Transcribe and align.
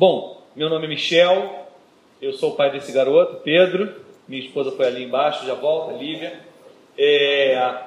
Bom, 0.00 0.40
meu 0.56 0.70
nome 0.70 0.86
é 0.86 0.88
Michel, 0.88 1.66
eu 2.22 2.32
sou 2.32 2.52
o 2.52 2.56
pai 2.56 2.70
desse 2.72 2.90
garoto, 2.90 3.42
Pedro. 3.44 4.00
Minha 4.26 4.42
esposa 4.42 4.72
foi 4.72 4.86
ali 4.86 5.04
embaixo, 5.04 5.44
já 5.44 5.52
volta, 5.52 5.92
Lívia. 5.92 6.40
É, 6.96 7.82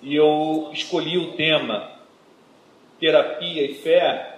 e 0.00 0.14
eu 0.14 0.70
escolhi 0.72 1.18
o 1.18 1.32
tema 1.32 1.90
Terapia 3.00 3.64
e 3.64 3.74
Fé 3.74 4.36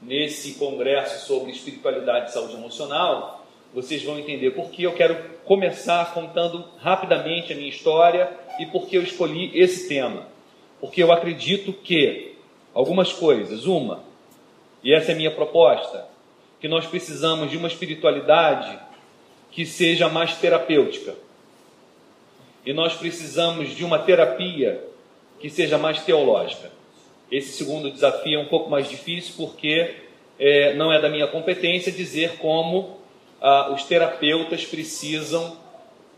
nesse 0.00 0.54
congresso 0.54 1.26
sobre 1.26 1.50
espiritualidade 1.50 2.30
e 2.30 2.32
saúde 2.32 2.54
emocional. 2.54 3.44
Vocês 3.74 4.02
vão 4.02 4.18
entender 4.18 4.52
por 4.52 4.70
que 4.70 4.84
eu 4.84 4.94
quero 4.94 5.22
começar 5.44 6.14
contando 6.14 6.64
rapidamente 6.78 7.52
a 7.52 7.56
minha 7.56 7.68
história 7.68 8.32
e 8.58 8.64
por 8.64 8.86
que 8.86 8.96
eu 8.96 9.02
escolhi 9.02 9.50
esse 9.52 9.86
tema. 9.90 10.26
Porque 10.80 11.02
eu 11.02 11.12
acredito 11.12 11.70
que 11.74 12.34
algumas 12.72 13.12
coisas, 13.12 13.66
uma, 13.66 14.02
e 14.82 14.94
essa 14.94 15.12
é 15.12 15.14
a 15.14 15.18
minha 15.18 15.30
proposta, 15.30 16.08
que 16.60 16.68
nós 16.68 16.86
precisamos 16.86 17.50
de 17.50 17.56
uma 17.56 17.68
espiritualidade 17.68 18.78
que 19.50 19.64
seja 19.64 20.08
mais 20.08 20.36
terapêutica. 20.36 21.14
E 22.64 22.72
nós 22.72 22.94
precisamos 22.94 23.74
de 23.74 23.84
uma 23.84 23.98
terapia 23.98 24.84
que 25.40 25.48
seja 25.48 25.78
mais 25.78 26.02
teológica. 26.04 26.70
Esse 27.30 27.52
segundo 27.52 27.90
desafio 27.90 28.38
é 28.38 28.42
um 28.42 28.46
pouco 28.46 28.68
mais 28.68 28.88
difícil 28.88 29.34
porque 29.36 29.94
é, 30.38 30.74
não 30.74 30.92
é 30.92 31.00
da 31.00 31.08
minha 31.08 31.26
competência 31.26 31.90
dizer 31.90 32.36
como 32.38 32.98
ah, 33.40 33.72
os 33.72 33.84
terapeutas 33.84 34.64
precisam 34.64 35.56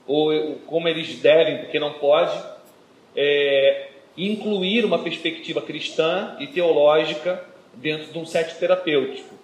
ou 0.07 0.57
como 0.67 0.89
eles 0.89 1.15
devem, 1.21 1.59
porque 1.59 1.79
não 1.79 1.93
pode, 1.93 2.37
é, 3.15 3.89
incluir 4.17 4.85
uma 4.85 4.99
perspectiva 4.99 5.63
cristã 5.63 6.37
e 6.41 6.47
teológica 6.49 7.45
dentro 7.75 8.13
de 8.13 8.19
um 8.19 8.27
set 8.27 8.57
terapêutico. 8.59 9.42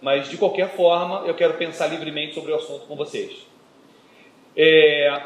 Mas, 0.00 0.28
de 0.28 0.36
qualquer 0.36 0.70
forma, 0.70 1.26
eu 1.26 1.34
quero 1.34 1.54
pensar 1.54 1.86
livremente 1.88 2.34
sobre 2.34 2.52
o 2.52 2.56
assunto 2.56 2.86
com 2.86 2.96
vocês. 2.96 3.46
É... 4.56 5.22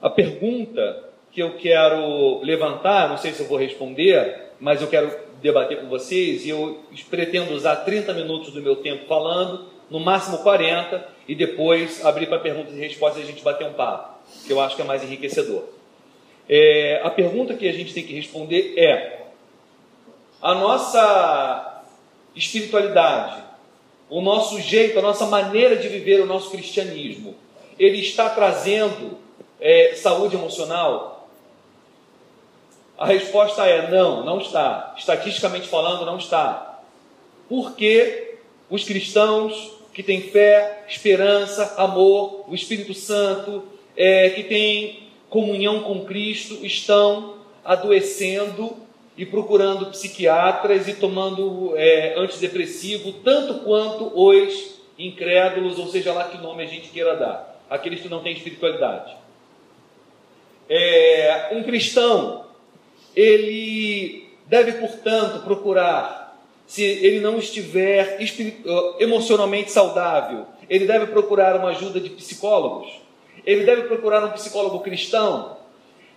A 0.00 0.10
pergunta 0.10 1.10
que 1.30 1.40
eu 1.40 1.56
quero 1.56 2.40
levantar, 2.42 3.08
não 3.08 3.16
sei 3.16 3.32
se 3.32 3.42
eu 3.42 3.48
vou 3.48 3.58
responder, 3.58 4.50
mas 4.60 4.82
eu 4.82 4.88
quero 4.88 5.10
debater 5.40 5.80
com 5.80 5.88
vocês 5.88 6.44
e 6.44 6.50
eu 6.50 6.80
pretendo 7.10 7.52
usar 7.52 7.76
30 7.76 8.12
minutos 8.14 8.52
do 8.52 8.62
meu 8.62 8.76
tempo 8.76 9.06
falando, 9.06 9.66
no 9.90 9.98
máximo 9.98 10.38
40, 10.38 11.06
e 11.26 11.34
depois 11.34 12.04
abrir 12.04 12.26
para 12.26 12.38
perguntas 12.38 12.74
e 12.74 12.78
respostas 12.78 13.20
e 13.20 13.24
a 13.24 13.26
gente 13.26 13.42
bater 13.42 13.66
um 13.66 13.72
papo, 13.72 14.18
que 14.46 14.52
eu 14.52 14.60
acho 14.60 14.76
que 14.76 14.82
é 14.82 14.84
mais 14.84 15.02
enriquecedor. 15.02 15.64
É, 16.48 17.00
a 17.02 17.10
pergunta 17.10 17.54
que 17.54 17.68
a 17.68 17.72
gente 17.72 17.94
tem 17.94 18.04
que 18.04 18.14
responder 18.14 18.74
é: 18.76 19.26
a 20.40 20.54
nossa 20.54 21.71
espiritualidade, 22.34 23.42
o 24.08 24.20
nosso 24.20 24.60
jeito, 24.60 24.98
a 24.98 25.02
nossa 25.02 25.26
maneira 25.26 25.76
de 25.76 25.88
viver 25.88 26.20
o 26.20 26.26
nosso 26.26 26.50
cristianismo, 26.50 27.34
ele 27.78 28.00
está 28.00 28.28
trazendo 28.28 29.18
é, 29.60 29.94
saúde 29.94 30.36
emocional? 30.36 31.28
A 32.98 33.06
resposta 33.06 33.66
é 33.66 33.90
não, 33.90 34.24
não 34.24 34.38
está. 34.38 34.94
Estatisticamente 34.98 35.66
falando, 35.66 36.04
não 36.04 36.18
está. 36.18 36.80
Porque 37.48 38.36
os 38.68 38.84
cristãos 38.84 39.72
que 39.92 40.02
têm 40.02 40.22
fé, 40.22 40.84
esperança, 40.88 41.74
amor, 41.76 42.44
o 42.48 42.54
Espírito 42.54 42.94
Santo, 42.94 43.62
é, 43.96 44.30
que 44.30 44.44
têm 44.44 45.08
comunhão 45.28 45.82
com 45.82 46.04
Cristo, 46.04 46.64
estão 46.64 47.36
adoecendo 47.64 48.76
e 49.16 49.26
procurando 49.26 49.86
psiquiatras 49.86 50.88
e 50.88 50.94
tomando 50.94 51.72
é, 51.76 52.14
antidepressivo, 52.18 53.12
tanto 53.24 53.62
quanto 53.64 54.10
os 54.18 54.80
incrédulos, 54.98 55.78
ou 55.78 55.88
seja 55.88 56.12
lá 56.12 56.24
que 56.24 56.38
nome 56.38 56.62
a 56.62 56.66
gente 56.66 56.88
queira 56.88 57.16
dar, 57.16 57.62
aqueles 57.68 58.00
que 58.00 58.08
não 58.08 58.22
têm 58.22 58.32
espiritualidade. 58.32 59.14
É, 60.68 61.50
um 61.52 61.62
cristão, 61.62 62.46
ele 63.14 64.28
deve, 64.46 64.72
portanto, 64.72 65.44
procurar, 65.44 66.38
se 66.66 66.82
ele 66.82 67.20
não 67.20 67.38
estiver 67.38 68.18
emocionalmente 68.98 69.70
saudável, 69.70 70.46
ele 70.70 70.86
deve 70.86 71.06
procurar 71.06 71.56
uma 71.56 71.70
ajuda 71.70 72.00
de 72.00 72.08
psicólogos, 72.10 72.90
ele 73.44 73.64
deve 73.64 73.82
procurar 73.82 74.24
um 74.24 74.30
psicólogo 74.30 74.80
cristão. 74.80 75.56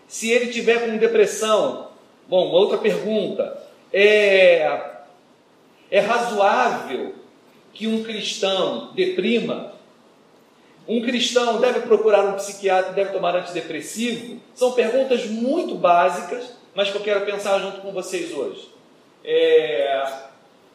Se 0.08 0.30
ele 0.30 0.52
tiver 0.52 0.86
com 0.86 0.98
depressão, 0.98 1.88
Bom, 2.28 2.50
outra 2.50 2.78
pergunta. 2.78 3.64
É, 3.94 4.82
é 5.90 6.00
razoável 6.00 7.14
que 7.74 7.88
um 7.88 8.04
cristão 8.04 8.92
deprima? 8.94 9.74
Um 10.88 11.02
cristão 11.02 11.60
deve 11.60 11.82
procurar 11.82 12.26
um 12.26 12.34
psiquiatra, 12.34 12.94
deve 12.94 13.12
tomar 13.12 13.36
antidepressivo? 13.36 14.40
São 14.54 14.74
perguntas 14.74 15.26
muito 15.26 15.76
básicas, 15.76 16.54
mas 16.74 16.92
que 16.92 16.98
eu 16.98 17.02
quero 17.02 17.26
pensar 17.26 17.60
junto 17.60 17.82
com 17.82 17.92
vocês 17.92 18.32
hoje. 18.34 18.70
É, 19.24 20.08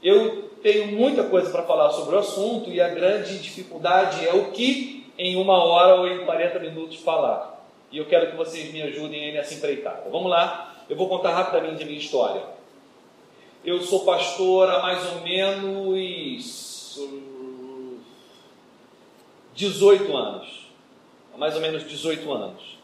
eu 0.02 0.50
tenho 0.62 0.88
muita 0.88 1.24
coisa 1.24 1.50
para 1.50 1.62
falar 1.62 1.90
sobre 1.90 2.16
o 2.16 2.18
assunto 2.18 2.70
e 2.70 2.80
a 2.80 2.88
grande 2.88 3.38
dificuldade 3.38 4.26
é 4.26 4.34
o 4.34 4.50
que 4.50 5.06
em 5.16 5.36
uma 5.36 5.62
hora 5.62 5.96
ou 5.96 6.08
em 6.08 6.24
40 6.24 6.58
minutos 6.58 6.96
falar. 7.00 7.64
E 7.92 7.98
eu 7.98 8.06
quero 8.06 8.30
que 8.30 8.36
vocês 8.36 8.72
me 8.72 8.82
ajudem 8.82 9.32
nessa 9.32 9.54
empreitada. 9.54 10.08
Vamos 10.10 10.30
lá? 10.30 10.69
Eu 10.90 10.96
vou 10.96 11.08
contar 11.08 11.32
rapidamente 11.32 11.84
a 11.84 11.86
minha 11.86 12.00
história. 12.00 12.42
Eu 13.64 13.80
sou 13.80 14.04
pastor 14.04 14.68
há 14.68 14.82
mais 14.82 15.06
ou 15.12 15.20
menos 15.20 16.98
18 19.54 20.16
anos. 20.16 20.66
Há 21.32 21.38
mais 21.38 21.54
ou 21.54 21.60
menos 21.60 21.88
18 21.88 22.32
anos. 22.32 22.76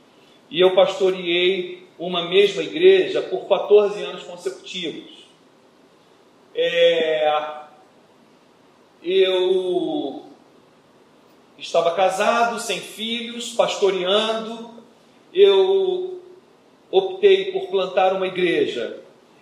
E 0.49 0.61
eu 0.61 0.73
pastoreei 0.77 1.85
uma 1.99 2.29
mesma 2.29 2.63
igreja 2.63 3.23
por 3.23 3.49
14 3.49 4.01
anos 4.05 4.23
consecutivos. 4.23 5.27
É, 6.55 7.59
eu 9.03 10.27
estava 11.59 11.93
casado, 11.97 12.61
sem 12.61 12.79
filhos, 12.79 13.53
pastoreando. 13.53 14.71
Eu 15.35 16.16
optei 16.97 17.53
por 17.53 17.69
plantar 17.69 18.13
uma 18.13 18.27
igreja 18.27 19.01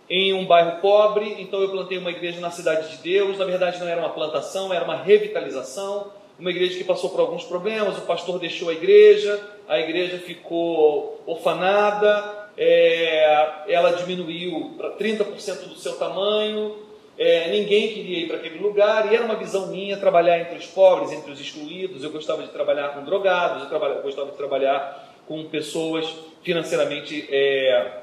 em 0.08 0.32
um 0.34 0.44
bairro 0.44 0.80
pobre, 0.80 1.36
então 1.38 1.60
eu 1.60 1.70
plantei 1.70 1.98
uma 1.98 2.10
igreja 2.10 2.40
na 2.40 2.50
cidade 2.50 2.90
de 2.90 3.02
Deus. 3.02 3.38
Na 3.38 3.44
verdade, 3.44 3.80
não 3.80 3.88
era 3.88 4.00
uma 4.00 4.10
plantação, 4.10 4.72
era 4.72 4.84
uma 4.84 4.96
revitalização. 4.96 6.10
Uma 6.38 6.50
igreja 6.50 6.76
que 6.76 6.84
passou 6.84 7.10
por 7.10 7.20
alguns 7.20 7.44
problemas, 7.44 7.96
o 7.96 8.02
pastor 8.02 8.40
deixou 8.40 8.68
a 8.68 8.72
igreja, 8.72 9.40
a 9.68 9.78
igreja 9.78 10.18
ficou 10.18 11.22
orfanada, 11.24 12.48
é, 12.58 13.62
ela 13.68 13.92
diminuiu 13.92 14.74
para 14.76 14.90
30% 14.90 15.68
do 15.68 15.76
seu 15.76 15.96
tamanho, 15.96 16.74
é, 17.16 17.50
ninguém 17.50 17.86
queria 17.86 18.18
ir 18.18 18.26
para 18.26 18.38
aquele 18.38 18.58
lugar, 18.58 19.12
e 19.12 19.14
era 19.14 19.24
uma 19.24 19.36
visão 19.36 19.68
minha 19.68 19.96
trabalhar 19.96 20.40
entre 20.40 20.58
os 20.58 20.66
pobres, 20.66 21.12
entre 21.12 21.30
os 21.30 21.40
excluídos. 21.40 22.02
Eu 22.02 22.10
gostava 22.10 22.42
de 22.42 22.48
trabalhar 22.48 22.88
com 22.88 23.04
drogados, 23.04 23.70
eu 23.70 24.02
gostava 24.02 24.32
de 24.32 24.36
trabalhar 24.36 25.13
com 25.26 25.44
pessoas 25.44 26.06
financeiramente 26.42 27.26
é, 27.30 28.02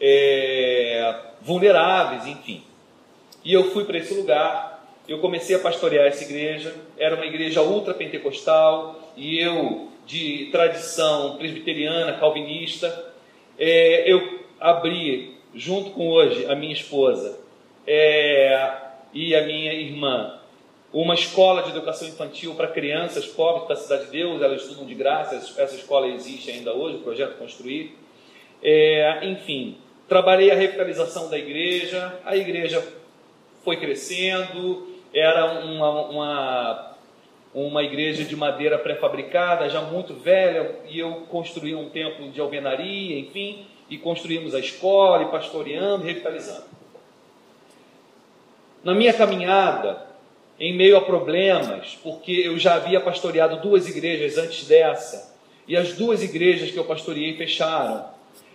é, 0.00 1.14
vulneráveis, 1.40 2.26
enfim. 2.26 2.62
E 3.44 3.52
eu 3.52 3.70
fui 3.70 3.84
para 3.84 3.98
esse 3.98 4.12
lugar, 4.14 4.86
eu 5.08 5.18
comecei 5.18 5.56
a 5.56 5.58
pastorear 5.58 6.06
essa 6.06 6.24
igreja, 6.24 6.74
era 6.98 7.16
uma 7.16 7.26
igreja 7.26 7.62
ultra-pentecostal, 7.62 9.12
e 9.16 9.38
eu, 9.38 9.88
de 10.06 10.48
tradição 10.50 11.36
presbiteriana, 11.36 12.14
calvinista, 12.14 13.12
é, 13.58 14.10
eu 14.10 14.40
abri, 14.58 15.36
junto 15.54 15.90
com 15.90 16.08
hoje 16.08 16.46
a 16.46 16.54
minha 16.54 16.72
esposa 16.72 17.40
é, 17.86 18.72
e 19.12 19.34
a 19.34 19.44
minha 19.44 19.72
irmã, 19.72 20.39
uma 20.92 21.14
escola 21.14 21.62
de 21.62 21.70
educação 21.70 22.08
infantil 22.08 22.54
para 22.54 22.66
crianças 22.66 23.26
pobres 23.26 23.68
da 23.68 23.76
Cidade 23.76 24.06
de 24.06 24.10
Deus, 24.10 24.42
elas 24.42 24.62
estudam 24.62 24.84
de 24.84 24.94
graça, 24.94 25.36
essa 25.36 25.76
escola 25.76 26.08
existe 26.08 26.50
ainda 26.50 26.74
hoje, 26.74 26.96
o 26.96 27.00
projeto 27.00 27.38
Construir. 27.38 27.96
É, 28.62 29.20
enfim, 29.24 29.78
trabalhei 30.08 30.50
a 30.50 30.54
revitalização 30.54 31.30
da 31.30 31.38
igreja, 31.38 32.18
a 32.24 32.36
igreja 32.36 32.84
foi 33.64 33.76
crescendo, 33.76 34.88
era 35.14 35.62
uma, 35.62 36.00
uma, 36.08 36.96
uma 37.54 37.82
igreja 37.84 38.24
de 38.24 38.34
madeira 38.34 38.76
pré-fabricada, 38.76 39.68
já 39.68 39.80
muito 39.80 40.14
velha, 40.14 40.76
e 40.88 40.98
eu 40.98 41.26
construí 41.28 41.74
um 41.74 41.88
templo 41.88 42.30
de 42.30 42.40
alvenaria, 42.40 43.18
enfim, 43.18 43.64
e 43.88 43.96
construímos 43.96 44.54
a 44.54 44.58
escola, 44.58 45.22
e 45.22 45.26
pastoreando, 45.26 46.04
revitalizando. 46.04 46.64
Na 48.82 48.94
minha 48.94 49.12
caminhada, 49.12 50.09
em 50.60 50.76
meio 50.76 50.98
a 50.98 51.00
problemas, 51.00 51.98
porque 52.02 52.32
eu 52.32 52.58
já 52.58 52.74
havia 52.74 53.00
pastoreado 53.00 53.62
duas 53.62 53.88
igrejas 53.88 54.36
antes 54.36 54.68
dessa, 54.68 55.34
e 55.66 55.74
as 55.74 55.94
duas 55.94 56.22
igrejas 56.22 56.70
que 56.70 56.76
eu 56.76 56.84
pastoreei 56.84 57.34
fecharam. 57.36 58.04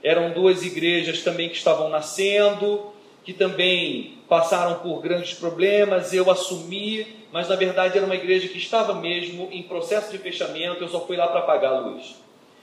Eram 0.04 0.30
duas 0.32 0.64
igrejas 0.64 1.24
também 1.24 1.50
que 1.50 1.56
estavam 1.56 1.90
nascendo, 1.90 2.92
que 3.24 3.34
também 3.34 4.20
passaram 4.30 4.76
por 4.80 5.02
grandes 5.02 5.34
problemas, 5.34 6.14
eu 6.14 6.30
assumi, 6.30 7.08
mas 7.32 7.50
na 7.50 7.56
verdade 7.56 7.98
era 7.98 8.06
uma 8.06 8.16
igreja 8.16 8.48
que 8.48 8.60
estava 8.60 8.94
mesmo 8.94 9.50
em 9.52 9.64
processo 9.64 10.12
de 10.12 10.20
fechamento, 10.20 10.84
eu 10.84 10.88
só 10.88 11.06
fui 11.08 11.18
lá 11.18 11.28
para 11.28 11.40
apagar 11.40 11.74
a 11.74 11.80
luz. 11.80 12.16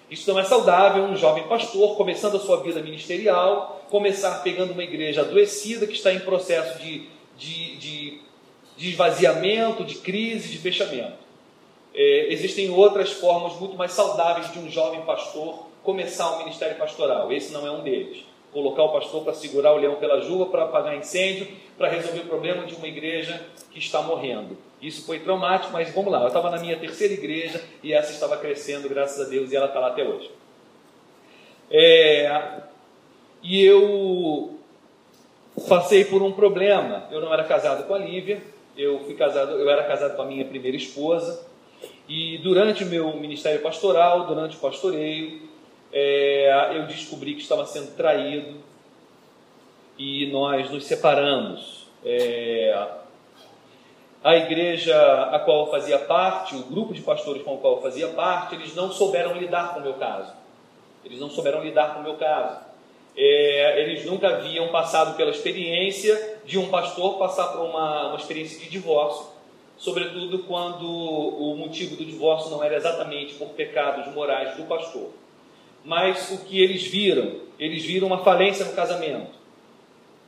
Isso 0.09 0.31
não 0.31 0.39
é 0.39 0.45
saudável, 0.45 1.03
um 1.05 1.17
jovem 1.17 1.45
pastor 1.45 1.97
começando 1.97 2.37
a 2.37 2.41
sua 2.41 2.63
vida 2.63 2.81
ministerial, 2.81 3.87
começar 3.91 4.43
pegando 4.43 4.73
uma 4.73 4.85
igreja 4.85 5.23
adoecida 5.23 5.87
que 5.87 5.95
está 5.95 6.13
em 6.13 6.21
processo 6.21 6.79
de, 6.81 7.09
de, 7.37 7.77
de, 7.77 8.21
de 8.77 8.91
esvaziamento, 8.91 9.85
de 9.85 9.97
crise, 9.97 10.49
de 10.49 10.59
fechamento. 10.59 11.23
É, 11.95 12.33
existem 12.33 12.71
outras 12.71 13.13
formas 13.13 13.59
muito 13.61 13.77
mais 13.77 13.93
saudáveis 13.93 14.51
de 14.53 14.59
um 14.59 14.71
jovem 14.71 15.03
pastor 15.03 15.67
começar 15.83 16.35
um 16.37 16.39
ministério 16.39 16.77
pastoral. 16.77 17.33
Esse 17.33 17.53
não 17.53 17.67
é 17.67 17.71
um 17.71 17.83
deles 17.83 18.25
colocar 18.53 18.83
o 18.83 18.93
pastor 18.93 19.25
para 19.25 19.33
segurar 19.33 19.73
o 19.73 19.79
leão 19.79 19.97
pela 19.97 20.21
juba, 20.21 20.47
para 20.47 20.65
apagar 20.65 20.97
incêndio, 20.97 21.49
para 21.79 21.89
resolver 21.89 22.21
o 22.21 22.27
problema 22.27 22.67
de 22.67 22.75
uma 22.75 22.87
igreja 22.87 23.45
que 23.71 23.79
está 23.79 24.03
morrendo. 24.03 24.57
Isso 24.81 25.07
foi 25.07 25.21
traumático, 25.21 25.73
mas 25.73 25.93
vamos 25.95 26.13
lá. 26.13 26.21
Eu 26.21 26.29
estava 26.29 26.51
na 26.51 26.59
minha 26.59 26.79
terceira 26.79 27.15
igreja 27.15 27.63
e 27.83 27.93
essa 27.93 28.13
estava 28.13 28.37
crescendo, 28.37 28.89
graças 28.89 29.27
a 29.27 29.29
Deus, 29.29 29.51
e 29.51 29.57
ela 29.57 29.67
está 29.67 29.81
lá 29.81 29.89
até 29.89 30.05
hoje. 30.05 30.31
É, 31.71 32.61
e 33.43 33.65
eu 33.65 34.59
passei 35.67 36.05
por 36.05 36.21
um 36.21 36.33
problema. 36.33 37.09
Eu 37.11 37.21
não 37.21 37.33
era 37.33 37.45
casado 37.45 37.87
com 37.87 37.95
a 37.95 37.99
Lívia, 37.99 38.43
eu 38.77 39.01
fui 39.01 39.15
casado, 39.15 39.53
eu 39.53 39.69
era 39.69 39.85
casado 39.85 40.17
com 40.17 40.23
a 40.23 40.27
minha 40.27 40.45
primeira 40.45 40.77
esposa. 40.77 41.47
E 42.09 42.39
durante 42.39 42.85
o 42.85 42.87
meu 42.87 43.17
ministério 43.17 43.61
pastoral, 43.61 44.27
durante 44.27 44.57
o 44.57 44.61
pastoreio, 44.61 45.43
é, 45.93 46.77
eu 46.77 46.87
descobri 46.87 47.35
que 47.35 47.43
estava 47.43 47.67
sendo 47.67 47.95
traído 47.97 48.57
e 49.99 50.31
nós 50.31 50.71
nos 50.71 50.85
separamos. 50.85 51.87
É, 52.05 52.89
a 54.25 54.37
igreja 54.37 54.97
a 55.33 55.39
qual 55.41 55.67
eu 55.67 55.71
fazia 55.71 55.99
parte, 55.99 56.55
o 56.55 56.63
grupo 56.63 56.95
de 56.95 57.03
pastores 57.03 57.43
com 57.43 57.55
o 57.55 57.59
qual 57.59 57.77
eu 57.77 57.83
fazia 57.83 58.09
parte, 58.09 58.55
eles 58.55 58.75
não 58.75 58.91
souberam 58.91 59.37
lidar 59.37 59.75
com 59.75 59.81
o 59.81 59.83
meu 59.83 59.95
caso. 59.95 60.33
Eles 61.05 61.19
não 61.19 61.29
souberam 61.29 61.63
lidar 61.63 61.95
com 61.95 62.01
o 62.01 62.03
meu 62.05 62.15
caso. 62.15 62.61
É, 63.17 63.83
eles 63.83 64.05
nunca 64.05 64.29
haviam 64.29 64.69
passado 64.69 65.17
pela 65.17 65.31
experiência 65.31 66.32
de 66.45 66.59
um 66.59 66.69
pastor 66.69 67.19
passar 67.19 67.49
por 67.49 67.61
uma, 67.61 68.09
uma 68.09 68.17
experiência 68.17 68.59
de 68.59 68.69
divórcio, 68.69 69.27
sobretudo 69.77 70.41
quando 70.41 70.87
o 70.87 71.57
motivo 71.57 71.97
do 71.97 72.05
divórcio 72.05 72.51
não 72.51 72.63
era 72.63 72.77
exatamente 72.77 73.35
por 73.35 73.49
pecados 73.51 74.13
morais 74.15 74.57
do 74.57 74.65
pastor 74.65 75.11
mas 75.85 76.31
o 76.31 76.45
que 76.45 76.61
eles 76.61 76.87
viram? 76.87 77.41
Eles 77.59 77.85
viram 77.85 78.07
uma 78.07 78.19
falência 78.19 78.65
no 78.65 78.73
casamento. 78.73 79.33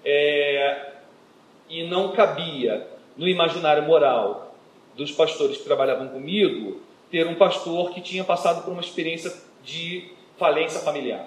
É, 0.05 0.93
e 1.69 1.85
não 1.85 2.13
cabia 2.13 2.87
no 3.17 3.27
imaginário 3.27 3.85
moral 3.85 4.55
dos 4.97 5.11
pastores 5.13 5.57
que 5.57 5.65
trabalhavam 5.65 6.09
comigo 6.09 6.83
ter 7.11 7.27
um 7.27 7.37
pastor 7.37 7.91
que 7.91 8.01
tinha 8.01 8.25
passado 8.25 8.65
por 8.65 8.73
uma 8.73 8.81
experiência 8.81 9.33
de 9.63 10.11
falência 10.37 10.81
familiar. 10.81 11.27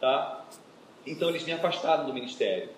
Tá? 0.00 0.44
Então 1.06 1.28
eles 1.28 1.44
me 1.44 1.52
afastaram 1.52 2.06
do 2.06 2.14
ministério. 2.14 2.68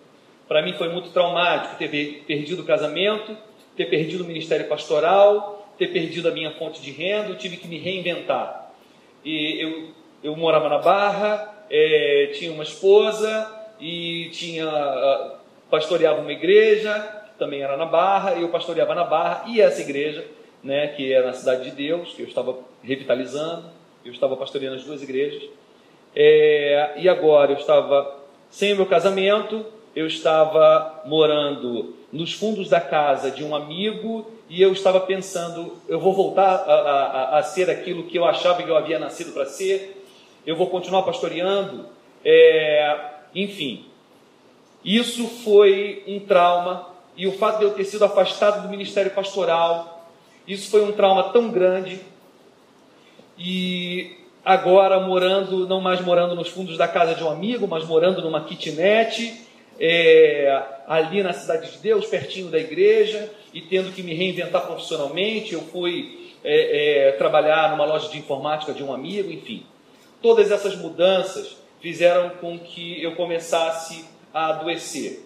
Para 0.51 0.63
mim 0.63 0.73
foi 0.73 0.89
muito 0.89 1.11
traumático 1.11 1.77
ter 1.77 2.25
perdido 2.27 2.63
o 2.63 2.65
casamento, 2.65 3.37
ter 3.77 3.85
perdido 3.85 4.25
o 4.25 4.27
ministério 4.27 4.67
pastoral, 4.67 5.65
ter 5.79 5.93
perdido 5.93 6.29
a 6.29 6.33
minha 6.33 6.51
fonte 6.51 6.83
de 6.83 6.91
renda, 6.91 7.29
eu 7.29 7.39
tive 7.39 7.57
que 7.57 7.69
me 7.69 7.79
reinventar. 7.79 8.73
E 9.25 9.63
eu 9.63 10.01
eu 10.25 10.35
morava 10.35 10.69
na 10.69 10.79
Barra, 10.79 11.65
é, 11.71 12.33
tinha 12.35 12.51
uma 12.51 12.65
esposa 12.65 13.49
e 13.79 14.29
tinha 14.33 14.69
pastoreava 15.71 16.21
uma 16.21 16.33
igreja, 16.33 16.95
também 17.39 17.63
era 17.63 17.77
na 17.77 17.87
Barra, 17.87 18.35
e 18.35 18.43
eu 18.43 18.49
pastoreava 18.49 18.93
na 18.93 19.05
Barra, 19.05 19.45
e 19.47 19.61
essa 19.61 19.81
igreja, 19.81 20.27
né, 20.65 20.89
que 20.89 21.13
é 21.13 21.23
na 21.23 21.33
Cidade 21.33 21.71
de 21.71 21.77
Deus, 21.77 22.13
que 22.13 22.23
eu 22.23 22.27
estava 22.27 22.59
revitalizando, 22.83 23.67
eu 24.05 24.11
estava 24.11 24.37
pastoreando 24.37 24.79
as 24.79 24.85
duas 24.85 25.01
igrejas, 25.01 25.49
é, 26.17 26.95
e 26.97 27.09
agora 27.09 27.53
eu 27.53 27.57
estava 27.57 28.19
sem 28.51 28.73
o 28.73 28.77
meu 28.79 28.87
casamento, 28.87 29.65
eu 29.95 30.07
estava 30.07 31.03
morando 31.05 31.95
nos 32.13 32.33
fundos 32.33 32.69
da 32.69 32.81
casa 32.81 33.31
de 33.31 33.45
um 33.45 33.55
amigo 33.55 34.31
e 34.49 34.61
eu 34.61 34.73
estava 34.73 35.01
pensando, 35.01 35.77
eu 35.89 36.01
vou 36.01 36.13
voltar 36.13 36.57
a, 36.57 36.75
a, 36.75 37.39
a 37.39 37.43
ser 37.43 37.71
aquilo 37.71 38.05
que 38.05 38.19
eu 38.19 38.25
achava 38.25 38.63
que 38.63 38.69
eu 38.69 38.77
havia 38.77 38.99
nascido 38.99 39.33
para 39.33 39.47
ser, 39.47 40.05
eu 40.45 40.57
vou 40.57 40.69
continuar 40.69 41.03
pastoreando, 41.03 41.87
é, 42.25 42.99
enfim. 43.35 43.87
Isso 44.85 45.27
foi 45.29 46.03
um 46.07 46.19
trauma, 46.19 46.89
e 47.17 47.27
o 47.27 47.33
fato 47.33 47.59
de 47.59 47.65
eu 47.65 47.75
ter 47.75 47.85
sido 47.85 48.05
afastado 48.05 48.63
do 48.63 48.69
ministério 48.69 49.11
pastoral, 49.13 50.09
isso 50.49 50.71
foi 50.71 50.83
um 50.83 50.93
trauma 50.93 51.25
tão 51.25 51.51
grande, 51.51 52.01
e 53.39 54.17
agora 54.45 54.99
morando, 54.99 55.69
não 55.69 55.81
mais 55.81 56.01
morando 56.01 56.35
nos 56.35 56.49
fundos 56.49 56.77
da 56.77 56.89
casa 56.89 57.15
de 57.15 57.23
um 57.23 57.31
amigo, 57.31 57.69
mas 57.69 57.87
morando 57.87 58.21
numa 58.23 58.43
kitnet, 58.43 59.49
é, 59.81 60.63
ali 60.87 61.23
na 61.23 61.33
Cidade 61.33 61.73
de 61.73 61.79
Deus, 61.79 62.07
pertinho 62.07 62.51
da 62.51 62.59
igreja, 62.59 63.33
e 63.55 63.63
tendo 63.63 63.93
que 63.93 64.03
me 64.03 64.13
reinventar 64.13 64.67
profissionalmente, 64.67 65.55
eu 65.55 65.63
fui 65.63 66.35
é, 66.45 67.09
é, 67.09 67.13
trabalhar 67.13 67.71
numa 67.71 67.87
loja 67.87 68.09
de 68.09 68.19
informática 68.19 68.75
de 68.75 68.85
um 68.85 68.93
amigo, 68.93 69.33
enfim. 69.33 69.65
Todas 70.21 70.51
essas 70.51 70.77
mudanças 70.77 71.57
fizeram 71.81 72.31
com 72.41 72.59
que 72.59 73.03
eu 73.03 73.17
começasse 73.17 74.05
a 74.35 74.51
adoecer, 74.51 75.25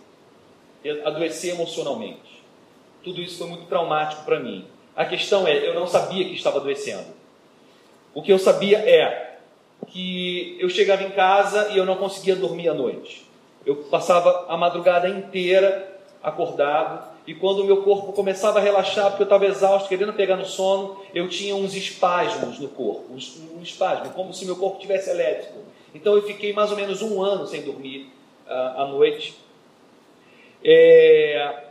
adoecer 1.04 1.54
emocionalmente. 1.54 2.42
Tudo 3.02 3.20
isso 3.20 3.38
foi 3.38 3.48
muito 3.48 3.66
traumático 3.66 4.24
para 4.24 4.38
mim. 4.38 4.64
A 4.94 5.04
questão 5.04 5.48
é, 5.48 5.68
eu 5.68 5.74
não 5.74 5.88
sabia 5.88 6.24
que 6.24 6.34
estava 6.34 6.58
adoecendo. 6.58 7.12
O 8.14 8.22
que 8.22 8.32
eu 8.32 8.38
sabia 8.38 8.78
é 8.78 9.38
que 9.88 10.56
eu 10.60 10.68
chegava 10.68 11.02
em 11.02 11.10
casa 11.10 11.70
e 11.72 11.76
eu 11.78 11.84
não 11.84 11.96
conseguia 11.96 12.36
dormir 12.36 12.68
à 12.68 12.74
noite. 12.74 13.26
Eu 13.64 13.76
passava 13.76 14.46
a 14.49 14.56
madrugada 14.56 15.08
inteira 15.08 15.93
acordado, 16.22 17.14
e 17.26 17.34
quando 17.34 17.61
o 17.61 17.64
meu 17.64 17.82
corpo 17.82 18.12
começava 18.12 18.58
a 18.58 18.62
relaxar, 18.62 19.11
porque 19.11 19.22
eu 19.22 19.26
estava 19.26 19.46
exausto, 19.46 19.88
querendo 19.88 20.12
pegar 20.12 20.37
no 20.37 20.44
sono, 20.44 21.00
eu 21.14 21.28
tinha 21.28 21.55
uns 21.56 21.75
espasmos 21.75 22.58
no 22.58 22.69
corpo, 22.69 23.12
um 23.12 23.62
espasmo, 23.62 24.11
como 24.11 24.32
se 24.32 24.44
meu 24.44 24.56
corpo 24.56 24.78
tivesse 24.78 25.11
elétrico. 25.11 25.58
Então 25.94 26.14
eu 26.14 26.22
fiquei 26.22 26.52
mais 26.52 26.70
ou 26.70 26.76
menos 26.76 27.00
um 27.00 27.22
ano 27.22 27.46
sem 27.46 27.62
dormir 27.62 28.11
uh, 28.46 28.82
à 28.82 28.87
noite. 28.87 29.37
É, 30.62 31.64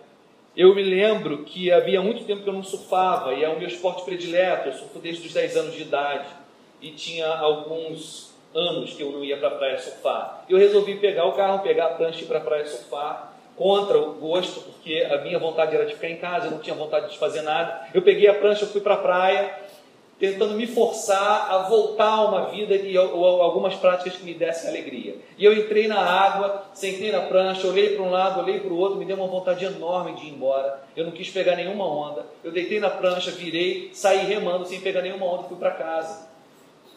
eu 0.55 0.73
me 0.73 0.83
lembro 0.83 1.43
que 1.43 1.71
havia 1.71 2.01
muito 2.01 2.25
tempo 2.25 2.43
que 2.43 2.49
eu 2.49 2.53
não 2.53 2.63
surfava, 2.63 3.33
e 3.33 3.43
é 3.43 3.49
o 3.49 3.57
meu 3.57 3.67
esporte 3.67 4.03
predileto, 4.03 4.69
eu 4.69 4.73
surfo 4.73 4.99
desde 4.99 5.27
os 5.27 5.33
10 5.33 5.57
anos 5.57 5.75
de 5.75 5.83
idade, 5.83 6.27
e 6.81 6.91
tinha 6.91 7.27
alguns 7.27 8.32
anos 8.55 8.93
que 8.93 9.01
eu 9.01 9.11
não 9.11 9.23
ia 9.23 9.37
para 9.37 9.49
a 9.49 9.51
praia 9.51 9.79
surfar. 9.79 10.45
Eu 10.49 10.57
resolvi 10.57 10.95
pegar 10.95 11.25
o 11.25 11.33
carro, 11.33 11.59
pegar 11.59 11.85
a 11.85 11.89
prancha 11.89 12.19
e 12.19 12.23
ir 12.23 12.27
para 12.27 12.39
a 12.39 12.41
praia 12.41 12.65
surfar, 12.65 13.33
contra 13.55 13.97
o 13.99 14.13
gosto, 14.13 14.61
porque 14.61 15.07
a 15.09 15.19
minha 15.19 15.37
vontade 15.37 15.75
era 15.75 15.85
de 15.85 15.93
ficar 15.93 16.09
em 16.09 16.17
casa, 16.17 16.47
eu 16.47 16.51
não 16.51 16.59
tinha 16.59 16.75
vontade 16.75 17.11
de 17.11 17.17
fazer 17.17 17.41
nada. 17.41 17.87
Eu 17.93 18.01
peguei 18.01 18.27
a 18.27 18.33
prancha, 18.33 18.65
fui 18.65 18.81
para 18.81 18.95
a 18.95 18.97
praia, 18.97 19.53
tentando 20.19 20.53
me 20.53 20.65
forçar 20.65 21.51
a 21.51 21.57
voltar 21.69 22.09
a 22.09 22.25
uma 22.25 22.45
vida 22.45 22.75
e 22.75 22.95
algumas 22.97 23.75
práticas 23.75 24.15
que 24.15 24.23
me 24.23 24.33
dessem 24.33 24.69
alegria. 24.69 25.15
E 25.37 25.43
eu 25.43 25.53
entrei 25.53 25.87
na 25.87 25.99
água, 25.99 26.63
sentei 26.73 27.11
na 27.11 27.21
prancha, 27.21 27.67
olhei 27.67 27.95
para 27.95 28.03
um 28.03 28.09
lado, 28.09 28.39
olhei 28.39 28.59
para 28.59 28.71
o 28.71 28.77
outro, 28.77 28.97
me 28.97 29.05
deu 29.05 29.17
uma 29.17 29.27
vontade 29.27 29.65
enorme 29.65 30.13
de 30.13 30.27
ir 30.27 30.29
embora. 30.29 30.81
Eu 30.95 31.05
não 31.05 31.11
quis 31.11 31.29
pegar 31.29 31.55
nenhuma 31.55 31.85
onda. 31.85 32.25
Eu 32.43 32.51
deitei 32.51 32.79
na 32.79 32.89
prancha, 32.89 33.31
virei, 33.31 33.91
saí 33.93 34.25
remando 34.25 34.65
sem 34.65 34.79
pegar 34.79 35.01
nenhuma 35.01 35.25
onda, 35.25 35.43
fui 35.43 35.57
para 35.57 35.71
casa. 35.71 36.32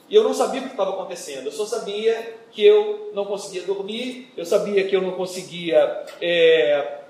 E 0.08 0.14
eu 0.14 0.22
não 0.22 0.32
sabia 0.32 0.60
o 0.60 0.64
que 0.64 0.70
estava 0.70 0.90
acontecendo, 0.90 1.46
eu 1.46 1.52
só 1.52 1.66
sabia 1.66 2.36
que 2.52 2.64
eu 2.64 3.10
não 3.12 3.24
conseguia 3.24 3.62
dormir, 3.62 4.32
eu 4.36 4.46
sabia 4.46 4.86
que 4.86 4.94
eu 4.94 5.02
não 5.02 5.12
conseguia 5.12 6.04
é, 6.20 7.00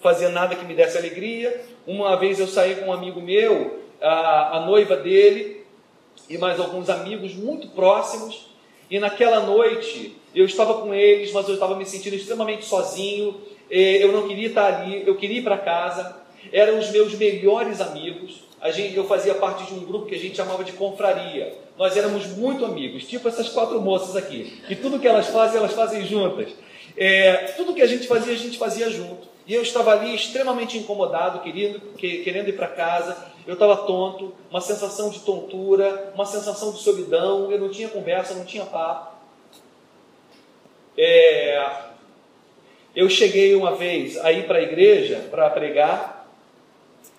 fazer 0.00 0.28
nada 0.28 0.56
que 0.56 0.64
me 0.64 0.74
desse 0.74 0.98
alegria. 0.98 1.64
Uma 1.86 2.16
vez 2.16 2.40
eu 2.40 2.48
saí 2.48 2.76
com 2.76 2.86
um 2.86 2.92
amigo 2.92 3.20
meu, 3.20 3.78
a, 4.00 4.56
a 4.56 4.66
noiva 4.66 4.96
dele 4.96 5.64
e 6.28 6.36
mais 6.38 6.58
alguns 6.58 6.90
amigos 6.90 7.34
muito 7.34 7.68
próximos, 7.68 8.50
e 8.90 8.98
naquela 8.98 9.40
noite 9.40 10.16
eu 10.34 10.44
estava 10.44 10.74
com 10.74 10.92
eles, 10.92 11.32
mas 11.32 11.46
eu 11.48 11.54
estava 11.54 11.76
me 11.76 11.86
sentindo 11.86 12.16
extremamente 12.16 12.64
sozinho, 12.64 13.40
é, 13.70 14.02
eu 14.02 14.10
não 14.12 14.26
queria 14.26 14.48
estar 14.48 14.66
ali, 14.66 15.04
eu 15.06 15.14
queria 15.16 15.38
ir 15.38 15.44
para 15.44 15.58
casa, 15.58 16.16
eram 16.52 16.78
os 16.78 16.90
meus 16.90 17.14
melhores 17.14 17.80
amigos. 17.80 18.42
A 18.60 18.70
gente, 18.70 18.96
eu 18.96 19.04
fazia 19.04 19.34
parte 19.34 19.64
de 19.64 19.74
um 19.74 19.84
grupo 19.84 20.06
que 20.06 20.14
a 20.14 20.18
gente 20.18 20.36
chamava 20.36 20.62
de 20.64 20.72
confraria. 20.72 21.56
Nós 21.80 21.96
éramos 21.96 22.26
muito 22.26 22.66
amigos, 22.66 23.06
tipo 23.06 23.26
essas 23.26 23.48
quatro 23.48 23.80
moças 23.80 24.14
aqui. 24.14 24.62
E 24.68 24.76
tudo 24.76 24.98
que 24.98 25.08
elas 25.08 25.28
fazem, 25.28 25.56
elas 25.56 25.72
fazem 25.72 26.06
juntas. 26.06 26.50
É, 26.94 27.54
tudo 27.56 27.72
que 27.72 27.80
a 27.80 27.86
gente 27.86 28.06
fazia, 28.06 28.34
a 28.34 28.36
gente 28.36 28.58
fazia 28.58 28.90
junto. 28.90 29.26
E 29.46 29.54
eu 29.54 29.62
estava 29.62 29.92
ali 29.92 30.14
extremamente 30.14 30.76
incomodado, 30.76 31.40
querendo, 31.40 31.80
querendo 31.96 32.50
ir 32.50 32.52
para 32.52 32.66
casa. 32.66 33.16
Eu 33.46 33.54
estava 33.54 33.78
tonto, 33.78 34.34
uma 34.50 34.60
sensação 34.60 35.08
de 35.08 35.20
tontura, 35.20 36.12
uma 36.14 36.26
sensação 36.26 36.70
de 36.70 36.82
solidão. 36.82 37.50
Eu 37.50 37.58
não 37.58 37.70
tinha 37.70 37.88
conversa, 37.88 38.34
não 38.34 38.44
tinha 38.44 38.66
papo. 38.66 39.16
É, 40.98 41.66
Eu 42.94 43.08
cheguei 43.08 43.54
uma 43.54 43.74
vez 43.74 44.18
a 44.18 44.30
ir 44.30 44.46
para 44.46 44.58
a 44.58 44.62
igreja 44.62 45.26
para 45.30 45.48
pregar 45.48 46.28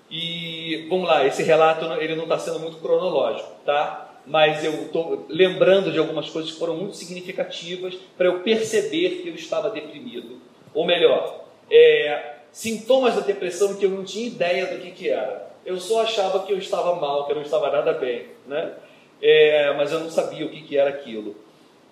e 0.08 0.86
vamos 0.88 1.08
lá, 1.08 1.26
esse 1.26 1.42
relato 1.42 1.86
ele 1.94 2.16
não 2.16 2.26
está 2.26 2.38
sendo 2.38 2.60
muito 2.60 2.78
cronológico, 2.78 3.50
tá? 3.66 4.11
Mas 4.26 4.64
eu 4.64 4.74
estou 4.84 5.26
lembrando 5.28 5.92
de 5.92 5.98
algumas 5.98 6.30
coisas 6.30 6.52
que 6.52 6.60
foram 6.60 6.76
muito 6.78 6.96
significativas 6.96 7.96
para 8.18 8.28
eu 8.28 8.40
perceber 8.42 9.22
que 9.22 9.30
eu 9.30 9.36
estava 9.36 9.70
deprimido, 9.70 10.40
ou 10.74 10.86
melhor, 10.86 11.46
é, 11.70 12.36
sintomas 12.52 13.16
da 13.16 13.22
depressão 13.22 13.76
que 13.76 13.86
eu 13.86 13.90
não 13.90 14.04
tinha 14.04 14.28
ideia 14.28 14.68
do 14.68 14.82
que, 14.82 14.92
que 14.92 15.10
era. 15.10 15.50
Eu 15.66 15.80
só 15.80 16.02
achava 16.02 16.44
que 16.46 16.52
eu 16.52 16.58
estava 16.58 16.96
mal, 16.96 17.26
que 17.26 17.32
eu 17.32 17.36
não 17.36 17.44
estava 17.44 17.72
nada 17.72 17.94
bem, 17.94 18.28
né? 18.48 18.74
É, 19.22 19.74
mas 19.74 19.92
eu 19.92 20.00
não 20.00 20.10
sabia 20.10 20.46
o 20.46 20.50
que, 20.50 20.62
que 20.62 20.78
era 20.78 20.90
aquilo. 20.90 21.36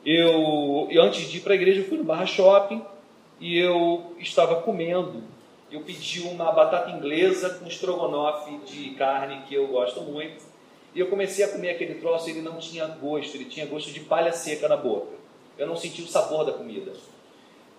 Eu, 0.05 0.87
eu 0.89 1.03
antes 1.03 1.29
de 1.29 1.37
ir 1.37 1.41
para 1.41 1.53
a 1.53 1.55
igreja, 1.55 1.81
eu 1.81 1.85
fui 1.85 1.97
no 1.97 2.03
Barra 2.03 2.25
Shopping 2.25 2.83
e 3.39 3.57
eu 3.57 4.15
estava 4.19 4.61
comendo. 4.61 5.23
Eu 5.71 5.81
pedi 5.81 6.21
uma 6.21 6.51
batata 6.51 6.89
inglesa 6.89 7.51
com 7.51 7.67
estrogonofe 7.67 8.57
de 8.65 8.91
carne 8.91 9.43
que 9.47 9.53
eu 9.53 9.67
gosto 9.67 10.01
muito. 10.01 10.43
E 10.93 10.99
eu 10.99 11.07
comecei 11.07 11.45
a 11.45 11.49
comer 11.49 11.69
aquele 11.71 11.95
troço 11.95 12.27
e 12.27 12.31
ele 12.31 12.41
não 12.41 12.57
tinha 12.57 12.85
gosto, 12.87 13.35
ele 13.35 13.45
tinha 13.45 13.65
gosto 13.65 13.91
de 13.91 13.99
palha 14.01 14.31
seca 14.31 14.67
na 14.67 14.77
boca. 14.77 15.13
Eu 15.57 15.67
não 15.67 15.75
senti 15.75 16.01
o 16.01 16.07
sabor 16.07 16.45
da 16.45 16.53
comida. 16.53 16.91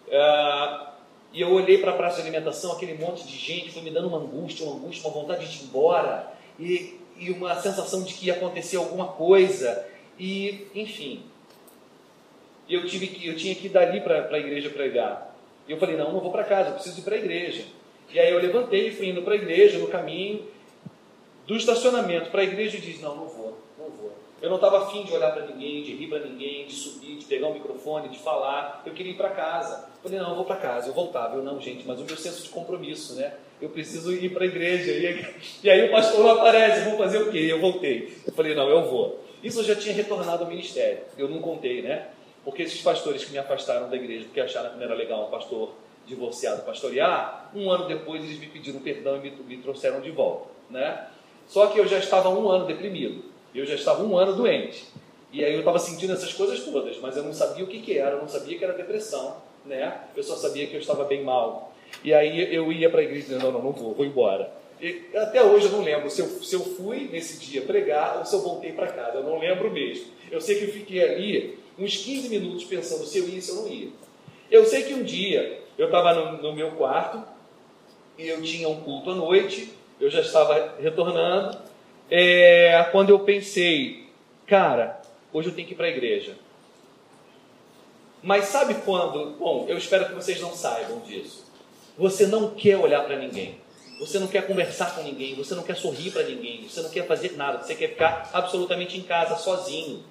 Uh, 0.07 0.90
e 1.33 1.40
eu 1.40 1.50
olhei 1.52 1.79
para 1.79 1.93
a 1.93 1.97
praça 1.97 2.17
de 2.17 2.23
alimentação, 2.23 2.73
aquele 2.73 2.95
monte 2.95 3.26
de 3.26 3.37
gente, 3.37 3.71
foi 3.71 3.83
me 3.83 3.90
dando 3.90 4.09
uma 4.09 4.19
angústia, 4.19 4.67
uma 4.67 4.76
angústia, 4.76 5.09
uma 5.09 5.21
vontade 5.21 5.49
de 5.49 5.62
ir 5.62 5.67
embora, 5.67 6.33
e, 6.59 6.99
e 7.17 7.31
uma 7.31 7.55
sensação 7.57 8.02
de 8.02 8.14
que 8.14 8.26
ia 8.26 8.35
acontecer 8.35 8.76
alguma 8.76 9.09
coisa, 9.09 9.87
e 10.19 10.67
enfim. 10.75 11.25
Eu, 12.69 12.87
tive 12.87 13.09
que, 13.09 13.26
eu 13.26 13.37
tinha 13.37 13.55
que 13.55 13.67
ir 13.67 13.71
dali 13.71 14.00
para 14.00 14.29
a 14.29 14.38
igreja 14.38 14.71
pregar. 14.71 15.35
E 15.67 15.73
eu 15.73 15.79
falei: 15.79 15.97
não, 15.97 16.12
não 16.12 16.21
vou 16.21 16.31
para 16.31 16.45
casa, 16.45 16.71
eu 16.71 16.75
preciso 16.75 17.00
ir 17.00 17.02
para 17.02 17.14
a 17.14 17.19
igreja. 17.19 17.64
E 18.12 18.19
aí 18.19 18.31
eu 18.31 18.40
levantei 18.40 18.90
fui 18.90 19.09
indo 19.09 19.23
para 19.23 19.35
a 19.35 19.37
igreja, 19.37 19.79
no 19.79 19.88
caminho 19.88 20.45
do 21.50 21.57
estacionamento 21.57 22.30
para 22.30 22.42
a 22.42 22.45
igreja, 22.45 22.78
e 22.78 22.80
disse: 22.80 23.02
não, 23.02 23.16
não 23.16 23.26
vou, 23.26 23.59
não 23.76 23.90
vou. 23.90 24.12
Eu 24.40 24.49
não 24.49 24.54
estava 24.54 24.85
afim 24.85 25.02
de 25.02 25.12
olhar 25.12 25.33
para 25.33 25.47
ninguém, 25.47 25.83
de 25.83 25.97
rir 25.97 26.07
para 26.07 26.21
ninguém, 26.21 26.64
de 26.64 26.73
subir, 26.73 27.16
de 27.16 27.25
pegar 27.25 27.49
o 27.49 27.54
microfone, 27.54 28.09
de 28.09 28.19
falar. 28.21 28.83
Eu 28.87 28.95
queria 28.95 29.12
ir 29.12 29.16
para 29.16 29.30
casa. 29.30 29.88
Eu 29.97 30.02
falei, 30.04 30.19
não, 30.21 30.30
eu 30.30 30.37
vou 30.37 30.45
para 30.45 30.57
casa. 30.57 30.88
Eu 30.88 30.95
voltava. 30.95 31.37
Eu, 31.37 31.42
não, 31.42 31.61
gente, 31.61 31.87
mas 31.87 32.00
o 32.00 32.04
meu 32.04 32.16
senso 32.16 32.45
de 32.45 32.49
compromisso, 32.50 33.16
né? 33.16 33.35
Eu 33.61 33.69
preciso 33.69 34.12
ir 34.14 34.33
para 34.33 34.45
a 34.45 34.47
igreja. 34.47 34.92
E, 34.92 35.35
e 35.66 35.69
aí 35.69 35.88
o 35.88 35.90
pastor 35.90 36.21
não 36.21 36.30
aparece. 36.30 36.88
Vou 36.88 36.97
fazer 36.97 37.19
o 37.19 37.33
quê? 37.33 37.49
Eu 37.50 37.61
voltei. 37.61 38.16
Eu 38.25 38.33
falei, 38.33 38.54
não, 38.54 38.69
eu 38.71 38.88
vou. 38.88 39.23
Isso 39.42 39.59
eu 39.59 39.64
já 39.64 39.75
tinha 39.75 39.95
retornado 39.95 40.45
ao 40.45 40.49
ministério. 40.49 41.00
Eu 41.19 41.28
não 41.28 41.40
contei, 41.40 41.83
né? 41.83 42.09
Porque 42.45 42.62
esses 42.62 42.80
pastores 42.80 43.25
que 43.25 43.33
me 43.33 43.38
afastaram 43.38 43.90
da 43.90 43.97
igreja, 43.97 44.25
porque 44.25 44.40
acharam 44.40 44.71
que 44.71 44.76
não 44.76 44.85
era 44.85 44.95
legal 44.95 45.26
um 45.26 45.30
pastor 45.30 45.75
divorciado 46.07 46.62
pastorear, 46.62 47.50
um 47.54 47.71
ano 47.71 47.87
depois 47.87 48.23
eles 48.23 48.38
me 48.38 48.47
pediram 48.47 48.80
perdão 48.80 49.16
e 49.16 49.21
me, 49.21 49.30
me 49.30 49.59
trouxeram 49.59 50.00
de 50.00 50.11
volta, 50.11 50.49
né? 50.71 51.09
Só 51.50 51.66
que 51.66 51.80
eu 51.80 51.87
já 51.87 51.99
estava 51.99 52.28
um 52.28 52.49
ano 52.49 52.64
deprimido. 52.64 53.25
Eu 53.52 53.66
já 53.66 53.75
estava 53.75 54.04
um 54.04 54.16
ano 54.16 54.37
doente. 54.37 54.87
E 55.33 55.45
aí 55.45 55.52
eu 55.52 55.59
estava 55.59 55.80
sentindo 55.80 56.12
essas 56.12 56.33
coisas 56.33 56.61
todas, 56.64 56.97
mas 57.00 57.16
eu 57.16 57.25
não 57.25 57.33
sabia 57.33 57.64
o 57.64 57.66
que, 57.66 57.80
que 57.80 57.99
era, 57.99 58.12
eu 58.12 58.21
não 58.21 58.28
sabia 58.28 58.57
que 58.57 58.64
era 58.64 58.73
depressão, 58.73 59.37
né? 59.66 60.00
Eu 60.16 60.23
só 60.23 60.37
sabia 60.37 60.69
que 60.69 60.75
eu 60.75 60.80
estava 60.80 61.04
bem 61.04 61.25
mal. 61.25 61.73
E 62.04 62.14
aí 62.14 62.54
eu 62.54 62.73
ia 62.73 62.88
para 62.88 63.00
a 63.00 63.02
igreja 63.02 63.26
dizendo, 63.26 63.42
não, 63.42 63.52
não, 63.52 63.62
não 63.64 63.73
vou, 63.73 63.95
vou 63.95 64.07
embora. 64.07 64.52
E 64.80 65.02
até 65.16 65.42
hoje 65.42 65.66
eu 65.66 65.73
não 65.73 65.83
lembro 65.83 66.09
se 66.09 66.21
eu, 66.21 66.28
se 66.28 66.54
eu 66.54 66.61
fui 66.61 67.09
nesse 67.11 67.38
dia 67.38 67.62
pregar 67.62 68.19
ou 68.19 68.25
se 68.25 68.35
eu 68.35 68.42
voltei 68.42 68.73
para 68.73 68.87
casa, 68.87 69.19
eu 69.19 69.25
não 69.25 69.38
lembro 69.38 69.71
mesmo. 69.73 70.07
Eu 70.30 70.40
sei 70.40 70.57
que 70.57 70.64
eu 70.64 70.73
fiquei 70.73 71.02
ali 71.02 71.59
uns 71.76 71.97
15 71.97 72.28
minutos 72.28 72.64
pensando 72.64 73.04
se 73.04 73.19
eu 73.19 73.28
ia 73.28 73.37
ou 73.37 73.42
se 73.42 73.50
eu 73.50 73.57
não 73.57 73.69
ia. 73.69 73.88
Eu 74.50 74.64
sei 74.64 74.85
que 74.85 74.95
um 74.95 75.02
dia 75.02 75.62
eu 75.76 75.87
estava 75.87 76.14
no, 76.14 76.42
no 76.42 76.54
meu 76.54 76.71
quarto 76.73 77.23
e 78.16 78.28
eu 78.28 78.40
tinha 78.40 78.69
um 78.69 78.80
culto 78.83 79.11
à 79.11 79.14
noite, 79.14 79.71
eu 80.00 80.11
já 80.11 80.21
estava 80.21 80.76
retornando, 80.80 81.59
é, 82.11 82.88
quando 82.90 83.11
eu 83.11 83.21
pensei, 83.21 84.09
cara, 84.47 85.00
hoje 85.33 85.49
eu 85.49 85.54
tenho 85.54 85.69
que 85.69 85.75
ir 85.75 85.76
para 85.76 85.87
a 85.87 85.90
igreja. 85.90 86.35
Mas 88.23 88.47
sabe 88.47 88.75
quando? 88.85 89.37
Bom, 89.38 89.66
eu 89.69 89.78
espero 89.78 90.07
que 90.07 90.14
vocês 90.14 90.40
não 90.40 90.52
saibam 90.52 91.00
disso. 91.00 91.47
Você 91.97 92.26
não 92.26 92.50
quer 92.50 92.76
olhar 92.76 93.04
para 93.04 93.16
ninguém. 93.16 93.61
Você 93.99 94.19
não 94.19 94.26
quer 94.26 94.47
conversar 94.47 94.95
com 94.95 95.02
ninguém. 95.02 95.35
Você 95.35 95.54
não 95.54 95.62
quer 95.62 95.76
sorrir 95.76 96.11
para 96.11 96.23
ninguém. 96.23 96.66
Você 96.69 96.80
não 96.80 96.90
quer 96.90 97.07
fazer 97.07 97.37
nada. 97.37 97.62
Você 97.62 97.75
quer 97.75 97.88
ficar 97.88 98.30
absolutamente 98.33 98.99
em 98.99 99.02
casa, 99.02 99.37
sozinho. 99.37 100.02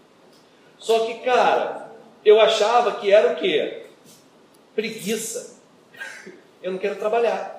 Só 0.77 1.05
que, 1.05 1.15
cara, 1.25 1.91
eu 2.23 2.39
achava 2.39 2.93
que 2.93 3.11
era 3.11 3.33
o 3.33 3.35
quê? 3.35 3.83
Preguiça. 4.75 5.59
Eu 6.61 6.71
não 6.71 6.79
quero 6.79 6.95
trabalhar. 6.95 7.58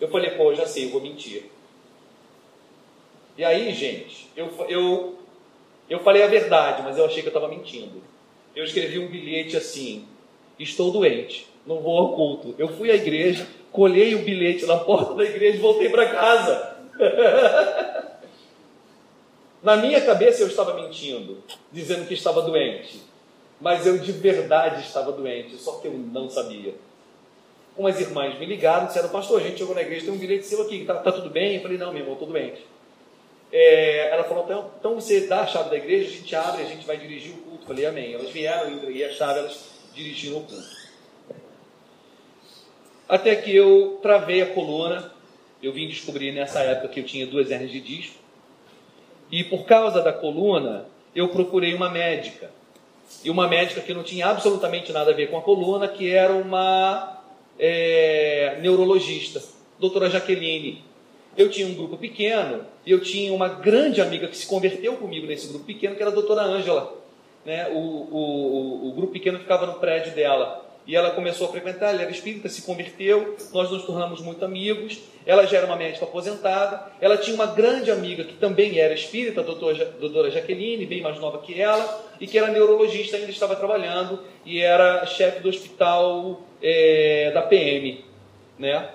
Eu 0.00 0.08
falei, 0.08 0.30
pô, 0.30 0.54
já 0.54 0.66
sei, 0.66 0.86
eu 0.86 0.90
vou 0.90 1.00
mentir. 1.00 1.50
E 3.36 3.44
aí, 3.44 3.72
gente, 3.72 4.28
eu, 4.36 4.50
eu, 4.68 5.18
eu 5.88 6.00
falei 6.00 6.22
a 6.22 6.28
verdade, 6.28 6.82
mas 6.82 6.98
eu 6.98 7.04
achei 7.04 7.22
que 7.22 7.28
eu 7.28 7.32
estava 7.32 7.48
mentindo. 7.48 8.02
Eu 8.54 8.64
escrevi 8.64 8.98
um 8.98 9.08
bilhete 9.08 9.56
assim: 9.56 10.06
estou 10.58 10.90
doente, 10.90 11.46
não 11.66 11.80
vou 11.80 11.98
ao 11.98 12.14
culto. 12.14 12.54
Eu 12.58 12.68
fui 12.68 12.90
à 12.90 12.94
igreja, 12.94 13.46
colhei 13.70 14.14
o 14.14 14.24
bilhete 14.24 14.66
na 14.66 14.76
porta 14.76 15.14
da 15.14 15.24
igreja 15.24 15.56
e 15.56 15.60
voltei 15.60 15.88
para 15.88 16.08
casa. 16.08 16.76
na 19.62 19.76
minha 19.76 20.00
cabeça 20.00 20.42
eu 20.42 20.48
estava 20.48 20.74
mentindo, 20.74 21.38
dizendo 21.70 22.06
que 22.06 22.14
estava 22.14 22.42
doente. 22.42 23.00
Mas 23.60 23.86
eu 23.86 23.98
de 23.98 24.12
verdade 24.12 24.82
estava 24.82 25.10
doente, 25.10 25.56
só 25.56 25.78
que 25.78 25.88
eu 25.88 25.92
não 25.92 26.30
sabia 26.30 26.74
umas 27.78 28.00
irmãs 28.00 28.38
me 28.38 28.44
ligaram 28.44 28.84
e 28.84 28.86
disseram, 28.88 29.08
pastor, 29.08 29.40
a 29.40 29.44
gente 29.44 29.58
chegou 29.58 29.74
na 29.74 29.82
igreja, 29.82 30.06
tem 30.06 30.14
um 30.14 30.18
bilhete 30.18 30.46
seu 30.46 30.60
aqui, 30.62 30.84
tá, 30.84 30.94
tá 30.94 31.12
tudo 31.12 31.30
bem? 31.30 31.56
Eu 31.56 31.62
falei, 31.62 31.78
não, 31.78 31.92
meu 31.92 32.02
irmão, 32.02 32.16
tudo 32.16 32.32
bem. 32.32 32.54
É, 33.50 34.10
ela 34.12 34.24
falou, 34.24 34.44
então, 34.44 34.70
então 34.78 34.94
você 34.96 35.26
dá 35.26 35.40
a 35.40 35.46
chave 35.46 35.70
da 35.70 35.76
igreja, 35.76 36.08
a 36.08 36.12
gente 36.12 36.36
abre, 36.36 36.62
a 36.62 36.66
gente 36.66 36.86
vai 36.86 36.96
dirigir 36.96 37.32
o 37.32 37.38
culto. 37.38 37.62
Eu 37.62 37.66
falei, 37.68 37.86
amém. 37.86 38.12
Elas 38.12 38.30
vieram, 38.30 38.68
eu 38.68 38.76
entreguei 38.76 39.04
a 39.04 39.12
chave, 39.12 39.38
elas 39.38 39.70
dirigiram 39.94 40.38
o 40.38 40.44
culto. 40.44 40.78
Até 43.08 43.36
que 43.36 43.54
eu 43.56 43.98
travei 44.02 44.42
a 44.42 44.46
coluna, 44.46 45.12
eu 45.62 45.72
vim 45.72 45.88
descobrir 45.88 46.32
nessa 46.32 46.60
época 46.60 46.88
que 46.88 47.00
eu 47.00 47.04
tinha 47.04 47.26
duas 47.26 47.50
hernias 47.50 47.70
de 47.70 47.80
disco, 47.80 48.16
e 49.30 49.44
por 49.44 49.64
causa 49.64 50.02
da 50.02 50.12
coluna, 50.12 50.86
eu 51.14 51.28
procurei 51.28 51.74
uma 51.74 51.88
médica. 51.88 52.50
E 53.24 53.30
uma 53.30 53.48
médica 53.48 53.80
que 53.80 53.94
não 53.94 54.02
tinha 54.02 54.26
absolutamente 54.26 54.92
nada 54.92 55.10
a 55.10 55.14
ver 55.14 55.30
com 55.30 55.38
a 55.38 55.42
coluna, 55.42 55.88
que 55.88 56.10
era 56.10 56.34
uma 56.34 57.17
é, 57.58 58.58
neurologista, 58.60 59.42
doutora 59.78 60.08
Jaqueline. 60.08 60.84
Eu 61.36 61.50
tinha 61.50 61.66
um 61.66 61.74
grupo 61.74 61.96
pequeno 61.96 62.64
e 62.84 62.90
eu 62.90 63.00
tinha 63.00 63.32
uma 63.32 63.48
grande 63.48 64.00
amiga 64.00 64.26
que 64.26 64.36
se 64.36 64.46
converteu 64.46 64.96
comigo 64.96 65.26
nesse 65.26 65.48
grupo 65.48 65.64
pequeno, 65.64 65.94
que 65.94 66.02
era 66.02 66.10
a 66.10 66.14
doutora 66.14 66.42
Ângela. 66.42 66.96
Né? 67.44 67.68
O, 67.68 67.78
o, 67.78 68.88
o, 68.88 68.92
grupo 68.92 69.12
pequeno 69.12 69.38
ficava 69.38 69.66
no 69.66 69.74
prédio 69.74 70.14
dela. 70.14 70.67
E 70.88 70.96
ela 70.96 71.10
começou 71.10 71.46
a 71.46 71.50
frequentar, 71.50 71.90
ela 71.90 72.00
era 72.00 72.10
espírita, 72.10 72.48
se 72.48 72.62
converteu, 72.62 73.36
nós 73.52 73.70
nos 73.70 73.84
tornamos 73.84 74.22
muito 74.22 74.42
amigos. 74.42 74.98
Ela 75.26 75.46
já 75.46 75.58
era 75.58 75.66
uma 75.66 75.76
médica 75.76 76.06
aposentada. 76.06 76.90
Ela 76.98 77.18
tinha 77.18 77.34
uma 77.34 77.44
grande 77.44 77.90
amiga 77.90 78.24
que 78.24 78.32
também 78.32 78.78
era 78.78 78.94
espírita, 78.94 79.42
a 79.42 79.44
doutora, 79.44 80.30
Jaqueline, 80.30 80.86
bem 80.86 81.02
mais 81.02 81.20
nova 81.20 81.42
que 81.42 81.60
ela, 81.60 82.06
e 82.18 82.26
que 82.26 82.38
era 82.38 82.50
neurologista, 82.50 83.18
ainda 83.18 83.30
estava 83.30 83.54
trabalhando, 83.54 84.20
e 84.46 84.60
era 84.60 85.04
chefe 85.04 85.40
do 85.40 85.50
hospital 85.50 86.40
é, 86.62 87.32
da 87.34 87.42
PM, 87.42 88.02
né? 88.58 88.88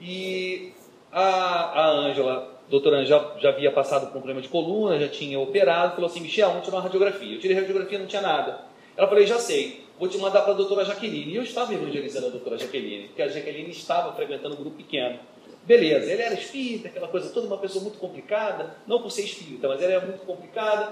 E 0.00 0.72
a 1.10 1.90
Ângela, 1.90 2.60
doutora 2.68 2.98
Ângela 2.98 3.34
já, 3.34 3.40
já 3.40 3.48
havia 3.48 3.72
passado 3.72 4.02
por 4.02 4.18
um 4.18 4.20
problema 4.20 4.40
de 4.40 4.48
coluna, 4.48 5.00
já 5.00 5.08
tinha 5.08 5.40
operado, 5.40 5.96
falou 5.96 6.08
assim, 6.08 6.20
Michel, 6.20 6.50
vamos 6.50 6.64
tirar 6.64 6.76
uma 6.76 6.84
radiografia. 6.84 7.34
Eu 7.34 7.40
tirei 7.40 7.56
a 7.56 7.60
radiografia, 7.60 7.98
não 7.98 8.06
tinha 8.06 8.22
nada. 8.22 8.60
Ela 8.96 9.08
falou, 9.08 9.26
já 9.26 9.40
sei, 9.40 9.89
vou 10.00 10.08
te 10.08 10.16
mandar 10.16 10.40
para 10.40 10.52
a 10.52 10.56
doutora 10.56 10.82
Jaqueline. 10.82 11.30
E 11.30 11.36
eu 11.36 11.42
estava 11.42 11.74
evangelizando 11.74 12.28
a 12.28 12.30
doutora 12.30 12.56
Jaqueline, 12.58 13.08
porque 13.08 13.20
a 13.20 13.28
Jaqueline 13.28 13.70
estava 13.70 14.14
frequentando 14.14 14.54
um 14.54 14.58
grupo 14.58 14.78
pequeno. 14.78 15.20
Beleza, 15.62 16.10
ele 16.10 16.22
era 16.22 16.34
espírita, 16.34 16.88
aquela 16.88 17.06
coisa 17.06 17.28
toda, 17.28 17.46
uma 17.46 17.58
pessoa 17.58 17.82
muito 17.82 17.98
complicada, 17.98 18.74
não 18.86 19.02
por 19.02 19.10
ser 19.10 19.24
espírita, 19.24 19.68
mas 19.68 19.82
ela 19.82 19.92
era 19.92 20.06
muito 20.06 20.24
complicada. 20.24 20.90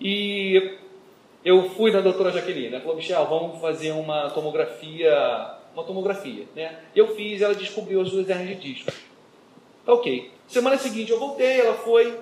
E 0.00 0.76
eu 1.44 1.70
fui 1.70 1.92
na 1.92 2.00
doutora 2.00 2.32
Jaqueline, 2.32 2.66
ela 2.66 2.80
falou, 2.80 2.96
Michel, 2.96 3.24
vamos 3.26 3.60
fazer 3.60 3.92
uma 3.92 4.28
tomografia, 4.30 5.54
uma 5.72 5.84
tomografia, 5.84 6.46
né? 6.56 6.80
Eu 6.96 7.14
fiz, 7.14 7.40
ela 7.40 7.54
descobriu 7.54 8.00
as 8.00 8.10
duas 8.10 8.28
hernias 8.28 8.60
de 8.60 8.74
disco. 8.74 8.90
Tá 9.86 9.92
ok. 9.92 10.32
Semana 10.48 10.76
seguinte 10.76 11.12
eu 11.12 11.20
voltei, 11.20 11.60
ela 11.60 11.74
foi, 11.74 12.18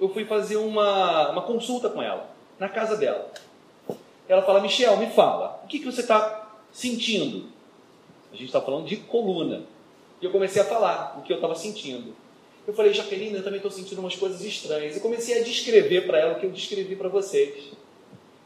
eu 0.00 0.08
fui 0.08 0.24
fazer 0.24 0.56
uma, 0.56 1.30
uma 1.30 1.42
consulta 1.42 1.90
com 1.90 2.02
ela, 2.02 2.30
na 2.58 2.70
casa 2.70 2.96
dela. 2.96 3.30
Ela 4.28 4.42
fala, 4.42 4.60
Michel, 4.60 4.96
me 4.98 5.06
fala, 5.08 5.60
o 5.64 5.66
que, 5.66 5.78
que 5.78 5.86
você 5.86 6.02
está 6.02 6.52
sentindo? 6.70 7.46
A 8.30 8.36
gente 8.36 8.46
está 8.46 8.60
falando 8.60 8.86
de 8.86 8.96
coluna. 8.96 9.64
E 10.20 10.24
eu 10.24 10.30
comecei 10.30 10.60
a 10.60 10.64
falar 10.64 11.16
o 11.18 11.22
que 11.22 11.32
eu 11.32 11.36
estava 11.36 11.54
sentindo. 11.54 12.14
Eu 12.66 12.74
falei, 12.74 12.92
Jaqueline, 12.92 13.36
eu 13.36 13.42
também 13.42 13.56
estou 13.56 13.70
sentindo 13.70 14.00
umas 14.00 14.16
coisas 14.16 14.42
estranhas. 14.42 14.96
E 14.96 15.00
comecei 15.00 15.40
a 15.40 15.42
descrever 15.42 16.06
para 16.06 16.18
ela 16.18 16.34
o 16.34 16.40
que 16.40 16.44
eu 16.44 16.50
descrevi 16.50 16.94
para 16.96 17.08
vocês. 17.08 17.72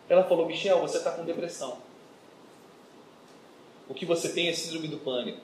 Ela 0.08 0.22
falou: 0.24 0.46
Michel, 0.46 0.78
você 0.80 0.98
está 0.98 1.10
com 1.10 1.24
depressão. 1.24 1.78
o 3.88 3.94
que 3.94 4.06
você 4.06 4.28
tem 4.28 4.48
é 4.48 4.52
síndrome 4.52 4.86
do 4.86 4.98
pânico. 4.98 5.40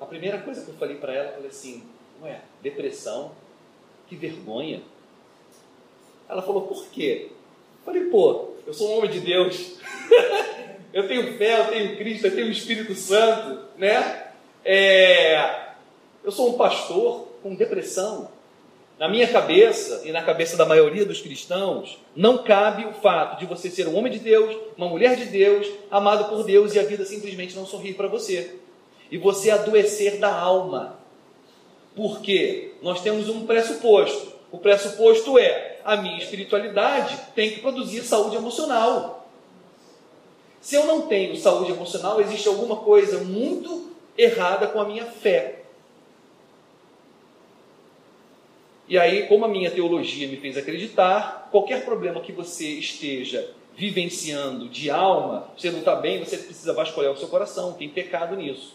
A 0.00 0.06
primeira 0.06 0.40
coisa 0.40 0.64
que 0.64 0.70
eu 0.70 0.74
falei 0.74 0.96
para 0.96 1.12
ela, 1.12 1.28
eu 1.28 1.34
falei 1.34 1.48
assim, 1.50 1.82
ué, 2.22 2.42
depressão? 2.62 3.32
Que 4.06 4.16
vergonha. 4.16 4.82
Ela 6.28 6.42
falou, 6.42 6.62
por 6.62 6.86
quê? 6.88 7.32
Falei, 7.86 8.06
pô, 8.06 8.48
eu 8.66 8.74
sou 8.74 8.90
um 8.90 8.98
homem 8.98 9.10
de 9.12 9.20
Deus. 9.20 9.76
eu 10.92 11.06
tenho 11.06 11.38
fé, 11.38 11.60
eu 11.60 11.66
tenho 11.68 11.96
Cristo, 11.96 12.26
eu 12.26 12.34
tenho 12.34 12.48
o 12.48 12.50
Espírito 12.50 12.96
Santo, 12.96 13.60
né? 13.78 14.24
É, 14.64 15.68
eu 16.24 16.32
sou 16.32 16.52
um 16.52 16.58
pastor 16.58 17.28
com 17.44 17.54
depressão. 17.54 18.28
Na 18.98 19.08
minha 19.08 19.28
cabeça 19.28 20.02
e 20.04 20.10
na 20.10 20.22
cabeça 20.22 20.56
da 20.56 20.66
maioria 20.66 21.04
dos 21.04 21.20
cristãos, 21.20 22.02
não 22.16 22.38
cabe 22.38 22.86
o 22.86 22.92
fato 22.92 23.38
de 23.38 23.46
você 23.46 23.70
ser 23.70 23.86
um 23.86 23.94
homem 23.94 24.10
de 24.10 24.18
Deus, 24.18 24.56
uma 24.76 24.88
mulher 24.88 25.14
de 25.14 25.26
Deus, 25.26 25.68
amado 25.88 26.28
por 26.28 26.42
Deus 26.42 26.74
e 26.74 26.80
a 26.80 26.82
vida 26.82 27.04
simplesmente 27.04 27.54
não 27.54 27.66
sorrir 27.66 27.94
para 27.94 28.08
você. 28.08 28.56
E 29.08 29.16
você 29.16 29.50
adoecer 29.50 30.18
da 30.18 30.34
alma. 30.34 30.98
Porque 31.94 32.72
nós 32.82 33.00
temos 33.00 33.28
um 33.28 33.46
pressuposto. 33.46 34.32
O 34.50 34.58
pressuposto 34.58 35.38
é: 35.38 35.75
a 35.86 35.96
minha 35.96 36.18
espiritualidade 36.18 37.16
tem 37.34 37.52
que 37.52 37.60
produzir 37.60 38.02
saúde 38.02 38.34
emocional. 38.34 39.28
Se 40.60 40.74
eu 40.74 40.84
não 40.84 41.02
tenho 41.02 41.36
saúde 41.36 41.70
emocional, 41.70 42.20
existe 42.20 42.48
alguma 42.48 42.78
coisa 42.78 43.22
muito 43.22 43.92
errada 44.18 44.66
com 44.66 44.80
a 44.80 44.84
minha 44.84 45.06
fé. 45.06 45.62
E 48.88 48.98
aí, 48.98 49.28
como 49.28 49.44
a 49.44 49.48
minha 49.48 49.70
teologia 49.70 50.26
me 50.26 50.36
fez 50.36 50.56
acreditar, 50.56 51.48
qualquer 51.52 51.84
problema 51.84 52.20
que 52.20 52.32
você 52.32 52.66
esteja 52.66 53.48
vivenciando 53.76 54.68
de 54.68 54.90
alma, 54.90 55.48
você 55.56 55.70
não 55.70 55.80
está 55.80 55.94
bem, 55.94 56.18
você 56.18 56.36
precisa 56.36 56.72
vasculhar 56.72 57.12
o 57.12 57.16
seu 57.16 57.28
coração, 57.28 57.74
tem 57.74 57.88
pecado 57.88 58.34
nisso. 58.34 58.74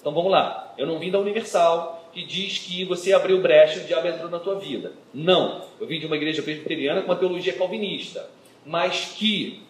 Então 0.00 0.12
vamos 0.12 0.30
lá, 0.30 0.72
eu 0.78 0.86
não 0.86 0.98
vim 0.98 1.10
da 1.10 1.18
Universal 1.18 2.05
que 2.16 2.24
diz 2.24 2.56
que 2.56 2.82
você 2.82 3.12
abriu 3.12 3.42
brecha 3.42 3.78
e 3.78 3.82
o 3.82 3.86
diabo 3.86 4.08
entrou 4.08 4.30
na 4.30 4.38
tua 4.38 4.58
vida. 4.58 4.94
Não, 5.12 5.66
eu 5.78 5.86
vim 5.86 6.00
de 6.00 6.06
uma 6.06 6.16
igreja 6.16 6.42
presbiteriana 6.42 7.02
com 7.02 7.08
uma 7.08 7.16
teologia 7.16 7.52
calvinista, 7.52 8.30
mas 8.64 9.12
que, 9.14 9.60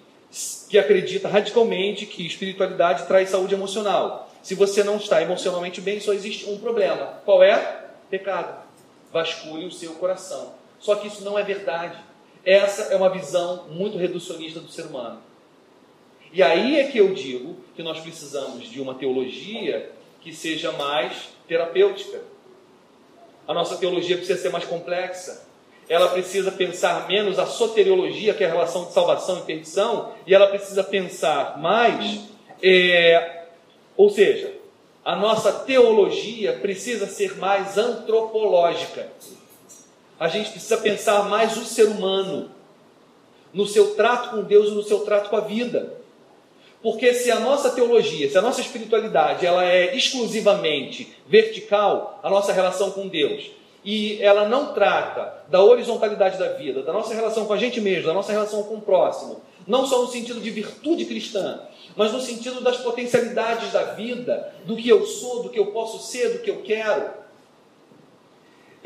que 0.70 0.78
acredita 0.78 1.28
radicalmente 1.28 2.06
que 2.06 2.24
espiritualidade 2.24 3.04
traz 3.08 3.30
saúde 3.30 3.52
emocional. 3.52 4.30
Se 4.44 4.54
você 4.54 4.84
não 4.84 4.94
está 4.94 5.20
emocionalmente 5.20 5.80
bem, 5.80 5.98
só 5.98 6.12
existe 6.12 6.48
um 6.48 6.56
problema. 6.56 7.20
Qual 7.24 7.42
é? 7.42 7.88
Pecado 8.08 8.64
vasculhe 9.12 9.66
o 9.66 9.72
seu 9.72 9.94
coração. 9.94 10.54
Só 10.78 10.94
que 10.94 11.08
isso 11.08 11.24
não 11.24 11.36
é 11.36 11.42
verdade. 11.42 11.98
Essa 12.44 12.92
é 12.92 12.96
uma 12.96 13.10
visão 13.10 13.64
muito 13.70 13.98
reducionista 13.98 14.60
do 14.60 14.70
ser 14.70 14.82
humano. 14.82 15.20
E 16.32 16.44
aí 16.44 16.78
é 16.78 16.84
que 16.84 16.98
eu 16.98 17.12
digo 17.12 17.56
que 17.74 17.82
nós 17.82 17.98
precisamos 17.98 18.70
de 18.70 18.80
uma 18.80 18.94
teologia 18.94 19.90
que 20.20 20.32
seja 20.32 20.70
mais 20.70 21.30
terapêutica. 21.48 22.35
A 23.46 23.54
nossa 23.54 23.76
teologia 23.76 24.16
precisa 24.16 24.40
ser 24.40 24.50
mais 24.50 24.64
complexa. 24.64 25.46
Ela 25.88 26.08
precisa 26.08 26.50
pensar 26.50 27.06
menos 27.06 27.38
a 27.38 27.46
soteriologia, 27.46 28.34
que 28.34 28.42
é 28.42 28.46
a 28.46 28.50
relação 28.50 28.86
de 28.86 28.92
salvação 28.92 29.38
e 29.38 29.42
perdição, 29.42 30.12
e 30.26 30.34
ela 30.34 30.48
precisa 30.48 30.82
pensar 30.82 31.58
mais, 31.58 32.22
é, 32.60 33.44
ou 33.96 34.10
seja, 34.10 34.52
a 35.04 35.14
nossa 35.14 35.52
teologia 35.52 36.54
precisa 36.54 37.06
ser 37.06 37.36
mais 37.36 37.78
antropológica. 37.78 39.06
A 40.18 40.26
gente 40.26 40.50
precisa 40.50 40.78
pensar 40.78 41.28
mais 41.28 41.56
o 41.56 41.64
ser 41.64 41.84
humano, 41.84 42.50
no 43.54 43.64
seu 43.64 43.94
trato 43.94 44.30
com 44.30 44.42
Deus 44.42 44.68
e 44.68 44.74
no 44.74 44.82
seu 44.82 45.00
trato 45.00 45.30
com 45.30 45.36
a 45.36 45.40
vida. 45.40 45.94
Porque 46.82 47.14
se 47.14 47.30
a 47.30 47.40
nossa 47.40 47.70
teologia, 47.70 48.30
se 48.30 48.38
a 48.38 48.42
nossa 48.42 48.60
espiritualidade, 48.60 49.46
ela 49.46 49.64
é 49.64 49.96
exclusivamente 49.96 51.14
vertical, 51.26 52.20
a 52.22 52.30
nossa 52.30 52.52
relação 52.52 52.90
com 52.90 53.08
Deus, 53.08 53.50
e 53.84 54.20
ela 54.20 54.48
não 54.48 54.74
trata 54.74 55.44
da 55.48 55.62
horizontalidade 55.62 56.38
da 56.38 56.48
vida, 56.54 56.82
da 56.82 56.92
nossa 56.92 57.14
relação 57.14 57.46
com 57.46 57.52
a 57.52 57.56
gente 57.56 57.80
mesmo, 57.80 58.06
da 58.06 58.14
nossa 58.14 58.32
relação 58.32 58.64
com 58.64 58.74
o 58.74 58.80
próximo, 58.80 59.40
não 59.66 59.86
só 59.86 60.02
no 60.02 60.08
sentido 60.08 60.40
de 60.40 60.50
virtude 60.50 61.04
cristã, 61.04 61.60
mas 61.94 62.12
no 62.12 62.20
sentido 62.20 62.60
das 62.60 62.78
potencialidades 62.78 63.72
da 63.72 63.82
vida, 63.94 64.52
do 64.64 64.76
que 64.76 64.88
eu 64.88 65.06
sou, 65.06 65.44
do 65.44 65.50
que 65.50 65.58
eu 65.58 65.66
posso 65.66 66.04
ser, 66.04 66.30
do 66.30 66.38
que 66.40 66.50
eu 66.50 66.62
quero, 66.62 67.10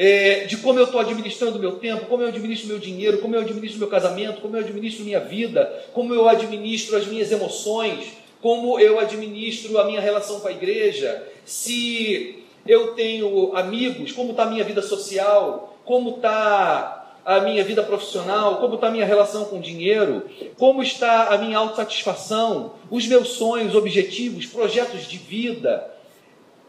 é, 0.02 0.46
de 0.46 0.56
como 0.56 0.78
eu 0.78 0.86
estou 0.86 0.98
administrando 0.98 1.58
o 1.58 1.60
meu 1.60 1.72
tempo, 1.72 2.06
como 2.06 2.22
eu 2.22 2.28
administro 2.28 2.68
meu 2.68 2.78
dinheiro, 2.78 3.18
como 3.18 3.36
eu 3.36 3.42
administro 3.42 3.78
meu 3.78 3.88
casamento, 3.88 4.40
como 4.40 4.56
eu 4.56 4.60
administro 4.60 5.04
minha 5.04 5.20
vida, 5.20 5.70
como 5.92 6.14
eu 6.14 6.26
administro 6.26 6.96
as 6.96 7.06
minhas 7.06 7.30
emoções, 7.30 8.06
como 8.40 8.80
eu 8.80 8.98
administro 8.98 9.78
a 9.78 9.84
minha 9.84 10.00
relação 10.00 10.40
com 10.40 10.48
a 10.48 10.52
igreja, 10.52 11.22
se 11.44 12.42
eu 12.66 12.94
tenho 12.94 13.54
amigos, 13.54 14.10
como 14.12 14.30
está 14.30 14.44
a 14.44 14.50
minha 14.50 14.64
vida 14.64 14.80
social, 14.80 15.78
como 15.84 16.16
está 16.16 17.18
a 17.22 17.40
minha 17.40 17.62
vida 17.62 17.82
profissional, 17.82 18.56
como 18.56 18.76
está 18.76 18.86
a 18.86 18.90
minha 18.90 19.04
relação 19.04 19.44
com 19.44 19.58
o 19.58 19.60
dinheiro, 19.60 20.24
como 20.56 20.82
está 20.82 21.24
a 21.24 21.36
minha 21.36 21.58
autossatisfação, 21.58 22.72
os 22.90 23.06
meus 23.06 23.32
sonhos, 23.32 23.74
objetivos, 23.74 24.46
projetos 24.46 25.06
de 25.06 25.18
vida. 25.18 25.94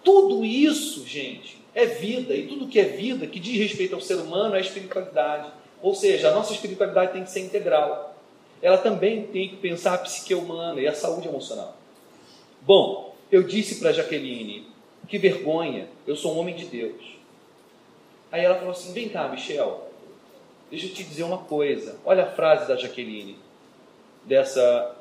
Tudo 0.03 0.43
isso, 0.43 1.07
gente, 1.07 1.60
é 1.73 1.85
vida, 1.85 2.33
e 2.35 2.47
tudo 2.47 2.67
que 2.67 2.79
é 2.79 2.83
vida, 2.83 3.25
que 3.27 3.39
diz 3.39 3.57
respeito 3.57 3.95
ao 3.95 4.01
ser 4.01 4.15
humano, 4.15 4.55
é 4.55 4.61
espiritualidade. 4.61 5.51
Ou 5.81 5.95
seja, 5.95 6.29
a 6.29 6.33
nossa 6.33 6.53
espiritualidade 6.53 7.13
tem 7.13 7.23
que 7.23 7.31
ser 7.31 7.41
integral. 7.41 8.15
Ela 8.61 8.77
também 8.77 9.23
tem 9.23 9.49
que 9.49 9.55
pensar 9.55 9.93
a 9.93 9.97
psique 9.97 10.35
humana 10.35 10.79
e 10.79 10.87
a 10.87 10.93
saúde 10.93 11.27
emocional. 11.27 11.75
Bom, 12.61 13.15
eu 13.31 13.43
disse 13.43 13.79
para 13.79 13.91
Jaqueline, 13.91 14.67
que 15.07 15.17
vergonha, 15.17 15.87
eu 16.05 16.15
sou 16.15 16.35
um 16.35 16.39
homem 16.39 16.55
de 16.55 16.65
Deus. 16.65 17.17
Aí 18.31 18.43
ela 18.43 18.55
falou 18.55 18.71
assim: 18.71 18.93
vem 18.93 19.09
cá, 19.09 19.27
Michel, 19.27 19.91
Deixa 20.71 20.85
eu 20.85 20.93
te 20.93 21.03
dizer 21.03 21.23
uma 21.23 21.39
coisa. 21.39 21.99
Olha 22.05 22.23
a 22.23 22.31
frase 22.31 22.65
da 22.65 22.77
Jaqueline, 22.77 23.37
dessa 24.23 24.95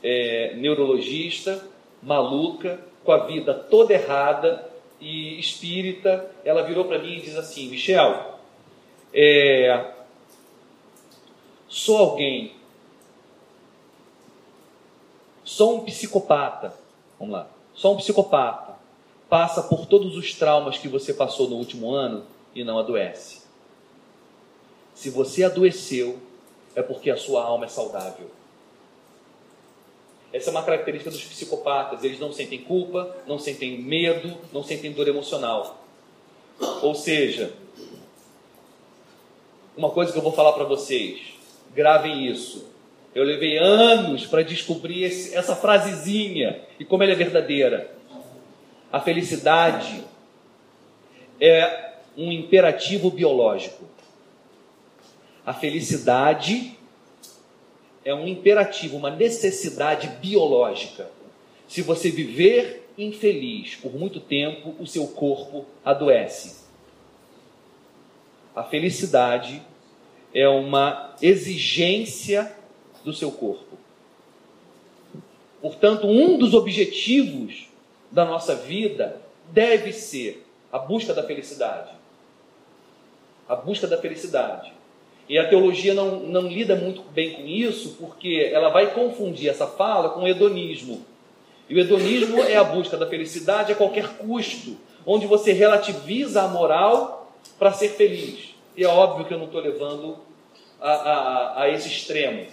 é, 0.00 0.54
neurologista 0.54 1.66
maluca, 2.00 2.78
com 3.02 3.10
a 3.10 3.26
vida 3.26 3.52
toda 3.52 3.92
errada 3.92 4.69
e 5.00 5.38
espírita. 5.38 6.30
Ela 6.44 6.62
virou 6.62 6.84
para 6.84 6.98
mim 6.98 7.16
e 7.16 7.20
diz 7.22 7.36
assim: 7.36 7.68
Michel, 7.68 8.38
é, 9.12 9.92
sou 11.68 11.96
alguém, 11.96 12.52
sou 15.44 15.76
um 15.76 15.84
psicopata. 15.84 16.74
Vamos 17.18 17.34
lá, 17.34 17.48
sou 17.74 17.94
um 17.94 17.96
psicopata. 17.96 18.78
Passa 19.28 19.62
por 19.62 19.86
todos 19.86 20.16
os 20.16 20.34
traumas 20.34 20.76
que 20.76 20.88
você 20.88 21.14
passou 21.14 21.48
no 21.48 21.56
último 21.56 21.92
ano 21.92 22.24
e 22.52 22.64
não 22.64 22.78
adoece. 22.78 23.42
Se 24.92 25.08
você 25.08 25.44
adoeceu, 25.44 26.18
é 26.74 26.82
porque 26.82 27.10
a 27.10 27.16
sua 27.16 27.44
alma 27.44 27.64
é 27.64 27.68
saudável. 27.68 28.30
Essa 30.32 30.50
é 30.50 30.52
uma 30.52 30.62
característica 30.62 31.10
dos 31.10 31.24
psicopatas. 31.24 32.04
Eles 32.04 32.20
não 32.20 32.32
sentem 32.32 32.60
culpa, 32.60 33.16
não 33.26 33.38
sentem 33.38 33.80
medo, 33.80 34.36
não 34.52 34.62
sentem 34.62 34.92
dor 34.92 35.08
emocional. 35.08 35.84
Ou 36.82 36.94
seja, 36.94 37.52
uma 39.76 39.90
coisa 39.90 40.12
que 40.12 40.18
eu 40.18 40.22
vou 40.22 40.32
falar 40.32 40.52
para 40.52 40.64
vocês, 40.64 41.20
gravem 41.74 42.26
isso. 42.26 42.68
Eu 43.14 43.24
levei 43.24 43.58
anos 43.58 44.26
para 44.26 44.42
descobrir 44.42 45.02
esse, 45.02 45.34
essa 45.34 45.56
frasezinha 45.56 46.60
e 46.78 46.84
como 46.84 47.02
ela 47.02 47.12
é 47.12 47.16
verdadeira. 47.16 47.90
A 48.92 49.00
felicidade 49.00 50.04
é 51.40 51.94
um 52.16 52.30
imperativo 52.30 53.10
biológico. 53.10 53.84
A 55.44 55.54
felicidade 55.54 56.78
é 58.04 58.14
um 58.14 58.26
imperativo, 58.26 58.96
uma 58.96 59.10
necessidade 59.10 60.08
biológica. 60.20 61.10
Se 61.68 61.82
você 61.82 62.10
viver 62.10 62.88
infeliz 62.96 63.76
por 63.76 63.94
muito 63.94 64.20
tempo, 64.20 64.74
o 64.78 64.86
seu 64.86 65.06
corpo 65.08 65.66
adoece. 65.84 66.64
A 68.54 68.64
felicidade 68.64 69.62
é 70.34 70.48
uma 70.48 71.14
exigência 71.22 72.54
do 73.04 73.12
seu 73.12 73.30
corpo. 73.30 73.78
Portanto, 75.60 76.06
um 76.06 76.38
dos 76.38 76.54
objetivos 76.54 77.68
da 78.10 78.24
nossa 78.24 78.54
vida 78.54 79.20
deve 79.50 79.92
ser 79.92 80.46
a 80.72 80.78
busca 80.78 81.12
da 81.12 81.22
felicidade. 81.22 81.90
A 83.48 83.54
busca 83.56 83.86
da 83.86 83.98
felicidade. 84.00 84.72
E 85.30 85.38
a 85.38 85.48
teologia 85.48 85.94
não, 85.94 86.18
não 86.18 86.48
lida 86.48 86.74
muito 86.74 87.02
bem 87.02 87.34
com 87.34 87.46
isso, 87.46 87.94
porque 88.00 88.50
ela 88.52 88.68
vai 88.68 88.92
confundir 88.92 89.48
essa 89.48 89.64
fala 89.64 90.08
com 90.08 90.24
o 90.24 90.28
hedonismo. 90.28 91.06
E 91.68 91.74
o 91.76 91.78
hedonismo 91.78 92.42
é 92.42 92.56
a 92.56 92.64
busca 92.64 92.96
da 92.96 93.06
felicidade 93.06 93.70
a 93.70 93.76
qualquer 93.76 94.16
custo, 94.16 94.76
onde 95.06 95.28
você 95.28 95.52
relativiza 95.52 96.42
a 96.42 96.48
moral 96.48 97.32
para 97.60 97.72
ser 97.72 97.90
feliz. 97.90 98.56
E 98.76 98.82
é 98.82 98.88
óbvio 98.88 99.24
que 99.24 99.32
eu 99.32 99.38
não 99.38 99.46
estou 99.46 99.60
levando 99.60 100.16
a, 100.80 100.90
a, 100.90 101.62
a 101.62 101.70
esse 101.70 101.86
extremo. 101.86 102.48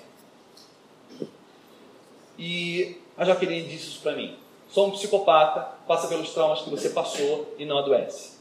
E 2.37 2.95
A 3.17 3.25
Jaqueline 3.25 3.67
disse 3.67 3.87
isso 3.87 4.01
para 4.01 4.15
mim. 4.15 4.35
Sou 4.69 4.85
um 4.85 4.91
psicopata, 4.91 5.61
passa 5.87 6.07
pelos 6.07 6.29
traumas 6.29 6.61
que 6.61 6.69
você 6.69 6.91
passou 6.91 7.55
e 7.57 7.65
não 7.65 7.79
adoece. 7.79 8.36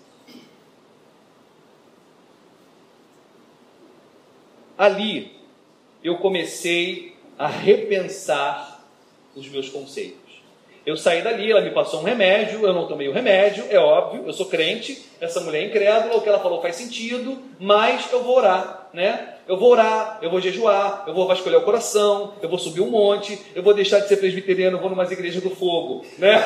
Ali, 4.78 5.32
eu 6.04 6.18
comecei 6.18 7.14
a 7.38 7.46
repensar 7.46 8.84
os 9.34 9.48
meus 9.48 9.68
conceitos. 9.68 10.26
Eu 10.86 10.96
saí 10.96 11.20
dali, 11.20 11.50
ela 11.50 11.60
me 11.60 11.72
passou 11.72 12.00
um 12.00 12.04
remédio, 12.04 12.64
eu 12.64 12.72
não 12.72 12.86
tomei 12.86 13.08
o 13.08 13.12
remédio, 13.12 13.64
é 13.70 13.78
óbvio, 13.78 14.22
eu 14.24 14.32
sou 14.32 14.46
crente, 14.46 15.04
essa 15.20 15.40
mulher 15.40 15.62
é 15.62 15.66
incrédula, 15.66 16.16
o 16.16 16.20
que 16.20 16.28
ela 16.28 16.38
falou 16.38 16.62
faz 16.62 16.76
sentido, 16.76 17.42
mas 17.58 18.06
eu 18.12 18.22
vou 18.22 18.36
orar, 18.36 18.88
né? 18.92 19.34
Eu 19.48 19.56
vou 19.56 19.72
orar, 19.72 20.20
eu 20.22 20.30
vou 20.30 20.40
jejuar, 20.40 21.02
eu 21.08 21.12
vou 21.12 21.26
vasculhar 21.26 21.60
o 21.60 21.64
coração, 21.64 22.34
eu 22.40 22.48
vou 22.48 22.58
subir 22.58 22.82
um 22.82 22.90
monte, 22.90 23.36
eu 23.54 23.64
vou 23.64 23.74
deixar 23.74 23.98
de 23.98 24.06
ser 24.06 24.18
presbiteriano, 24.18 24.78
vou 24.78 24.90
numas 24.90 25.10
igrejas 25.10 25.42
do 25.42 25.50
fogo, 25.50 26.06
né? 26.18 26.40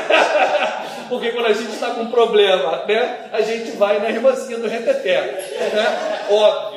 Porque 1.10 1.32
quando 1.32 1.46
a 1.46 1.52
gente 1.52 1.72
está 1.72 1.90
com 1.90 2.02
um 2.02 2.10
problema, 2.10 2.84
né? 2.86 3.28
A 3.32 3.42
gente 3.42 3.72
vai 3.72 3.98
na 3.98 4.08
irmãzinha 4.08 4.58
do 4.58 4.68
reteté, 4.68 5.20
né? 5.74 6.26
Óbvio. 6.30 6.69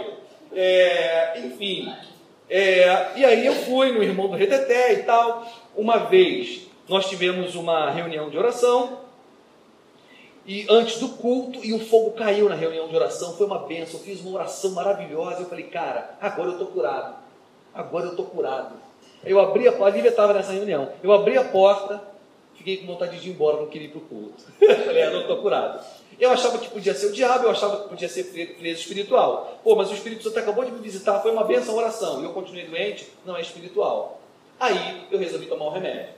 É, 0.55 1.39
enfim, 1.39 1.91
é, 2.49 3.17
e 3.17 3.25
aí 3.25 3.45
eu 3.45 3.55
fui 3.55 3.91
no 3.91 4.03
irmão 4.03 4.27
do 4.27 4.35
reteté 4.35 4.93
e 4.93 5.03
tal. 5.03 5.47
Uma 5.75 5.97
vez 5.97 6.67
nós 6.87 7.09
tivemos 7.09 7.55
uma 7.55 7.89
reunião 7.89 8.29
de 8.29 8.37
oração, 8.37 8.99
e 10.45 10.65
antes 10.69 10.99
do 10.99 11.09
culto, 11.09 11.63
e 11.63 11.73
o 11.73 11.79
fogo 11.79 12.11
caiu 12.11 12.49
na 12.49 12.55
reunião 12.55 12.87
de 12.89 12.95
oração, 12.95 13.33
foi 13.33 13.47
uma 13.47 13.59
benção, 13.59 13.99
eu 13.99 14.05
fiz 14.05 14.19
uma 14.19 14.35
oração 14.35 14.71
maravilhosa, 14.71 15.41
eu 15.41 15.45
falei, 15.45 15.65
cara, 15.65 16.17
agora 16.19 16.49
eu 16.49 16.53
estou 16.53 16.67
curado, 16.67 17.15
agora 17.73 18.05
eu 18.05 18.11
estou 18.11 18.25
curado. 18.25 18.75
Eu 19.23 19.39
abri 19.39 19.65
a 19.69 19.71
porta, 19.71 19.85
a 19.85 19.95
Lívia 19.95 20.09
estava 20.09 20.33
nessa 20.33 20.51
reunião, 20.51 20.91
eu 21.01 21.13
abri 21.13 21.37
a 21.37 21.45
porta, 21.45 22.01
fiquei 22.55 22.77
com 22.77 22.87
vontade 22.87 23.19
de 23.19 23.29
ir 23.29 23.31
embora, 23.31 23.55
não 23.55 23.67
queria 23.67 23.87
ir 23.87 23.91
para 23.91 23.99
o 23.99 24.01
culto. 24.01 24.43
falei, 24.85 25.03
ah, 25.03 25.11
não 25.11 25.21
estou 25.21 25.37
curado. 25.37 25.79
Eu 26.19 26.32
achava 26.32 26.58
que 26.58 26.69
podia 26.69 26.93
ser 26.93 27.08
o 27.08 27.12
diabo, 27.12 27.45
eu 27.45 27.52
achava 27.52 27.84
que 27.84 27.89
podia 27.89 28.10
ser 28.10 28.23
preso 28.23 28.82
espiritual. 28.82 29.60
Pô, 29.63 29.76
mas 29.76 29.89
o 29.89 29.93
Espírito 29.93 30.23
Santo 30.23 30.39
acabou 30.39 30.63
de 30.65 30.71
me 30.71 30.80
visitar, 30.80 31.19
foi 31.19 31.32
uma 31.32 31.43
benção 31.43 31.76
oração, 31.76 32.21
e 32.21 32.26
eu 32.26 32.32
continuei 32.32 32.65
doente, 32.65 33.08
não 33.26 33.36
é 33.36 33.41
espiritual. 33.41 34.21
Aí 34.60 35.08
eu 35.12 35.19
resolvi 35.19 35.47
tomar 35.47 35.65
o 35.65 35.69
remédio. 35.71 36.10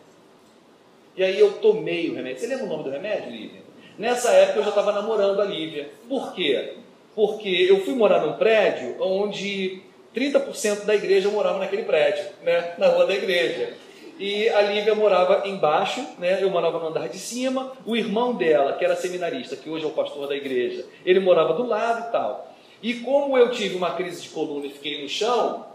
E 1.15 1.23
aí 1.23 1.39
eu 1.39 1.53
tomei 1.53 2.09
o 2.09 2.15
remédio. 2.15 2.39
Você 2.39 2.47
lembra 2.47 2.65
o 2.65 2.69
nome 2.69 2.83
do 2.83 2.89
remédio, 2.89 3.31
Lívia? 3.31 3.61
Nessa 3.97 4.31
época 4.31 4.59
eu 4.59 4.63
já 4.63 4.69
estava 4.69 4.91
namorando 4.91 5.41
a 5.41 5.45
Lívia. 5.45 5.89
Por 6.09 6.33
quê? 6.33 6.73
Porque 7.15 7.49
eu 7.69 7.83
fui 7.85 7.95
morar 7.95 8.19
num 8.19 8.33
prédio 8.33 8.97
onde 8.99 9.81
30% 10.13 10.83
da 10.83 10.93
igreja 10.93 11.29
morava 11.29 11.59
naquele 11.59 11.83
prédio, 11.83 12.25
né? 12.43 12.73
na 12.77 12.87
rua 12.87 13.05
da 13.05 13.13
igreja. 13.13 13.73
E 14.17 14.47
a 14.49 14.61
Lívia 14.61 14.95
morava 14.95 15.47
embaixo, 15.47 16.05
né? 16.17 16.39
eu 16.41 16.49
morava 16.49 16.79
no 16.79 16.87
andar 16.87 17.09
de 17.09 17.17
cima. 17.17 17.73
O 17.85 17.95
irmão 17.95 18.33
dela, 18.33 18.73
que 18.73 18.85
era 18.85 18.95
seminarista, 18.95 19.55
que 19.55 19.69
hoje 19.69 19.83
é 19.83 19.87
o 19.87 19.91
pastor 19.91 20.27
da 20.27 20.35
igreja, 20.35 20.85
ele 21.05 21.19
morava 21.19 21.53
do 21.53 21.65
lado 21.65 22.07
e 22.07 22.11
tal. 22.11 22.53
E 22.81 22.93
como 22.95 23.37
eu 23.37 23.51
tive 23.51 23.75
uma 23.75 23.91
crise 23.91 24.21
de 24.21 24.29
coluna 24.29 24.67
e 24.67 24.69
fiquei 24.69 25.01
no 25.01 25.09
chão, 25.09 25.65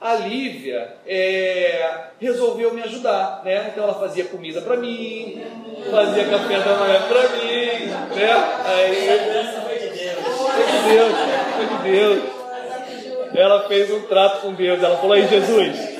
a 0.00 0.14
Lívia 0.14 0.96
é, 1.06 2.08
resolveu 2.20 2.74
me 2.74 2.82
ajudar, 2.82 3.42
né? 3.44 3.70
Então 3.70 3.84
ela 3.84 3.94
fazia 3.94 4.24
comida 4.24 4.60
para 4.60 4.76
mim, 4.76 5.40
fazia 5.90 6.24
café 6.24 6.58
da 6.58 6.76
manhã 6.76 7.02
para 7.08 7.28
mim, 7.36 7.86
né? 8.16 8.32
Aí, 8.64 9.06
foi 9.64 9.78
de 9.78 10.88
Deus, 10.88 11.14
foi 11.56 11.66
de 11.66 11.90
Deus. 11.90 12.42
Ela 13.34 13.66
fez 13.68 13.90
um 13.90 14.02
trato 14.02 14.42
com 14.42 14.52
Deus. 14.52 14.82
Ela 14.82 14.96
falou: 14.96 15.12
aí 15.12 15.26
Jesus, 15.26 15.91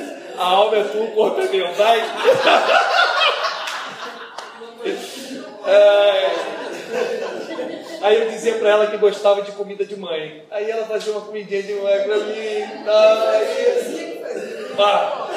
a 0.42 0.46
alma 0.46 0.76
é 0.76 0.84
tua, 0.84 1.04
o 1.04 1.12
corpo 1.12 1.40
é 1.40 1.72
vai. 1.72 2.00
é, 5.66 6.32
Aí 8.02 8.20
eu 8.20 8.28
dizia 8.28 8.54
para 8.54 8.68
ela 8.68 8.86
que 8.88 8.96
gostava 8.96 9.42
de 9.42 9.52
comida 9.52 9.84
de 9.84 9.94
mãe. 9.94 10.42
Aí 10.50 10.68
ela 10.68 10.84
fazia 10.84 11.12
uma 11.12 11.20
comidinha 11.20 11.62
de 11.62 11.72
mãe 11.74 12.02
para 12.02 12.16
mim. 12.16 12.84
Tá, 12.84 13.30
aí... 13.30 14.22
Pá. 14.76 15.28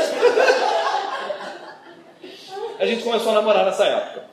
A 2.80 2.86
gente 2.88 3.04
começou 3.04 3.32
a 3.32 3.36
namorar 3.36 3.66
nessa 3.66 3.86
época. 3.86 4.24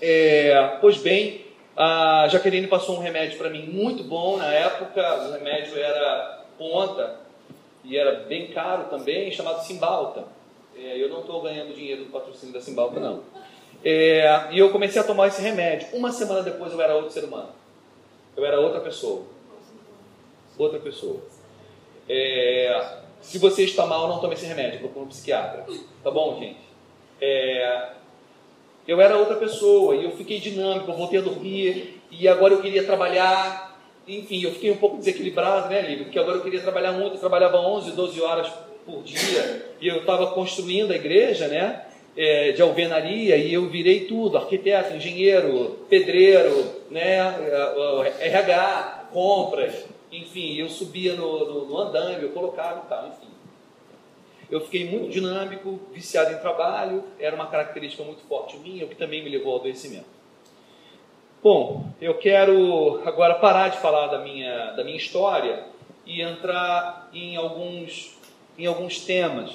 É, 0.00 0.78
pois 0.80 0.98
bem, 0.98 1.44
a 1.76 2.28
Jaqueline 2.28 2.68
passou 2.68 2.96
um 2.96 3.00
remédio 3.00 3.36
para 3.36 3.50
mim 3.50 3.66
muito 3.66 4.04
bom 4.04 4.36
na 4.36 4.52
época. 4.52 5.24
O 5.24 5.32
remédio 5.32 5.76
era 5.76 6.44
ponta 6.56 7.19
e 7.90 7.96
era 7.98 8.20
bem 8.20 8.46
caro 8.52 8.84
também, 8.84 9.32
chamado 9.32 9.64
Simbalta. 9.64 10.24
É, 10.76 10.96
eu 10.96 11.08
não 11.08 11.20
estou 11.20 11.42
ganhando 11.42 11.74
dinheiro 11.74 12.04
do 12.04 12.12
patrocínio 12.12 12.54
da 12.54 12.60
Simbalta, 12.60 13.00
não. 13.00 13.24
É, 13.84 14.46
e 14.52 14.60
eu 14.60 14.70
comecei 14.70 15.00
a 15.00 15.04
tomar 15.04 15.26
esse 15.26 15.42
remédio. 15.42 15.88
Uma 15.92 16.12
semana 16.12 16.40
depois 16.40 16.72
eu 16.72 16.80
era 16.80 16.94
outro 16.94 17.10
ser 17.10 17.24
humano. 17.24 17.48
Eu 18.36 18.46
era 18.46 18.60
outra 18.60 18.80
pessoa. 18.80 19.24
Outra 20.56 20.78
pessoa. 20.78 21.20
É, 22.08 22.98
se 23.20 23.38
você 23.38 23.64
está 23.64 23.84
mal, 23.84 24.06
não 24.06 24.20
tome 24.20 24.34
esse 24.34 24.46
remédio, 24.46 24.78
procure 24.78 25.06
um 25.06 25.08
psiquiatra. 25.08 25.66
Tá 26.04 26.12
bom, 26.12 26.38
gente? 26.38 26.60
É, 27.20 27.88
eu 28.86 29.00
era 29.00 29.16
outra 29.16 29.34
pessoa 29.34 29.96
e 29.96 30.04
eu 30.04 30.12
fiquei 30.12 30.38
dinâmico, 30.38 30.92
eu 30.92 30.96
voltei 30.96 31.18
a 31.18 31.22
dormir 31.22 32.00
e 32.08 32.28
agora 32.28 32.54
eu 32.54 32.62
queria 32.62 32.84
trabalhar. 32.84 33.69
Enfim, 34.18 34.42
eu 34.42 34.52
fiquei 34.52 34.70
um 34.70 34.76
pouco 34.76 34.98
desequilibrado, 34.98 35.68
né, 35.68 35.82
Lívia? 35.82 36.04
Porque 36.04 36.18
agora 36.18 36.38
eu 36.38 36.42
queria 36.42 36.60
trabalhar 36.60 36.92
muito, 36.92 37.14
eu 37.14 37.20
trabalhava 37.20 37.58
11, 37.58 37.92
12 37.92 38.20
horas 38.20 38.48
por 38.84 39.02
dia 39.02 39.74
e 39.80 39.88
eu 39.88 39.98
estava 39.98 40.28
construindo 40.28 40.92
a 40.92 40.96
igreja, 40.96 41.48
né? 41.48 41.84
é, 42.16 42.52
de 42.52 42.62
alvenaria 42.62 43.36
e 43.36 43.52
eu 43.52 43.68
virei 43.68 44.06
tudo, 44.06 44.36
arquiteto, 44.36 44.94
engenheiro, 44.94 45.86
pedreiro, 45.88 46.84
né, 46.90 47.18
RH, 48.20 49.08
compras, 49.12 49.86
enfim, 50.10 50.56
eu 50.56 50.68
subia 50.68 51.14
no, 51.14 51.46
no, 51.46 51.66
no 51.66 51.78
andame, 51.78 52.22
eu 52.22 52.30
colocava 52.30 52.82
e 52.84 52.88
tal, 52.88 53.08
enfim. 53.08 53.30
Eu 54.50 54.60
fiquei 54.62 54.84
muito 54.84 55.10
dinâmico, 55.10 55.78
viciado 55.92 56.32
em 56.32 56.38
trabalho, 56.38 57.04
era 57.20 57.36
uma 57.36 57.46
característica 57.46 58.02
muito 58.02 58.22
forte 58.22 58.58
minha, 58.58 58.84
o 58.84 58.88
que 58.88 58.96
também 58.96 59.22
me 59.22 59.30
levou 59.30 59.52
ao 59.52 59.60
adoecimento. 59.60 60.19
Bom, 61.42 61.86
eu 62.02 62.18
quero 62.18 63.00
agora 63.06 63.36
parar 63.36 63.70
de 63.70 63.78
falar 63.78 64.08
da 64.08 64.18
minha, 64.18 64.72
da 64.72 64.84
minha 64.84 64.98
história 64.98 65.64
e 66.04 66.20
entrar 66.20 67.08
em 67.14 67.34
alguns, 67.34 68.14
em 68.58 68.66
alguns 68.66 69.00
temas, 69.00 69.50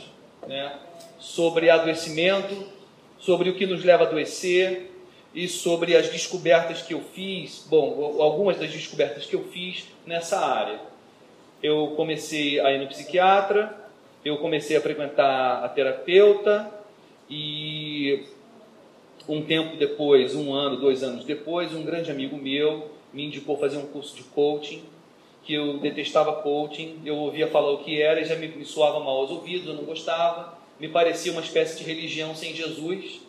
né? 0.48 0.80
sobre 1.19 1.69
adoecimento, 1.69 2.67
sobre 3.19 3.52
o 3.52 3.56
que 3.56 3.67
nos 3.67 3.84
leva 3.84 4.04
a 4.04 4.08
adoecer 4.08 4.89
e 5.32 5.48
sobre 5.48 5.95
as 5.95 6.10
descobertas 6.10 6.82
que 6.82 6.95
eu 6.95 7.02
fiz, 7.02 7.67
bom, 7.69 8.19
algumas 8.19 8.58
das 8.58 8.71
descobertas 8.71 9.28
que 9.28 9.36
eu 9.36 9.43
fiz 9.43 9.86
nessa 10.08 10.39
área. 10.39 10.80
Eu 11.62 11.93
comecei 11.95 12.60
a 12.62 12.71
ir 12.71 12.80
no 12.80 12.88
psiquiatra, 12.88 13.78
eu 14.24 14.39
comecei 14.39 14.76
a 14.76 14.82
frequentar 14.82 15.63
a 15.63 15.69
terapeuta 15.69 16.67
e 17.30 18.26
um 19.27 19.41
tempo 19.41 19.77
depois, 19.77 20.35
um 20.35 20.53
ano, 20.53 20.77
dois 20.77 21.03
anos 21.03 21.25
depois, 21.25 21.73
um 21.73 21.83
grande 21.83 22.11
amigo 22.11 22.38
meu 22.38 22.91
me 23.13 23.25
indicou 23.25 23.57
fazer 23.57 23.77
um 23.77 23.88
curso 23.88 24.15
de 24.15 24.23
coaching, 24.23 24.83
que 25.43 25.53
eu 25.53 25.77
detestava 25.77 26.33
coaching, 26.33 27.01
eu 27.05 27.15
ouvia 27.15 27.47
falar 27.47 27.71
o 27.71 27.77
que 27.79 28.01
era 28.01 28.19
e 28.19 28.25
já 28.25 28.35
me, 28.35 28.47
me 28.47 28.65
soava 28.65 28.99
mal 28.99 29.17
aos 29.17 29.31
ouvidos, 29.31 29.67
eu 29.67 29.73
não 29.73 29.83
gostava 29.83 30.65
me 30.79 30.89
parecia 30.89 31.31
uma 31.31 31.41
espécie 31.41 31.77
de 31.77 31.83
religião 31.83 32.35
sem 32.35 32.53
Jesus, 32.53 33.21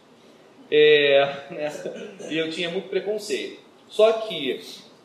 é, 0.70 1.24
né? 1.50 1.72
e 2.30 2.37
eu 2.37 2.50
tinha 2.50 2.70
muito 2.70 2.88
preconceito. 2.88 3.61
Só 3.88 4.12
que 4.12 4.61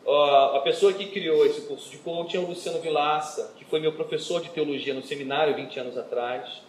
ó, 0.05 0.55
a 0.57 0.59
pessoa 0.61 0.93
que 0.93 1.05
criou 1.07 1.45
esse 1.45 1.61
curso 1.61 1.89
de 1.89 1.97
coaching 1.97 2.37
é 2.37 2.39
o 2.39 2.47
Luciano 2.47 2.79
Vilaça, 2.79 3.53
que 3.57 3.65
foi 3.65 3.79
meu 3.79 3.93
professor 3.93 4.41
de 4.41 4.49
teologia 4.49 4.93
no 4.93 5.03
seminário 5.03 5.55
20 5.55 5.79
anos 5.79 5.97
atrás, 5.97 6.61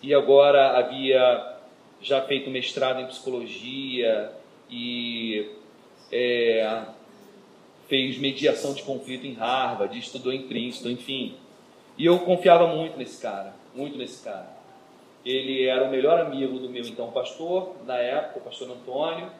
e 0.00 0.14
agora 0.14 0.78
havia 0.78 1.51
já 2.02 2.22
feito 2.22 2.50
mestrado 2.50 3.00
em 3.00 3.06
psicologia 3.06 4.32
e 4.70 5.48
é, 6.10 6.84
fez 7.88 8.18
mediação 8.18 8.74
de 8.74 8.82
conflito 8.82 9.26
em 9.26 9.34
Harvard, 9.34 9.98
estudou 9.98 10.32
em 10.32 10.42
Princeton, 10.42 10.90
enfim. 10.90 11.34
E 11.96 12.06
eu 12.06 12.18
confiava 12.20 12.66
muito 12.66 12.96
nesse 12.96 13.20
cara, 13.20 13.54
muito 13.74 13.96
nesse 13.96 14.22
cara. 14.24 14.50
Ele 15.24 15.64
era 15.66 15.84
o 15.84 15.90
melhor 15.90 16.20
amigo 16.20 16.58
do 16.58 16.68
meu 16.68 16.84
então 16.84 17.10
pastor, 17.10 17.76
na 17.86 17.96
época, 17.96 18.40
o 18.40 18.42
pastor 18.42 18.70
Antônio. 18.70 19.30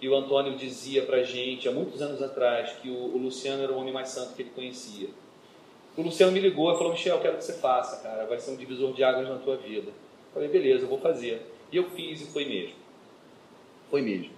E 0.00 0.08
o 0.08 0.16
Antônio 0.16 0.56
dizia 0.56 1.02
para 1.02 1.18
a 1.18 1.22
gente, 1.22 1.68
há 1.68 1.72
muitos 1.72 2.02
anos 2.02 2.20
atrás, 2.22 2.72
que 2.80 2.88
o, 2.88 3.14
o, 3.14 3.18
Luciano 3.18 3.62
era 3.62 3.72
o 3.72 3.78
homem 3.78 3.92
mais 3.92 4.08
santo 4.08 4.34
que 4.34 4.42
ele 4.42 4.50
conhecia. 4.50 5.08
O 5.96 6.02
Luciano 6.02 6.32
me 6.32 6.40
ligou 6.40 6.72
e 6.72 6.76
falou: 6.76 6.92
Michel, 6.92 7.20
quero 7.20 7.36
que 7.36 7.44
você 7.44 7.52
faça, 7.52 8.02
cara, 8.02 8.26
vai 8.26 8.40
ser 8.40 8.50
um 8.50 8.56
divisor 8.56 8.92
de 8.94 9.04
águas 9.04 9.28
na 9.28 9.36
tua 9.36 9.56
vida. 9.56 9.90
Eu 9.90 10.34
falei: 10.34 10.48
beleza, 10.48 10.84
eu 10.84 10.88
vou 10.88 10.98
fazer. 10.98 11.46
E 11.72 11.76
eu 11.76 11.90
fiz 11.90 12.20
e 12.20 12.26
foi 12.26 12.44
mesmo. 12.44 12.76
Foi 13.90 14.02
mesmo. 14.02 14.30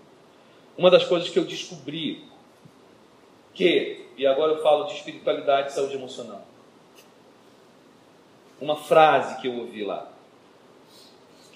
Uma 0.79 0.90
das 0.90 1.05
coisas 1.05 1.29
que 1.29 1.38
eu 1.38 1.44
descobri 1.44 2.25
que, 3.53 4.07
e 4.16 4.27
agora 4.27 4.53
eu 4.53 4.62
falo 4.62 4.85
de 4.85 4.94
espiritualidade 4.94 5.70
e 5.70 5.75
saúde 5.75 5.94
emocional. 5.94 6.47
Uma 8.61 8.77
frase 8.77 9.40
que 9.40 9.49
eu 9.49 9.59
ouvi 9.59 9.85
lá 9.85 10.14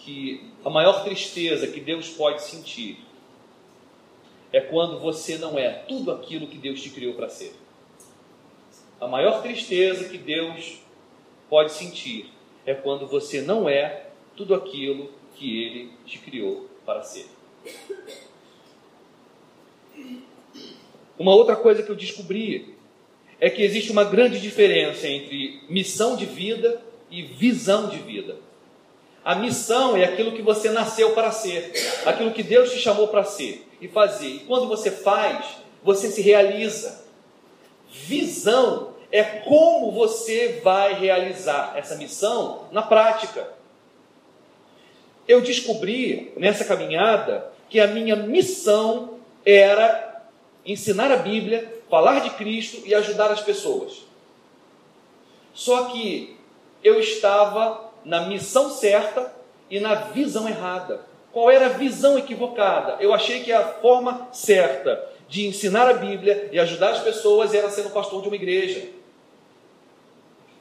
que 0.09 0.43
a 0.65 0.71
maior 0.71 1.05
tristeza 1.05 1.67
que 1.67 1.81
Deus 1.81 2.09
pode 2.09 2.41
sentir 2.41 2.99
é 4.51 4.59
quando 4.59 4.99
você 4.99 5.37
não 5.37 5.59
é 5.59 5.69
tudo 5.69 6.11
aquilo 6.11 6.47
que 6.47 6.57
Deus 6.57 6.81
te 6.81 6.89
criou 6.89 7.13
para 7.13 7.29
ser. 7.29 7.55
A 8.99 9.07
maior 9.07 9.43
tristeza 9.43 10.09
que 10.09 10.17
Deus 10.17 10.81
pode 11.51 11.73
sentir 11.73 12.33
é 12.65 12.73
quando 12.73 13.07
você 13.07 13.43
não 13.43 13.69
é 13.69 14.07
tudo 14.35 14.55
aquilo 14.55 15.13
que 15.39 15.63
Ele 15.65 15.91
te 16.05 16.19
criou 16.19 16.69
para 16.85 17.03
ser. 17.03 17.27
Uma 21.19 21.35
outra 21.35 21.57
coisa 21.57 21.83
que 21.83 21.91
eu 21.91 21.97
descobri 21.97 22.75
é 23.41 23.49
que 23.49 23.63
existe 23.63 23.93
uma 23.93 24.05
grande 24.05 24.41
diferença 24.41 25.07
entre 25.07 25.63
missão 25.69 26.17
de 26.17 26.27
vida 26.27 26.83
e 27.11 27.23
visão 27.23 27.89
de 27.89 27.99
vida. 27.99 28.37
A 29.25 29.35
missão 29.35 29.97
é 29.97 30.05
aquilo 30.05 30.33
que 30.33 30.43
você 30.43 30.71
nasceu 30.71 31.13
para 31.13 31.31
ser, 31.31 31.73
aquilo 32.07 32.33
que 32.33 32.43
Deus 32.43 32.73
te 32.73 32.79
chamou 32.79 33.09
para 33.09 33.25
ser 33.25 33.67
e 33.81 33.87
fazer. 33.87 34.29
E 34.29 34.39
quando 34.41 34.67
você 34.67 34.91
faz, 34.91 35.59
você 35.83 36.09
se 36.09 36.23
realiza. 36.23 37.05
Visão 37.91 38.95
é 39.11 39.23
como 39.23 39.93
você 39.93 40.61
vai 40.63 40.95
realizar 40.95 41.75
essa 41.77 41.97
missão 41.97 42.67
na 42.73 42.83
prática. 42.83 43.58
Eu 45.29 45.43
descobri 45.43 46.33
nessa 46.37 46.65
caminhada 46.65 47.53
que 47.69 47.79
a 47.79 47.87
minha 47.87 48.17
missão 48.17 49.19
era 49.45 50.25
ensinar 50.65 51.13
a 51.13 51.17
Bíblia, 51.17 51.81
falar 51.91 52.21
de 52.21 52.31
Cristo 52.31 52.83
e 52.87 52.95
ajudar 52.95 53.31
as 53.31 53.43
pessoas. 53.43 54.07
Só 55.53 55.85
que 55.85 56.37
eu 56.83 56.99
estava 56.99 57.91
na 58.05 58.23
missão 58.23 58.71
certa 58.71 59.33
e 59.71 59.79
na 59.79 59.95
visão 59.95 60.49
errada. 60.49 61.03
Qual 61.33 61.51
era 61.51 61.67
a 61.67 61.71
visão 61.71 62.19
equivocada? 62.19 62.97
Eu 63.01 63.13
achei 63.13 63.41
que 63.43 63.53
a 63.53 63.63
forma 63.63 64.29
certa 64.33 65.07
de 65.29 65.47
ensinar 65.47 65.89
a 65.91 65.95
Bíblia 65.95 66.49
e 66.51 66.59
ajudar 66.59 66.91
as 66.91 67.01
pessoas 67.01 67.53
era 67.53 67.69
sendo 67.69 67.91
pastor 67.91 68.23
de 68.23 68.29
uma 68.29 68.37
igreja. 68.37 68.89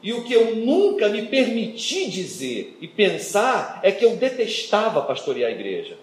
E 0.02 0.14
o 0.14 0.24
que 0.24 0.34
eu 0.34 0.56
nunca 0.56 1.10
me 1.10 1.24
permiti 1.24 2.10
dizer 2.10 2.78
e 2.80 2.88
pensar 2.88 3.80
é 3.82 3.92
que 3.92 4.06
eu 4.06 4.16
detestava 4.16 5.02
pastorear 5.02 5.50
a 5.50 5.54
igreja. 5.54 5.98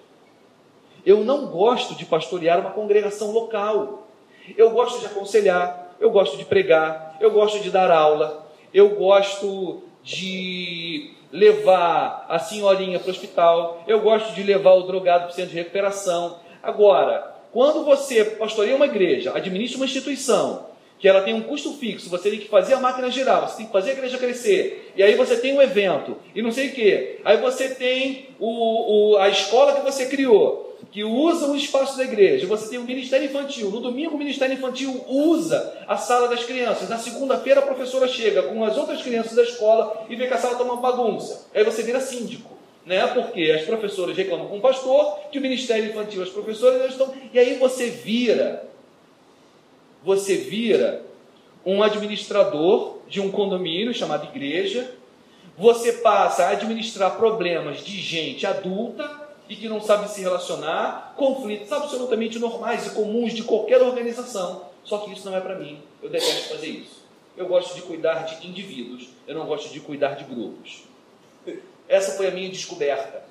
Eu 1.07 1.23
não 1.23 1.47
gosto 1.47 1.95
de 1.95 2.05
pastorear 2.05 2.61
uma 2.61 2.71
congregação 2.71 3.31
local. 3.31 4.09
Eu 4.57 4.71
gosto 4.71 5.01
de 5.01 5.07
aconselhar, 5.07 5.97
eu 6.01 6.11
gosto 6.11 6.37
de 6.37 6.45
pregar, 6.45 7.17
eu 7.21 7.31
gosto 7.31 7.61
de 7.61 7.71
dar 7.71 7.91
aula, 7.91 8.47
eu 8.73 8.91
gosto 8.91 9.83
de 10.03 11.15
levar 11.33 12.27
a 12.29 12.39
senhorinha 12.39 12.99
para 12.99 13.09
o 13.09 13.11
hospital, 13.11 13.83
eu 13.87 14.01
gosto 14.01 14.35
de 14.35 14.43
levar 14.43 14.75
o 14.75 14.83
drogado 14.83 15.25
para 15.25 15.33
o 15.33 15.35
centro 15.35 15.51
de 15.51 15.57
recuperação. 15.57 16.39
Agora, 16.63 17.35
quando 17.53 17.85
você 17.85 18.25
pastoreia 18.25 18.77
uma 18.77 18.87
igreja, 18.87 19.33
administra 19.35 19.79
uma 19.79 19.87
instituição, 19.87 20.67
que 21.05 21.09
ela 21.11 21.21
tem 21.21 21.35
um 21.35 21.43
custo 21.43 21.75
fixo, 21.75 22.09
você 22.09 22.31
tem 22.31 22.39
que 22.39 22.49
fazer 22.49 22.73
a 22.73 22.81
máquina 22.81 23.11
girar, 23.11 23.47
você 23.47 23.59
tem 23.59 23.67
que 23.67 23.73
fazer 23.73 23.91
a 23.91 23.93
igreja 23.93 24.17
crescer, 24.17 24.91
e 24.97 25.03
aí 25.03 25.15
você 25.17 25.37
tem 25.37 25.53
um 25.53 25.61
evento, 25.61 26.17
e 26.35 26.41
não 26.41 26.51
sei 26.51 26.69
o 26.69 26.73
que, 26.73 27.21
aí 27.23 27.37
você 27.37 27.69
tem 27.75 28.29
o, 28.41 29.13
o, 29.13 29.19
a 29.19 29.29
escola 29.29 29.75
que 29.75 29.83
você 29.83 30.07
criou, 30.07 30.79
que 30.91 31.05
usa 31.05 31.49
o 31.49 31.57
espaço 31.57 31.99
da 31.99 32.05
igreja. 32.05 32.47
Você 32.47 32.71
tem 32.71 32.79
o 32.79 32.85
ministério 32.85 33.27
infantil. 33.27 33.71
No 33.71 33.81
domingo, 33.81 34.15
o 34.15 34.19
ministério 34.19 34.55
infantil 34.55 35.05
usa 35.09 35.77
a 35.89 35.97
sala 35.97 36.29
das 36.29 36.45
crianças. 36.45 36.89
Na 36.89 36.99
segunda-feira, 36.99 37.61
a 37.61 37.65
professora 37.65 38.07
chega 38.07 38.43
com 38.45 38.65
as 38.65 38.77
outras 38.77 39.03
crianças 39.03 39.35
da 39.35 39.43
escola 39.43 40.07
e 40.09 40.15
vê 40.15 40.27
que 40.27 40.35
a 40.35 40.39
sala 40.39 40.53
está 40.53 40.65
uma 40.65 40.77
bagunça. 40.77 41.49
Aí 41.55 41.65
você 41.65 41.83
vira 41.83 42.01
síndico. 42.01 42.51
Né? 42.87 43.05
Porque 43.09 43.51
as 43.51 43.63
professoras 43.63 44.17
reclamam 44.17 44.47
com 44.47 44.59
o 44.59 44.61
pastor, 44.61 45.19
que 45.33 45.39
o 45.39 45.43
ministério 45.43 45.87
infantil, 45.87 46.23
as 46.23 46.29
professoras 46.29 46.91
estão. 46.91 47.13
E 47.33 47.39
aí 47.39 47.55
você 47.59 47.89
vira, 47.89 48.74
você 50.05 50.37
vira 50.37 51.05
um 51.65 51.83
administrador 51.83 52.99
de 53.09 53.21
um 53.21 53.31
condomínio 53.31 53.95
chamado 53.95 54.27
igreja. 54.27 54.95
Você 55.57 55.95
passa 55.95 56.45
a 56.45 56.49
administrar 56.51 57.17
problemas 57.17 57.79
de 57.79 58.01
gente 58.01 58.47
adulta 58.47 59.23
e 59.49 59.57
que 59.57 59.69
não 59.69 59.81
sabe 59.81 60.11
se 60.11 60.21
relacionar, 60.21 61.15
conflitos 61.17 61.71
absolutamente 61.73 62.39
normais 62.39 62.87
e 62.87 62.91
comuns 62.91 63.33
de 63.33 63.43
qualquer 63.43 63.81
organização. 63.81 64.63
Só 64.83 64.99
que 64.99 65.13
isso 65.13 65.29
não 65.29 65.37
é 65.37 65.41
para 65.41 65.55
mim. 65.55 65.81
Eu 66.03 66.11
detesto 66.11 66.51
fazer 66.51 66.69
isso. 66.69 67.05
Eu 67.37 67.47
gosto 67.47 67.75
de 67.75 67.83
cuidar 67.83 68.25
de 68.25 68.47
indivíduos, 68.47 69.09
eu 69.27 69.35
não 69.35 69.47
gosto 69.47 69.73
de 69.73 69.81
cuidar 69.81 70.15
de 70.15 70.25
grupos. 70.25 70.85
Essa 71.89 72.13
foi 72.13 72.29
a 72.29 72.31
minha 72.31 72.49
descoberta. 72.49 73.25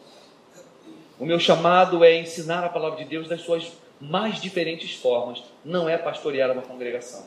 O 1.19 1.25
meu 1.25 1.39
chamado 1.39 2.03
é 2.03 2.19
ensinar 2.19 2.63
a 2.63 2.69
palavra 2.69 2.97
de 2.97 3.05
Deus 3.05 3.27
das 3.27 3.41
suas 3.41 3.71
mais 4.01 4.41
diferentes 4.41 4.93
formas, 4.93 5.41
não 5.63 5.88
é 5.88 5.97
pastorear 5.97 6.52
uma 6.52 6.62
congregação. 6.62 7.26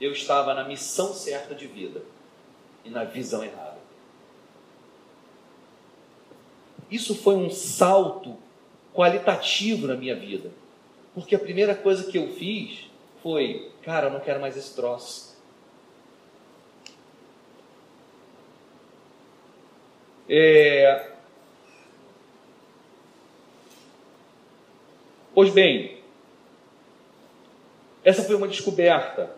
Eu 0.00 0.12
estava 0.12 0.54
na 0.54 0.64
missão 0.64 1.14
certa 1.14 1.54
de 1.54 1.66
vida 1.66 2.02
e 2.84 2.90
na 2.90 3.04
visão 3.04 3.44
errada. 3.44 3.78
Isso 6.90 7.14
foi 7.14 7.36
um 7.36 7.48
salto 7.50 8.36
qualitativo 8.92 9.86
na 9.86 9.94
minha 9.94 10.14
vida. 10.14 10.50
Porque 11.14 11.34
a 11.34 11.38
primeira 11.38 11.74
coisa 11.74 12.10
que 12.10 12.18
eu 12.18 12.28
fiz 12.32 12.90
foi, 13.22 13.70
cara, 13.82 14.08
eu 14.08 14.12
não 14.12 14.20
quero 14.20 14.40
mais 14.40 14.56
esse 14.56 14.74
troço. 14.74 15.32
É... 20.28 21.12
Pois 25.34 25.50
bem, 25.52 26.01
essa 28.04 28.22
foi 28.22 28.34
uma 28.36 28.48
descoberta. 28.48 29.34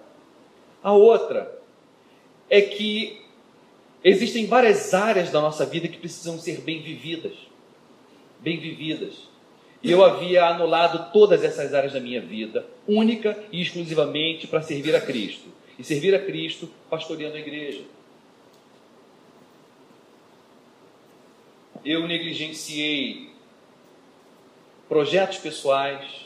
A 0.83 0.93
outra 0.93 1.59
é 2.49 2.61
que 2.61 3.25
Existem 4.05 4.45
várias 4.45 4.93
áreas 4.93 5.31
da 5.31 5.41
nossa 5.41 5.65
vida 5.65 5.89
que 5.89 5.97
precisam 5.97 6.39
ser 6.39 6.61
bem 6.61 6.83
vividas. 6.83 7.33
Bem 8.39 8.61
vividas. 8.61 9.15
E 9.83 9.91
eu 9.91 10.05
havia 10.05 10.45
anulado 10.45 11.11
todas 11.11 11.43
essas 11.43 11.73
áreas 11.73 11.95
da 11.95 12.01
minha 12.01 12.21
vida, 12.21 12.67
única 12.87 13.43
e 13.51 13.63
exclusivamente 13.63 14.47
para 14.47 14.61
servir 14.61 14.95
a 14.95 15.01
Cristo. 15.01 15.49
E 15.79 15.83
servir 15.83 16.15
a 16.15 16.19
Cristo 16.19 16.69
pastoreando 16.91 17.37
a 17.37 17.41
igreja. 17.41 17.83
Eu 21.83 22.07
negligenciei 22.07 23.31
projetos 24.87 25.39
pessoais, 25.39 26.24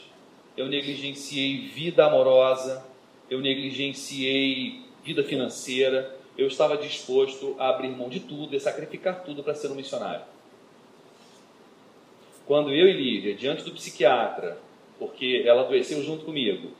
eu 0.59 0.67
negligenciei 0.67 1.69
vida 1.73 2.05
amorosa, 2.05 2.83
eu 3.29 3.39
negligenciei 3.39 4.81
vida 5.01 5.23
financeira, 5.23 6.13
eu 6.37 6.47
estava 6.47 6.75
disposto 6.75 7.55
a 7.57 7.69
abrir 7.69 7.87
mão 7.87 8.09
de 8.09 8.19
tudo 8.19 8.53
e 8.53 8.59
sacrificar 8.59 9.23
tudo 9.23 9.41
para 9.41 9.55
ser 9.55 9.69
um 9.69 9.75
missionário. 9.75 10.25
Quando 12.45 12.73
eu 12.73 12.89
e 12.89 12.91
Lívia, 12.91 13.35
diante 13.35 13.63
do 13.63 13.71
psiquiatra, 13.71 14.57
porque 14.99 15.43
ela 15.45 15.61
adoeceu 15.61 16.03
junto 16.03 16.25
comigo, 16.25 16.71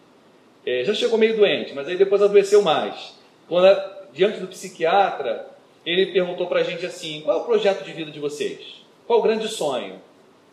é, 0.65 0.83
já 0.83 0.93
chegou 0.93 1.17
meio 1.17 1.37
doente, 1.37 1.73
mas 1.73 1.87
aí 1.87 1.95
depois 1.95 2.21
adoeceu 2.21 2.61
mais. 2.61 3.17
Quando 3.47 3.65
ela, 3.65 4.09
diante 4.11 4.41
do 4.41 4.47
psiquiatra, 4.47 5.49
ele 5.85 6.07
perguntou 6.07 6.47
para 6.47 6.59
a 6.59 6.63
gente 6.63 6.85
assim: 6.85 7.21
qual 7.21 7.39
é 7.39 7.41
o 7.41 7.45
projeto 7.45 7.85
de 7.85 7.93
vida 7.93 8.11
de 8.11 8.19
vocês? 8.19 8.81
Qual 9.07 9.19
o 9.19 9.21
grande 9.21 9.47
sonho? 9.47 10.01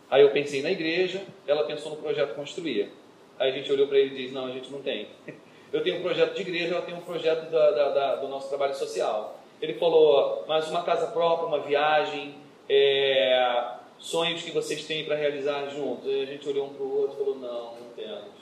Aí 0.09 0.23
eu 0.23 0.31
pensei 0.31 0.63
na 0.63 0.71
igreja, 0.71 1.25
ela 1.45 1.65
pensou 1.65 1.91
no 1.91 1.97
projeto 1.97 2.37
construir. 2.37 2.89
Aí 3.39 3.51
a 3.51 3.53
gente 3.53 3.71
olhou 3.71 3.87
para 3.87 3.99
ele 3.99 4.15
e 4.15 4.23
disse: 4.23 4.35
não, 4.35 4.47
a 4.47 4.51
gente 4.51 4.71
não 4.71 4.83
tem. 4.83 5.09
Eu 5.73 5.83
tenho 5.83 5.99
um 5.99 6.03
projeto 6.03 6.35
de 6.35 6.41
igreja, 6.43 6.75
ela 6.75 6.87
tem 6.87 6.95
um 6.95 7.01
projeto 7.01 7.51
da, 7.51 7.71
da, 7.73 7.89
da, 7.91 8.17
do 8.17 8.29
nosso 8.29 8.49
trabalho 8.49 8.75
social. 8.75 9.39
Ele 9.61 9.75
falou, 9.75 10.45
mas 10.47 10.69
uma 10.71 10.83
casa 10.83 11.09
própria, 11.09 11.49
uma 11.49 11.61
viagem, 11.61 12.37
é, 12.69 13.77
sonhos 13.99 14.43
que 14.43 14.53
vocês 14.53 14.85
têm 14.85 15.05
para 15.05 15.17
realizar 15.17 15.69
juntos. 15.69 16.07
E 16.07 16.23
a 16.23 16.25
gente 16.25 16.49
olhou 16.49 16.67
um 16.67 16.75
para 16.75 16.85
o 16.85 17.01
outro 17.01 17.15
e 17.15 17.19
falou, 17.19 17.35
não, 17.35 17.75
não 17.75 17.91
temos. 17.95 18.37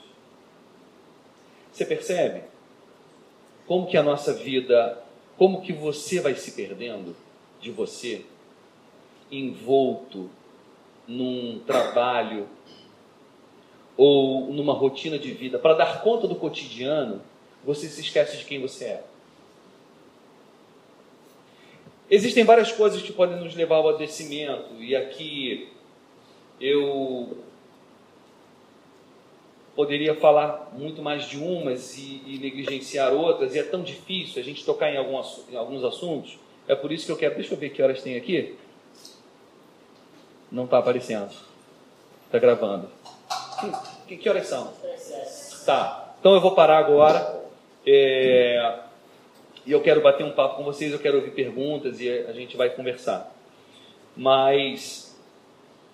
Você 1.71 1.85
percebe? 1.85 2.43
Como 3.65 3.87
que 3.87 3.97
a 3.97 4.03
nossa 4.03 4.33
vida, 4.33 5.01
como 5.37 5.61
que 5.61 5.73
você 5.73 6.21
vai 6.21 6.35
se 6.35 6.51
perdendo 6.51 7.15
de 7.59 7.71
você, 7.71 8.23
envolto 9.31 10.29
num 11.07 11.59
trabalho 11.65 12.47
ou 13.97 14.51
numa 14.51 14.73
rotina 14.73 15.17
de 15.17 15.31
vida, 15.31 15.57
para 15.57 15.73
dar 15.73 16.01
conta 16.01 16.27
do 16.27 16.35
cotidiano, 16.35 17.21
você 17.63 17.87
se 17.87 18.01
esquece 18.01 18.37
de 18.37 18.45
quem 18.45 18.61
você 18.61 18.85
é. 18.85 19.03
Existem 22.09 22.43
várias 22.43 22.71
coisas 22.71 23.01
que 23.01 23.11
podem 23.11 23.39
nos 23.39 23.55
levar 23.55 23.77
ao 23.77 23.89
adoecimento, 23.89 24.75
e 24.79 24.95
aqui 24.95 25.69
eu 26.59 27.37
poderia 29.75 30.15
falar 30.15 30.71
muito 30.73 31.01
mais 31.01 31.27
de 31.27 31.37
umas 31.37 31.97
e, 31.97 32.21
e, 32.25 32.39
negligenciar 32.39 33.13
outras, 33.13 33.55
e 33.55 33.59
é 33.59 33.63
tão 33.63 33.81
difícil 33.83 34.41
a 34.41 34.45
gente 34.45 34.63
tocar 34.63 34.91
em, 34.91 34.97
algum, 34.97 35.21
em 35.49 35.55
alguns 35.55 35.83
assuntos. 35.83 36.37
É 36.67 36.75
por 36.75 36.91
isso 36.91 37.05
que 37.05 37.11
eu 37.11 37.17
quero. 37.17 37.35
Deixa 37.35 37.53
eu 37.53 37.57
ver 37.57 37.69
que 37.69 37.81
horas 37.81 38.01
tem 38.01 38.15
aqui. 38.15 38.55
Não 40.51 40.63
está 40.63 40.77
aparecendo. 40.77 41.31
Está 42.25 42.39
gravando. 42.39 42.89
Que, 44.07 44.17
que, 44.17 44.29
horas 44.29 44.47
são? 44.47 44.73
Tá. 45.65 46.15
Então 46.19 46.33
eu 46.33 46.41
vou 46.41 46.55
parar 46.55 46.77
agora. 46.77 47.43
É, 47.85 48.79
e 49.65 49.71
eu 49.71 49.81
quero 49.81 50.01
bater 50.01 50.23
um 50.23 50.31
papo 50.31 50.57
com 50.57 50.63
vocês, 50.63 50.91
eu 50.91 50.99
quero 50.99 51.17
ouvir 51.17 51.31
perguntas 51.31 51.99
e 51.99 52.09
a 52.09 52.31
gente 52.31 52.55
vai 52.55 52.69
conversar. 52.69 53.31
Mas 54.15 55.19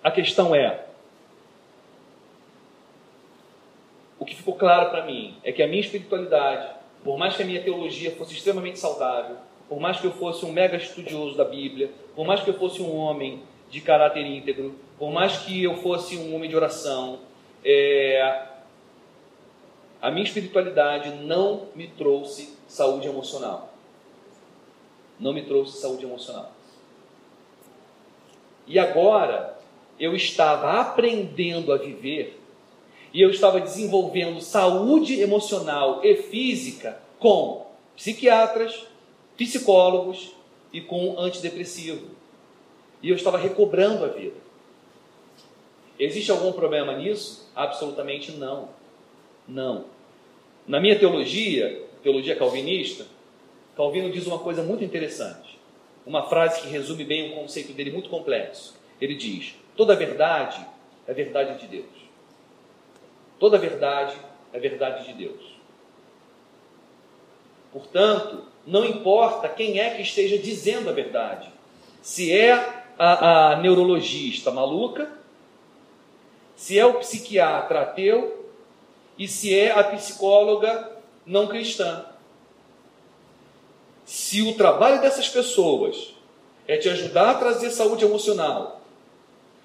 a 0.02 0.10
questão 0.10 0.54
é: 0.54 0.84
o 4.18 4.24
que 4.24 4.34
ficou 4.34 4.54
claro 4.54 4.90
para 4.90 5.04
mim 5.04 5.36
é 5.42 5.52
que 5.52 5.62
a 5.62 5.66
minha 5.66 5.80
espiritualidade, 5.80 6.74
por 7.02 7.18
mais 7.18 7.36
que 7.36 7.42
a 7.42 7.46
minha 7.46 7.62
teologia 7.62 8.12
fosse 8.12 8.34
extremamente 8.34 8.78
saudável, 8.78 9.36
por 9.68 9.80
mais 9.80 10.00
que 10.00 10.06
eu 10.06 10.12
fosse 10.12 10.44
um 10.44 10.52
mega 10.52 10.76
estudioso 10.76 11.36
da 11.36 11.44
Bíblia, 11.44 11.90
por 12.14 12.26
mais 12.26 12.42
que 12.42 12.50
eu 12.50 12.54
fosse 12.54 12.82
um 12.82 12.94
homem 12.94 13.42
de 13.70 13.80
caráter 13.80 14.26
íntegro, 14.26 14.74
por 14.98 15.10
mais 15.10 15.38
que 15.38 15.64
eu 15.64 15.76
fosse 15.78 16.16
um 16.16 16.34
homem 16.34 16.48
de 16.48 16.54
oração, 16.54 17.20
é, 17.64 18.48
a 20.00 20.10
minha 20.10 20.24
espiritualidade 20.24 21.10
não 21.24 21.68
me 21.74 21.88
trouxe 21.88 22.56
saúde 22.66 23.06
emocional. 23.06 23.72
Não 25.18 25.32
me 25.32 25.42
trouxe 25.42 25.78
saúde 25.78 26.04
emocional. 26.04 26.50
E 28.66 28.78
agora 28.78 29.56
eu 29.98 30.16
estava 30.16 30.80
aprendendo 30.80 31.72
a 31.72 31.76
viver 31.76 32.40
e 33.14 33.20
eu 33.20 33.30
estava 33.30 33.60
desenvolvendo 33.60 34.40
saúde 34.40 35.20
emocional 35.20 36.00
e 36.02 36.16
física 36.16 36.98
com 37.18 37.66
psiquiatras, 37.94 38.86
psicólogos 39.36 40.32
e 40.72 40.80
com 40.80 41.18
antidepressivo. 41.18 42.08
E 43.02 43.10
eu 43.10 43.16
estava 43.16 43.38
recobrando 43.38 44.04
a 44.04 44.08
vida. 44.08 44.41
Existe 46.02 46.32
algum 46.32 46.50
problema 46.50 46.96
nisso? 46.96 47.48
Absolutamente 47.54 48.32
não. 48.32 48.70
Não. 49.46 49.84
Na 50.66 50.80
minha 50.80 50.98
teologia, 50.98 51.80
teologia 52.02 52.34
calvinista, 52.34 53.06
Calvino 53.76 54.10
diz 54.10 54.26
uma 54.26 54.40
coisa 54.40 54.64
muito 54.64 54.82
interessante. 54.82 55.56
Uma 56.04 56.28
frase 56.28 56.60
que 56.60 56.66
resume 56.66 57.04
bem 57.04 57.30
o 57.30 57.36
conceito 57.36 57.72
dele 57.72 57.92
muito 57.92 58.10
complexo. 58.10 58.74
Ele 59.00 59.14
diz: 59.14 59.54
toda 59.76 59.94
verdade 59.94 60.66
é 61.06 61.14
verdade 61.14 61.60
de 61.60 61.68
Deus. 61.68 62.10
Toda 63.38 63.56
verdade 63.56 64.16
é 64.52 64.58
verdade 64.58 65.06
de 65.06 65.12
Deus. 65.12 65.52
Portanto, 67.72 68.42
não 68.66 68.84
importa 68.84 69.48
quem 69.48 69.78
é 69.78 69.90
que 69.90 70.02
esteja 70.02 70.36
dizendo 70.36 70.90
a 70.90 70.92
verdade, 70.92 71.48
se 72.00 72.36
é 72.36 72.54
a, 72.98 73.52
a 73.52 73.56
neurologista 73.60 74.50
maluca, 74.50 75.21
se 76.62 76.78
é 76.78 76.86
o 76.86 76.94
psiquiatra 76.94 77.80
ateu 77.80 78.46
e 79.18 79.26
se 79.26 79.52
é 79.52 79.72
a 79.72 79.82
psicóloga 79.82 80.92
não 81.26 81.48
cristã. 81.48 82.04
Se 84.04 84.42
o 84.42 84.54
trabalho 84.54 85.00
dessas 85.00 85.28
pessoas 85.28 86.14
é 86.68 86.76
te 86.76 86.88
ajudar 86.88 87.30
a 87.30 87.34
trazer 87.34 87.72
saúde 87.72 88.04
emocional, 88.04 88.80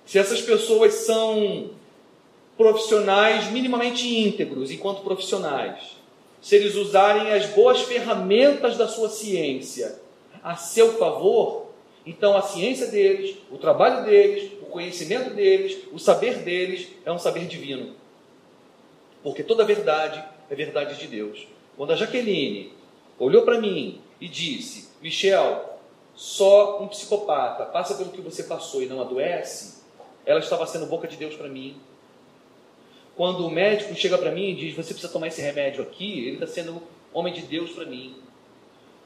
se 0.08 0.18
essas 0.18 0.42
pessoas 0.42 0.96
são 0.96 1.70
profissionais 2.58 3.46
minimamente 3.52 4.08
íntegros 4.08 4.72
enquanto 4.72 5.04
profissionais, 5.04 5.98
se 6.42 6.56
eles 6.56 6.74
usarem 6.74 7.32
as 7.32 7.46
boas 7.46 7.80
ferramentas 7.82 8.76
da 8.76 8.88
sua 8.88 9.10
ciência 9.10 10.02
a 10.44 10.56
seu 10.56 10.98
favor, 10.98 11.67
então 12.10 12.38
a 12.38 12.42
ciência 12.42 12.88
deles, 12.88 13.36
o 13.52 13.58
trabalho 13.58 14.06
deles, 14.06 14.50
o 14.62 14.68
conhecimento 14.68 15.32
deles, 15.32 15.78
o 15.92 16.00
saber 16.00 16.40
deles 16.40 16.88
é 17.06 17.12
um 17.12 17.20
saber 17.20 17.46
divino. 17.46 17.94
Porque 19.22 19.44
toda 19.44 19.66
verdade 19.66 20.24
é 20.50 20.56
verdade 20.56 20.98
de 20.98 21.08
Deus. 21.08 21.46
Quando 21.76 21.92
a 21.92 21.96
Jaqueline 21.98 22.72
olhou 23.20 23.44
para 23.44 23.60
mim 23.60 24.02
e 24.22 24.30
disse: 24.30 24.90
Michel, 25.02 25.80
só 26.16 26.82
um 26.82 26.88
psicopata 26.88 27.66
passa 27.66 27.96
pelo 27.96 28.12
que 28.12 28.22
você 28.22 28.44
passou 28.44 28.82
e 28.82 28.86
não 28.86 29.02
adoece, 29.02 29.84
ela 30.26 30.40
estava 30.40 30.66
sendo 30.66 30.86
boca 30.86 31.08
de 31.08 31.18
Deus 31.18 31.36
para 31.36 31.50
mim 31.50 31.78
quando 33.18 33.48
o 33.48 33.50
médico 33.50 33.96
chega 33.96 34.18
para 34.18 34.32
mim 34.32 34.52
e 34.52 34.56
diz: 34.56 34.76
Você 34.76 34.94
precisa 34.94 35.12
tomar 35.12 35.28
esse 35.28 35.42
remédio 35.42 35.82
aqui, 35.82 36.20
ele 36.20 36.36
está 36.36 36.46
sendo 36.46 36.82
homem 37.12 37.34
de 37.34 37.42
Deus 37.42 37.72
para 37.72 37.86
mim. 37.86 38.16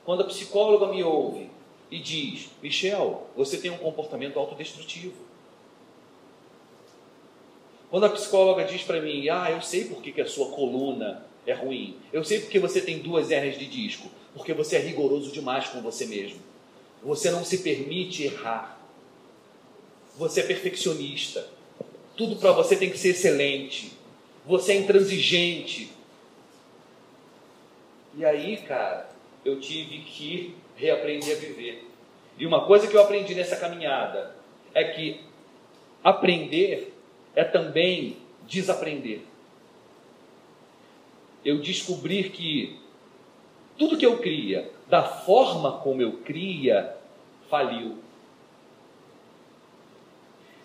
Quando 0.04 0.22
a 0.22 0.26
psicóloga 0.26 0.88
me 0.88 1.02
ouve 1.02 1.50
e 1.92 2.00
diz: 2.00 2.50
Michel, 2.64 3.28
você 3.36 3.58
tem 3.58 3.70
um 3.70 3.78
comportamento 3.78 4.40
autodestrutivo. 4.40 5.14
Quando 7.90 8.06
a 8.06 8.10
psicóloga 8.10 8.64
diz 8.64 8.82
para 8.82 9.02
mim: 9.02 9.30
Ah, 9.30 9.52
eu 9.52 9.62
sei 9.62 9.86
por 9.86 10.02
que, 10.02 10.12
que 10.12 10.22
a 10.22 10.28
sua 10.28 10.50
coluna 10.50 11.26
é 11.46 11.54
ruim. 11.54 11.98
Eu 12.12 12.24
sei 12.24 12.40
porque 12.40 12.58
você 12.58 12.82
tem 12.82 13.00
duas 13.00 13.30
hernias 13.30 13.60
de 13.60 13.66
disco. 13.66 14.10
Porque 14.34 14.54
você 14.54 14.78
é 14.78 14.80
rigoroso 14.80 15.32
demais 15.32 15.68
com 15.68 15.82
você 15.82 16.06
mesmo. 16.06 16.40
Você 17.04 17.30
não 17.30 17.44
se 17.44 17.58
permite 17.58 18.24
errar. 18.24 18.80
Você 20.18 20.40
é 20.40 20.44
perfeccionista. 20.44 21.48
Tudo 22.16 22.38
para 22.38 22.54
você 22.54 22.78
tem 22.78 22.90
que 22.90 22.98
ser 22.98 23.10
excelente 23.10 24.00
você 24.46 24.74
é 24.74 24.76
intransigente. 24.78 25.92
E 28.16 28.26
aí, 28.26 28.58
cara, 28.58 29.10
eu 29.46 29.60
tive 29.60 30.00
que 30.00 30.56
reaprender 30.82 31.38
a 31.38 31.40
viver. 31.40 31.88
E 32.38 32.46
uma 32.46 32.66
coisa 32.66 32.88
que 32.88 32.96
eu 32.96 33.02
aprendi 33.02 33.36
nessa 33.36 33.56
caminhada 33.56 34.36
é 34.74 34.84
que 34.84 35.22
aprender 36.04 36.92
é 37.36 37.44
também 37.44 38.18
desaprender. 38.48 39.22
Eu 41.46 41.60
descobri 41.60 42.30
que 42.30 42.80
tudo 43.78 43.98
que 43.98 44.06
eu 44.06 44.18
cria, 44.18 44.72
da 44.88 45.04
forma 45.04 45.74
como 45.80 46.02
eu 46.02 46.14
cria, 46.24 46.96
faliu. 47.50 47.98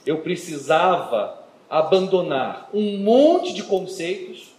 Eu 0.04 0.22
precisava 0.22 1.44
abandonar 1.68 2.70
um 2.72 2.98
monte 2.98 3.52
de 3.52 3.62
conceitos 3.64 4.54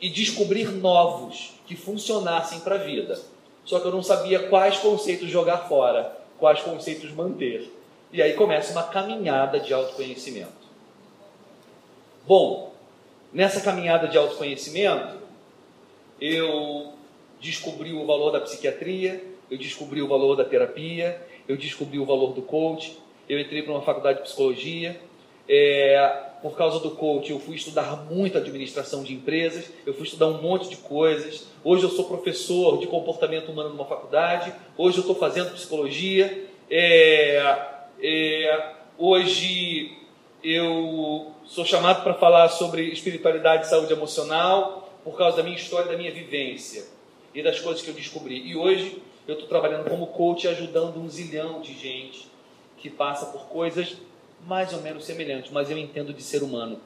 e 0.00 0.08
descobrir 0.08 0.70
novos 0.70 1.52
que 1.66 1.76
funcionassem 1.76 2.60
para 2.60 2.76
a 2.76 2.78
vida. 2.78 3.20
Só 3.64 3.78
que 3.78 3.86
eu 3.86 3.92
não 3.92 4.02
sabia 4.02 4.48
quais 4.48 4.78
conceitos 4.78 5.28
jogar 5.28 5.68
fora, 5.68 6.16
quais 6.38 6.60
conceitos 6.60 7.10
manter. 7.12 7.72
E 8.12 8.20
aí 8.20 8.32
começa 8.34 8.72
uma 8.72 8.82
caminhada 8.82 9.60
de 9.60 9.72
autoconhecimento. 9.72 10.60
Bom, 12.26 12.72
nessa 13.32 13.60
caminhada 13.60 14.08
de 14.08 14.18
autoconhecimento, 14.18 15.18
eu 16.20 16.92
descobri 17.40 17.92
o 17.92 18.04
valor 18.04 18.30
da 18.30 18.40
psiquiatria, 18.40 19.24
eu 19.50 19.56
descobri 19.56 20.02
o 20.02 20.08
valor 20.08 20.36
da 20.36 20.44
terapia, 20.44 21.20
eu 21.48 21.56
descobri 21.56 21.98
o 21.98 22.04
valor 22.04 22.32
do 22.32 22.42
coach, 22.42 22.98
eu 23.28 23.38
entrei 23.38 23.62
para 23.62 23.72
uma 23.72 23.82
faculdade 23.82 24.18
de 24.18 24.24
psicologia, 24.24 25.00
é, 25.52 26.30
por 26.40 26.56
causa 26.56 26.78
do 26.78 26.92
coach, 26.92 27.32
eu 27.32 27.40
fui 27.40 27.56
estudar 27.56 28.04
muito 28.08 28.38
administração 28.38 29.02
de 29.02 29.12
empresas, 29.12 29.68
eu 29.84 29.92
fui 29.92 30.04
estudar 30.04 30.28
um 30.28 30.40
monte 30.40 30.68
de 30.68 30.76
coisas. 30.76 31.48
Hoje 31.64 31.82
eu 31.82 31.90
sou 31.90 32.04
professor 32.04 32.78
de 32.78 32.86
comportamento 32.86 33.50
humano 33.50 33.70
numa 33.70 33.84
faculdade, 33.84 34.54
hoje 34.78 34.98
eu 34.98 35.00
estou 35.00 35.16
fazendo 35.16 35.52
psicologia. 35.52 36.48
É, 36.70 37.42
é, 38.00 38.74
hoje 38.96 39.98
eu 40.44 41.32
sou 41.44 41.64
chamado 41.64 42.04
para 42.04 42.14
falar 42.14 42.48
sobre 42.50 42.84
espiritualidade 42.84 43.66
e 43.66 43.68
saúde 43.68 43.92
emocional 43.92 44.88
por 45.02 45.18
causa 45.18 45.38
da 45.38 45.42
minha 45.42 45.56
história, 45.56 45.90
da 45.90 45.98
minha 45.98 46.12
vivência 46.12 46.86
e 47.34 47.42
das 47.42 47.58
coisas 47.58 47.82
que 47.82 47.88
eu 47.88 47.94
descobri. 47.94 48.36
E 48.46 48.54
hoje 48.54 49.02
eu 49.26 49.34
estou 49.34 49.48
trabalhando 49.48 49.90
como 49.90 50.06
coach, 50.06 50.46
ajudando 50.46 50.96
um 50.98 51.08
zilhão 51.10 51.60
de 51.60 51.74
gente 51.74 52.30
que 52.78 52.88
passa 52.88 53.26
por 53.26 53.48
coisas 53.48 53.96
mais 54.46 54.72
ou 54.72 54.80
menos 54.80 55.04
semelhante, 55.04 55.52
mas 55.52 55.70
eu 55.70 55.78
entendo 55.78 56.12
de 56.12 56.22
ser 56.22 56.42
humano. 56.42 56.80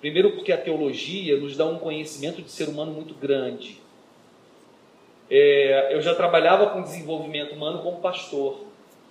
Primeiro, 0.00 0.32
porque 0.32 0.52
a 0.52 0.58
teologia 0.58 1.38
nos 1.38 1.56
dá 1.56 1.66
um 1.66 1.78
conhecimento 1.78 2.42
de 2.42 2.50
ser 2.50 2.68
humano 2.68 2.92
muito 2.92 3.14
grande. 3.14 3.80
É, 5.30 5.94
eu 5.94 6.00
já 6.00 6.14
trabalhava 6.14 6.70
com 6.70 6.82
desenvolvimento 6.82 7.54
humano 7.54 7.82
como 7.82 8.00
pastor. 8.00 8.60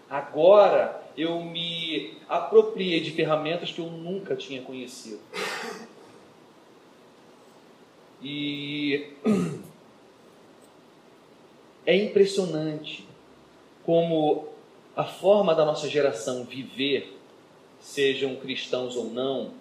Agora 0.10 1.02
eu 1.18 1.42
me 1.42 2.18
apropriei 2.30 3.00
de 3.00 3.12
ferramentas 3.12 3.72
que 3.72 3.80
eu 3.80 3.88
nunca 3.88 4.36
tinha 4.36 4.62
conhecido. 4.62 5.20
E 8.22 9.12
é 11.86 11.96
impressionante 11.96 13.08
como 13.86 14.48
a 14.96 15.04
forma 15.04 15.54
da 15.54 15.66
nossa 15.66 15.90
geração 15.90 16.44
viver 16.44 17.16
sejam 17.86 18.36
cristãos 18.38 18.96
ou 18.96 19.06
não, 19.06 19.52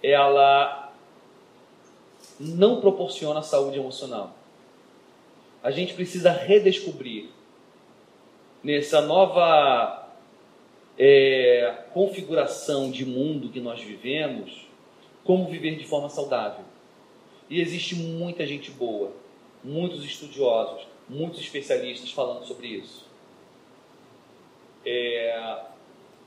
ela 0.00 0.94
não 2.38 2.80
proporciona 2.80 3.42
saúde 3.42 3.76
emocional. 3.76 4.36
A 5.64 5.72
gente 5.72 5.92
precisa 5.92 6.30
redescobrir 6.30 7.28
nessa 8.62 9.00
nova 9.00 10.08
é, 10.96 11.82
configuração 11.92 12.88
de 12.88 13.04
mundo 13.04 13.48
que 13.48 13.58
nós 13.58 13.80
vivemos, 13.82 14.68
como 15.24 15.48
viver 15.50 15.76
de 15.76 15.84
forma 15.84 16.08
saudável. 16.08 16.64
E 17.50 17.60
existe 17.60 17.96
muita 17.96 18.46
gente 18.46 18.70
boa, 18.70 19.10
muitos 19.64 20.04
estudiosos, 20.04 20.86
muitos 21.08 21.40
especialistas 21.40 22.12
falando 22.12 22.46
sobre 22.46 22.68
isso. 22.68 23.04
É, 24.84 25.66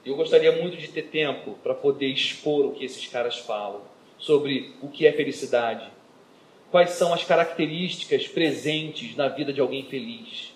eu 0.06 0.16
gostaria 0.16 0.52
muito 0.52 0.78
de 0.78 0.88
ter 0.88 1.04
tempo 1.04 1.56
para 1.62 1.74
poder 1.74 2.08
expor 2.08 2.66
o 2.66 2.72
que 2.72 2.86
esses 2.86 3.08
caras 3.08 3.38
falam 3.38 3.82
sobre 4.18 4.74
o 4.82 4.88
que 4.88 5.06
é 5.06 5.12
felicidade, 5.12 5.88
quais 6.72 6.92
são 6.92 7.14
as 7.14 7.24
características 7.24 8.28
presentes 8.28 9.16
na 9.16 9.28
vida 9.28 9.52
de 9.52 9.62
alguém 9.62 9.84
feliz, 9.86 10.54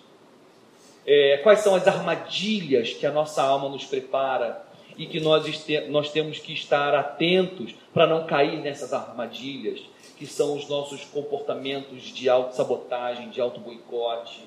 é, 1.06 1.38
quais 1.42 1.60
são 1.60 1.74
as 1.74 1.86
armadilhas 1.86 2.92
que 2.92 3.06
a 3.06 3.10
nossa 3.10 3.42
alma 3.42 3.68
nos 3.68 3.84
prepara 3.84 4.64
e 4.96 5.06
que 5.06 5.20
nós, 5.20 5.66
nós 5.88 6.10
temos 6.10 6.38
que 6.38 6.52
estar 6.52 6.94
atentos 6.94 7.74
para 7.92 8.06
não 8.06 8.26
cair 8.26 8.58
nessas 8.60 8.92
armadilhas, 8.92 9.80
que 10.16 10.26
são 10.26 10.56
os 10.56 10.68
nossos 10.68 11.04
comportamentos 11.04 12.04
de 12.04 12.28
autossabotagem, 12.28 13.30
de 13.30 13.40
auto-boicote. 13.40 14.40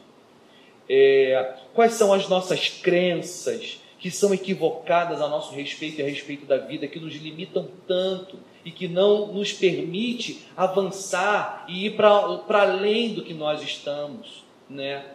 É, 0.90 1.56
quais 1.74 1.94
são 1.94 2.14
as 2.14 2.30
nossas 2.30 2.70
crenças 2.70 3.80
que 4.00 4.12
são 4.12 4.34
equivocadas 4.34 5.22
a 5.22 5.28
nosso 5.28 5.54
respeito 5.54 6.00
e 6.00 6.04
a 6.04 6.06
respeito 6.06 6.46
da 6.46 6.58
vida, 6.58 6.88
que 6.88 7.00
nos 7.00 7.14
limitam 7.16 7.68
tanto 7.88 8.38
e 8.64 8.72
que 8.72 8.88
não 8.88 9.28
nos 9.28 9.52
permite 9.54 10.46
avançar 10.56 11.66
e 11.68 11.88
ir 11.88 11.96
para 11.96 12.62
além 12.62 13.14
do 13.14 13.24
que 13.24 13.34
nós 13.34 13.62
estamos, 13.62 14.44
né? 14.70 15.06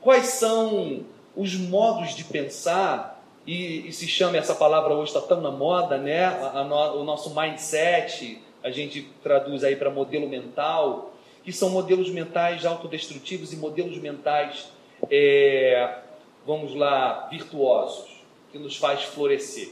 Quais 0.00 0.26
são 0.26 1.04
os 1.36 1.54
modos 1.54 2.14
de 2.14 2.24
pensar 2.24 3.22
e, 3.46 3.88
e 3.88 3.92
se 3.92 4.06
chama 4.06 4.36
essa 4.36 4.54
palavra 4.54 4.94
hoje 4.94 5.12
está 5.12 5.20
tão 5.20 5.40
na 5.40 5.50
moda, 5.50 5.98
né? 5.98 6.24
A, 6.24 6.60
a, 6.60 6.94
o 6.94 7.04
nosso 7.04 7.34
mindset, 7.34 8.40
a 8.62 8.70
gente 8.70 9.08
traduz 9.22 9.64
aí 9.64 9.74
para 9.74 9.90
modelo 9.90 10.28
mental, 10.28 11.12
que 11.42 11.52
são 11.52 11.70
modelos 11.70 12.08
mentais 12.10 12.64
autodestrutivos 12.64 13.52
e 13.52 13.56
modelos 13.56 13.98
mentais 13.98 14.70
é, 15.10 15.98
vamos 16.46 16.74
lá, 16.74 17.28
virtuosos, 17.30 18.10
que 18.50 18.58
nos 18.58 18.76
faz 18.76 19.02
florescer. 19.02 19.70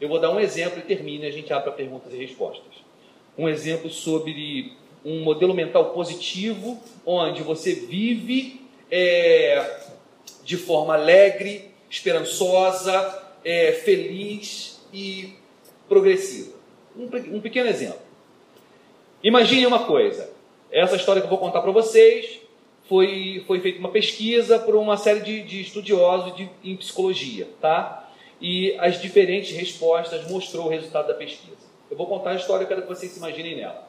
Eu 0.00 0.08
vou 0.08 0.20
dar 0.20 0.30
um 0.30 0.40
exemplo 0.40 0.78
e 0.78 0.82
termino 0.82 1.24
e 1.24 1.26
a 1.26 1.32
gente 1.32 1.52
abre 1.52 1.64
para 1.64 1.72
perguntas 1.72 2.12
e 2.12 2.16
respostas. 2.16 2.74
Um 3.36 3.48
exemplo 3.48 3.90
sobre 3.90 4.72
um 5.04 5.22
modelo 5.22 5.54
mental 5.54 5.90
positivo, 5.92 6.80
onde 7.04 7.42
você 7.42 7.74
vive 7.74 8.60
é, 8.90 9.80
de 10.44 10.56
forma 10.56 10.94
alegre, 10.94 11.70
esperançosa, 11.88 13.22
é, 13.44 13.72
feliz 13.72 14.80
e 14.92 15.34
progressiva. 15.88 16.52
Um, 16.96 17.36
um 17.36 17.40
pequeno 17.40 17.68
exemplo. 17.68 18.00
Imagine 19.22 19.66
uma 19.66 19.84
coisa. 19.86 20.30
Essa 20.70 20.96
história 20.96 21.22
que 21.22 21.26
eu 21.26 21.30
vou 21.30 21.38
contar 21.38 21.60
para 21.60 21.70
vocês 21.70 22.40
foi, 22.88 23.44
foi 23.46 23.60
feita 23.60 23.78
uma 23.78 23.90
pesquisa 23.90 24.58
por 24.58 24.74
uma 24.74 24.96
série 24.96 25.20
de, 25.20 25.42
de 25.42 25.60
estudiosos 25.60 26.36
de, 26.36 26.48
em 26.62 26.76
psicologia, 26.76 27.48
tá? 27.60 28.08
E 28.40 28.76
as 28.78 29.00
diferentes 29.00 29.56
respostas 29.56 30.30
mostrou 30.30 30.66
o 30.66 30.68
resultado 30.68 31.08
da 31.08 31.14
pesquisa. 31.14 31.56
Eu 31.90 31.96
vou 31.96 32.06
contar 32.06 32.30
a 32.30 32.34
história, 32.34 32.64
eu 32.64 32.68
quero 32.68 32.82
que 32.82 32.88
vocês 32.88 33.12
se 33.12 33.18
imaginem 33.18 33.56
nela. 33.56 33.88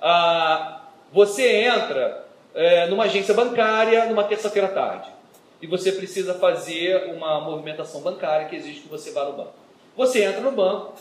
Ah, 0.00 0.82
você 1.12 1.64
entra 1.64 2.26
é, 2.54 2.86
numa 2.86 3.04
agência 3.04 3.34
bancária 3.34 4.06
numa 4.06 4.24
terça-feira 4.24 4.68
à 4.68 4.70
tarde 4.70 5.10
e 5.60 5.66
você 5.66 5.92
precisa 5.92 6.34
fazer 6.34 7.12
uma 7.14 7.40
movimentação 7.40 8.00
bancária 8.00 8.48
que 8.48 8.56
exige 8.56 8.80
que 8.80 8.88
você 8.88 9.10
vá 9.10 9.24
no 9.24 9.32
banco. 9.32 9.54
Você 9.96 10.22
entra 10.22 10.40
no 10.40 10.52
banco, 10.52 10.94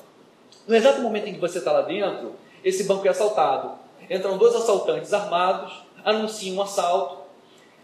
no 0.67 0.75
exato 0.75 1.01
momento 1.01 1.27
em 1.27 1.33
que 1.33 1.39
você 1.39 1.59
está 1.59 1.71
lá 1.71 1.81
dentro, 1.81 2.35
esse 2.63 2.83
banco 2.85 3.05
é 3.05 3.09
assaltado. 3.09 3.71
Entram 4.09 4.37
dois 4.37 4.55
assaltantes 4.55 5.13
armados 5.13 5.86
anuncia 6.03 6.53
um 6.53 6.61
assalto, 6.61 7.17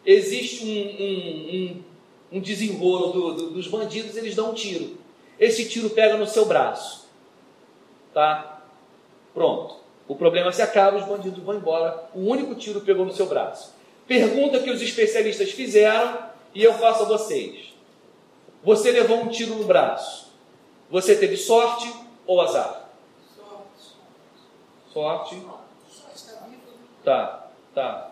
existe 0.06 0.66
um, 0.66 0.70
um, 1.04 1.84
um, 2.32 2.38
um 2.38 2.40
desenrolo 2.42 3.12
do, 3.12 3.34
do, 3.34 3.50
dos 3.52 3.68
bandidos, 3.68 4.16
eles 4.18 4.36
dão 4.36 4.52
um 4.52 4.54
tiro. 4.54 4.98
Esse 5.40 5.68
tiro 5.68 5.90
pega 5.90 6.18
no 6.18 6.28
seu 6.28 6.46
braço. 6.46 7.08
Tá? 8.14 8.62
Pronto. 9.34 9.76
O 10.08 10.16
problema 10.16 10.52
se 10.52 10.62
acaba, 10.62 10.98
os 10.98 11.06
bandidos 11.06 11.44
vão 11.44 11.56
embora. 11.56 12.10
O 12.14 12.20
único 12.20 12.56
tiro 12.56 12.82
pegou 12.82 13.06
no 13.06 13.14
seu 13.14 13.26
braço. 13.26 13.74
Pergunta 14.08 14.60
que 14.60 14.70
os 14.70 14.82
especialistas 14.82 15.52
fizeram 15.52 16.20
e 16.54 16.64
eu 16.64 16.74
faço 16.74 17.04
a 17.04 17.06
vocês. 17.06 17.74
Você 18.64 18.92
levou 18.92 19.22
um 19.22 19.30
tiro 19.30 19.56
no 19.56 19.64
braço. 19.64 20.32
Você 20.90 21.16
teve 21.16 21.38
sorte 21.38 21.92
ou 22.26 22.42
azar? 22.42 22.90
Sorte. 24.94 25.42
Sorte. 25.42 25.42
Tá. 27.04 27.43
Tá. 27.74 28.12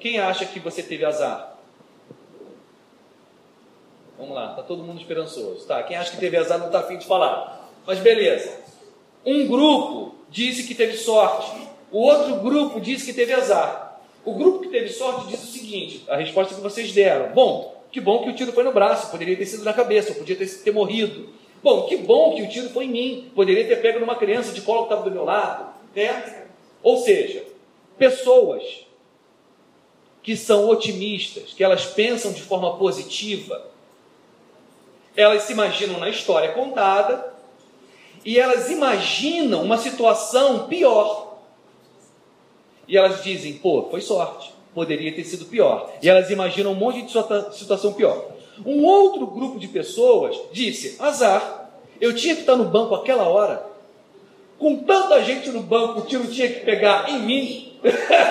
Quem 0.00 0.18
acha 0.18 0.44
que 0.44 0.58
você 0.58 0.82
teve 0.82 1.04
azar? 1.04 1.56
Vamos 4.18 4.34
lá, 4.34 4.54
tá 4.54 4.62
todo 4.62 4.82
mundo 4.82 5.00
esperançoso. 5.00 5.66
Tá, 5.66 5.82
quem 5.82 5.96
acha 5.96 6.10
que 6.10 6.16
teve 6.16 6.36
azar 6.36 6.58
não 6.58 6.66
está 6.66 6.80
afim 6.80 6.96
de 6.96 7.06
falar. 7.06 7.68
Mas 7.86 7.98
beleza. 7.98 8.58
Um 9.24 9.46
grupo 9.46 10.14
disse 10.30 10.66
que 10.66 10.74
teve 10.74 10.96
sorte. 10.96 11.50
O 11.90 12.00
outro 12.00 12.36
grupo 12.36 12.80
disse 12.80 13.06
que 13.06 13.12
teve 13.12 13.32
azar. 13.32 14.00
O 14.24 14.34
grupo 14.34 14.60
que 14.60 14.68
teve 14.68 14.88
sorte 14.88 15.28
disse 15.28 15.44
o 15.44 15.60
seguinte: 15.60 16.04
a 16.08 16.16
resposta 16.16 16.54
que 16.54 16.60
vocês 16.60 16.92
deram. 16.92 17.32
Bom, 17.32 17.76
que 17.92 18.00
bom 18.00 18.24
que 18.24 18.30
o 18.30 18.34
tiro 18.34 18.52
foi 18.52 18.64
no 18.64 18.72
braço, 18.72 19.10
poderia 19.10 19.36
ter 19.36 19.46
sido 19.46 19.64
na 19.64 19.72
cabeça, 19.72 20.10
eu 20.10 20.16
podia 20.16 20.36
ter, 20.36 20.48
ter 20.48 20.72
morrido. 20.72 21.28
Bom, 21.62 21.82
que 21.82 21.96
bom 21.96 22.34
que 22.34 22.42
o 22.42 22.48
tiro 22.48 22.68
foi 22.70 22.84
em 22.84 22.90
mim, 22.90 23.32
poderia 23.34 23.66
ter 23.66 23.80
pego 23.80 23.98
numa 23.98 24.16
criança 24.16 24.52
de 24.52 24.60
colo 24.60 24.86
que 24.86 24.92
estava 24.92 25.08
do 25.08 25.14
meu 25.14 25.24
lado. 25.24 25.72
Né? 25.94 26.46
Ou 26.82 26.98
seja, 26.98 27.44
pessoas 27.98 28.85
que 30.26 30.36
são 30.36 30.68
otimistas, 30.68 31.52
que 31.56 31.62
elas 31.62 31.84
pensam 31.86 32.32
de 32.32 32.42
forma 32.42 32.76
positiva, 32.76 33.64
elas 35.16 35.44
se 35.44 35.52
imaginam 35.52 36.00
na 36.00 36.08
história 36.08 36.50
contada 36.50 37.32
e 38.24 38.36
elas 38.36 38.68
imaginam 38.68 39.62
uma 39.62 39.78
situação 39.78 40.66
pior. 40.66 41.38
E 42.88 42.96
elas 42.96 43.22
dizem, 43.22 43.52
pô, 43.58 43.86
foi 43.88 44.00
sorte, 44.00 44.52
poderia 44.74 45.14
ter 45.14 45.22
sido 45.22 45.44
pior. 45.44 45.92
E 46.02 46.10
elas 46.10 46.28
imaginam 46.28 46.72
um 46.72 46.74
monte 46.74 47.02
de 47.02 47.12
situação 47.56 47.92
pior. 47.92 48.32
Um 48.66 48.84
outro 48.84 49.28
grupo 49.28 49.60
de 49.60 49.68
pessoas 49.68 50.36
disse, 50.50 50.96
azar, 50.98 51.70
eu 52.00 52.12
tinha 52.16 52.34
que 52.34 52.40
estar 52.40 52.56
no 52.56 52.64
banco 52.64 52.96
aquela 52.96 53.28
hora, 53.28 53.64
com 54.58 54.76
tanta 54.78 55.22
gente 55.22 55.50
no 55.50 55.62
banco, 55.62 56.00
o 56.00 56.02
tiro 56.04 56.26
tinha 56.26 56.48
que 56.48 56.64
pegar 56.64 57.08
em 57.08 57.20
mim, 57.20 57.78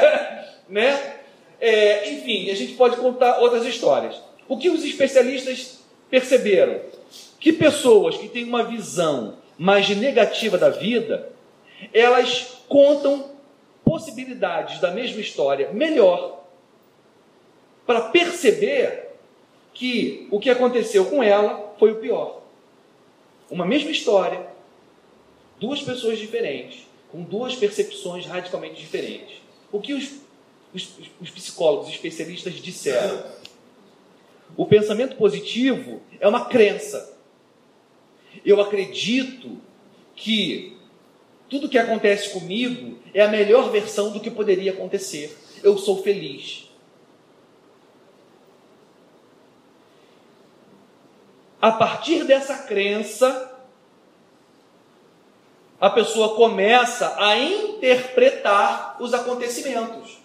né? 0.68 1.15
É, 1.60 2.12
enfim, 2.12 2.50
a 2.50 2.56
gente 2.56 2.74
pode 2.74 2.98
contar 2.98 3.40
outras 3.40 3.66
histórias. 3.66 4.16
O 4.48 4.58
que 4.58 4.70
os 4.70 4.84
especialistas 4.84 5.80
perceberam? 6.10 6.82
Que 7.40 7.54
pessoas 7.54 8.18
que 8.18 8.28
têm 8.28 8.44
uma 8.44 8.64
visão 8.64 9.38
mais 9.58 9.90
negativa 9.90 10.58
da 10.58 10.70
vida, 10.70 11.32
elas 11.94 12.58
contam 12.68 13.32
possibilidades 13.84 14.80
da 14.80 14.92
mesma 14.92 15.22
história 15.22 15.72
melhor 15.72 16.44
para 17.86 18.02
perceber 18.10 19.10
que 19.74 20.28
o 20.32 20.40
que 20.40 20.50
aconteceu 20.50 21.06
com 21.06 21.22
ela 21.22 21.74
foi 21.78 21.92
o 21.92 21.96
pior. 21.96 22.42
Uma 23.50 23.66
mesma 23.66 23.92
história, 23.92 24.48
duas 25.60 25.82
pessoas 25.82 26.18
diferentes, 26.18 26.88
com 27.12 27.22
duas 27.22 27.56
percepções 27.56 28.26
radicalmente 28.26 28.82
diferentes. 28.82 29.38
O 29.72 29.80
que 29.80 29.94
os 29.94 30.25
os, 30.76 30.94
os 31.22 31.30
psicólogos, 31.30 31.88
os 31.88 31.94
especialistas 31.94 32.54
disseram. 32.56 33.24
O 34.58 34.66
pensamento 34.66 35.16
positivo 35.16 36.02
é 36.20 36.28
uma 36.28 36.46
crença. 36.46 37.18
Eu 38.46 38.60
acredito 38.62 39.58
que 40.16 40.78
tudo 41.50 41.70
que 41.70 41.78
acontece 41.78 42.30
comigo 42.32 43.00
é 43.14 43.22
a 43.22 43.28
melhor 43.28 43.72
versão 43.72 44.12
do 44.12 44.20
que 44.20 44.30
poderia 44.30 44.72
acontecer. 44.72 45.36
Eu 45.64 45.78
sou 45.78 46.04
feliz. 46.04 46.70
A 51.62 51.72
partir 51.72 52.26
dessa 52.26 52.60
crença, 52.60 53.52
a 55.80 55.90
pessoa 55.90 56.36
começa 56.36 57.16
a 57.18 57.38
interpretar 57.38 58.98
os 59.00 59.14
acontecimentos. 59.14 60.25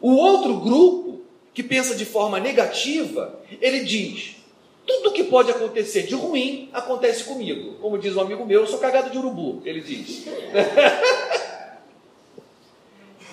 O 0.00 0.12
outro 0.12 0.60
grupo, 0.60 1.22
que 1.52 1.62
pensa 1.62 1.94
de 1.94 2.04
forma 2.04 2.38
negativa, 2.38 3.40
ele 3.60 3.80
diz: 3.80 4.36
tudo 4.86 5.12
que 5.12 5.24
pode 5.24 5.50
acontecer 5.50 6.04
de 6.04 6.14
ruim 6.14 6.70
acontece 6.72 7.24
comigo. 7.24 7.74
Como 7.80 7.98
diz 7.98 8.16
um 8.16 8.20
amigo 8.20 8.46
meu, 8.46 8.62
eu 8.62 8.66
sou 8.66 8.78
cagado 8.78 9.10
de 9.10 9.18
urubu, 9.18 9.60
ele 9.64 9.82
diz. 9.82 10.24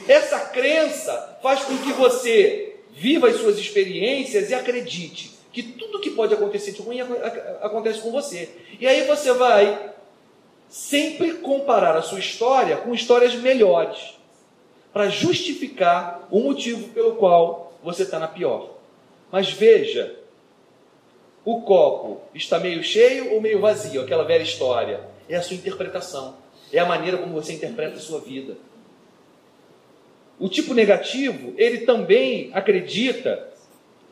Essa 0.08 0.40
crença 0.40 1.40
faz 1.42 1.64
com 1.64 1.78
que 1.78 1.94
você 1.94 2.76
viva 2.92 3.28
as 3.30 3.38
suas 3.38 3.58
experiências 3.58 4.50
e 4.50 4.54
acredite 4.54 5.32
que 5.52 5.64
tudo 5.64 6.02
que 6.02 6.10
pode 6.10 6.34
acontecer 6.34 6.74
de 6.74 6.82
ruim 6.82 7.00
acontece 7.62 8.02
com 8.02 8.12
você. 8.12 8.50
E 8.78 8.86
aí 8.86 9.08
você 9.08 9.32
vai 9.32 9.94
sempre 10.68 11.36
comparar 11.36 11.96
a 11.96 12.02
sua 12.02 12.20
história 12.20 12.76
com 12.78 12.94
histórias 12.94 13.34
melhores, 13.36 14.16
para 14.96 15.10
justificar 15.10 16.26
o 16.32 16.40
motivo 16.40 16.88
pelo 16.94 17.18
qual 17.18 17.74
você 17.84 18.04
está 18.04 18.18
na 18.18 18.30
pior. 18.30 18.76
Mas 19.30 19.50
veja, 19.50 20.16
o 21.44 21.64
copo 21.64 22.22
está 22.34 22.60
meio 22.60 22.82
cheio 22.82 23.34
ou 23.34 23.42
meio 23.42 23.60
vazio, 23.60 24.00
aquela 24.00 24.24
velha 24.24 24.44
história. 24.44 25.02
É 25.28 25.36
a 25.36 25.42
sua 25.42 25.58
interpretação, 25.58 26.38
é 26.72 26.80
a 26.80 26.86
maneira 26.86 27.18
como 27.18 27.34
você 27.34 27.52
interpreta 27.52 27.98
a 27.98 28.00
sua 28.00 28.22
vida. 28.22 28.56
O 30.40 30.48
tipo 30.48 30.74
negativo, 30.74 31.54
ele 31.58 31.80
também 31.80 32.50
acredita 32.54 33.50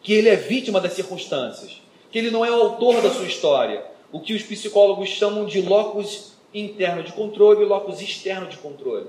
que 0.01 0.11
ele 0.11 0.27
é 0.27 0.35
vítima 0.35 0.81
das 0.81 0.91
circunstâncias, 0.91 1.81
que 2.11 2.19
ele 2.19 2.29
não 2.29 2.43
é 2.43 2.51
o 2.51 2.61
autor 2.61 3.01
da 3.01 3.09
sua 3.09 3.25
história, 3.25 3.85
o 4.11 4.19
que 4.19 4.33
os 4.33 4.43
psicólogos 4.43 5.07
chamam 5.07 5.45
de 5.45 5.61
locus 5.61 6.33
interno 6.53 7.03
de 7.03 7.13
controle 7.13 7.61
e 7.61 7.65
locus 7.65 8.01
externo 8.01 8.47
de 8.47 8.57
controle. 8.57 9.07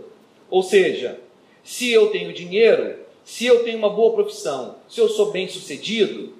Ou 0.49 0.63
seja, 0.63 1.19
se 1.65 1.91
eu 1.91 2.11
tenho 2.11 2.33
dinheiro, 2.33 2.99
se 3.25 3.47
eu 3.47 3.65
tenho 3.65 3.79
uma 3.79 3.89
boa 3.89 4.13
profissão, 4.13 4.77
se 4.89 5.01
eu 5.01 5.09
sou 5.09 5.33
bem 5.33 5.49
sucedido, 5.49 6.35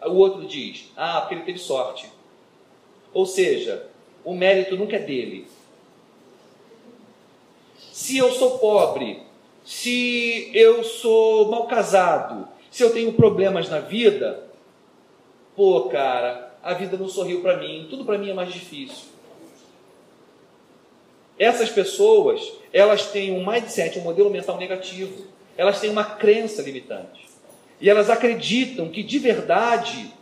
o 0.00 0.14
outro 0.14 0.46
diz: 0.46 0.90
ah, 0.96 1.20
porque 1.20 1.34
ele 1.34 1.44
teve 1.44 1.58
sorte. 1.58 2.08
Ou 3.12 3.26
seja, 3.26 3.88
o 4.24 4.34
mérito 4.34 4.76
nunca 4.76 4.96
é 4.96 5.00
dele. 5.00 5.46
Se 7.92 8.16
eu 8.16 8.32
sou 8.32 8.58
pobre, 8.58 9.22
se 9.64 10.50
eu 10.54 10.84
sou 10.84 11.50
mal 11.50 11.66
casado, 11.66 12.48
se 12.70 12.82
eu 12.82 12.92
tenho 12.92 13.12
problemas 13.12 13.68
na 13.68 13.80
vida, 13.80 14.44
pô, 15.56 15.82
cara, 15.82 16.56
a 16.62 16.74
vida 16.74 16.96
não 16.96 17.08
sorriu 17.08 17.40
para 17.40 17.56
mim, 17.56 17.86
tudo 17.88 18.04
para 18.04 18.18
mim 18.18 18.30
é 18.30 18.34
mais 18.34 18.52
difícil. 18.52 19.13
Essas 21.38 21.68
pessoas, 21.68 22.40
elas 22.72 23.06
têm 23.06 23.32
um 23.32 23.44
mindset, 23.44 23.98
um 23.98 24.02
modelo 24.02 24.30
mental 24.30 24.56
negativo. 24.56 25.26
Elas 25.56 25.80
têm 25.80 25.90
uma 25.90 26.04
crença 26.04 26.62
limitante. 26.62 27.28
E 27.80 27.90
elas 27.90 28.08
acreditam 28.08 28.88
que 28.88 29.02
de 29.02 29.18
verdade 29.18 30.12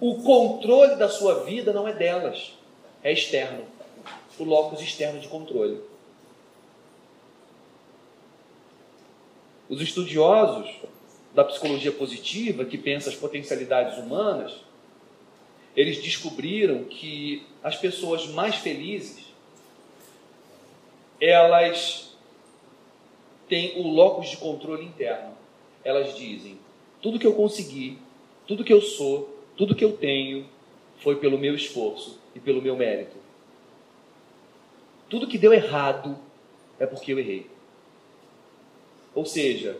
o 0.00 0.22
controle 0.22 0.96
da 0.96 1.08
sua 1.08 1.44
vida 1.44 1.72
não 1.72 1.86
é 1.88 1.92
delas, 1.92 2.52
é 3.02 3.12
externo. 3.12 3.64
O 4.38 4.44
locus 4.44 4.80
externo 4.80 5.20
de 5.20 5.28
controle. 5.28 5.80
Os 9.68 9.80
estudiosos 9.80 10.70
da 11.34 11.44
psicologia 11.44 11.90
positiva, 11.90 12.64
que 12.64 12.78
pensa 12.78 13.10
as 13.10 13.16
potencialidades 13.16 13.98
humanas, 13.98 14.52
eles 15.76 16.02
descobriram 16.02 16.84
que 16.84 17.44
as 17.62 17.76
pessoas 17.76 18.26
mais 18.28 18.56
felizes 18.56 19.23
elas 21.20 22.14
têm 23.48 23.78
o 23.80 23.88
locus 23.88 24.30
de 24.30 24.36
controle 24.36 24.84
interno. 24.84 25.36
Elas 25.84 26.16
dizem: 26.16 26.58
tudo 27.00 27.18
que 27.18 27.26
eu 27.26 27.34
consegui, 27.34 27.98
tudo 28.46 28.64
que 28.64 28.72
eu 28.72 28.80
sou, 28.80 29.38
tudo 29.56 29.74
que 29.74 29.84
eu 29.84 29.96
tenho 29.96 30.46
foi 30.98 31.16
pelo 31.16 31.38
meu 31.38 31.54
esforço 31.54 32.18
e 32.34 32.40
pelo 32.40 32.62
meu 32.62 32.76
mérito. 32.76 33.16
Tudo 35.08 35.28
que 35.28 35.38
deu 35.38 35.52
errado 35.52 36.18
é 36.78 36.86
porque 36.86 37.12
eu 37.12 37.18
errei. 37.18 37.46
Ou 39.14 39.24
seja, 39.24 39.78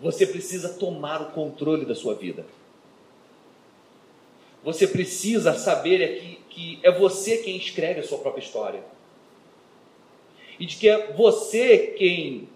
você 0.00 0.26
precisa 0.26 0.74
tomar 0.74 1.20
o 1.20 1.32
controle 1.32 1.84
da 1.84 1.94
sua 1.94 2.14
vida. 2.14 2.46
Você 4.64 4.86
precisa 4.86 5.54
saber 5.54 6.00
é 6.00 6.20
que, 6.20 6.37
que 6.58 6.80
é 6.82 6.90
você 6.90 7.38
quem 7.38 7.56
escreve 7.56 8.00
a 8.00 8.02
sua 8.02 8.18
própria 8.18 8.42
história. 8.42 8.82
E 10.58 10.66
de 10.66 10.74
que 10.74 10.88
é 10.88 11.12
você 11.12 11.94
quem 11.96 12.48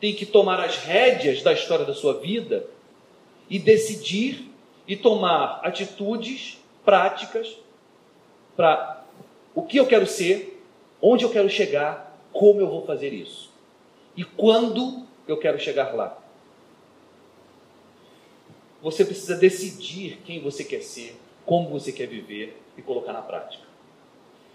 tem 0.00 0.14
que 0.14 0.24
tomar 0.24 0.60
as 0.60 0.76
rédeas 0.76 1.42
da 1.42 1.52
história 1.52 1.84
da 1.84 1.92
sua 1.92 2.20
vida 2.20 2.68
e 3.50 3.58
decidir 3.58 4.48
e 4.86 4.96
tomar 4.96 5.60
atitudes 5.64 6.62
práticas 6.84 7.58
para 8.54 9.04
o 9.56 9.62
que 9.62 9.76
eu 9.76 9.86
quero 9.86 10.06
ser, 10.06 10.62
onde 11.00 11.24
eu 11.24 11.30
quero 11.30 11.50
chegar, 11.50 12.16
como 12.32 12.60
eu 12.60 12.68
vou 12.68 12.86
fazer 12.86 13.12
isso 13.12 13.50
e 14.16 14.22
quando 14.22 15.04
eu 15.26 15.36
quero 15.36 15.58
chegar 15.58 15.96
lá. 15.96 16.16
Você 18.80 19.04
precisa 19.04 19.34
decidir 19.34 20.20
quem 20.24 20.40
você 20.40 20.62
quer 20.62 20.82
ser, 20.82 21.16
como 21.44 21.70
você 21.70 21.90
quer 21.90 22.06
viver 22.06 22.61
e 22.76 22.82
colocar 22.82 23.12
na 23.12 23.22
prática. 23.22 23.64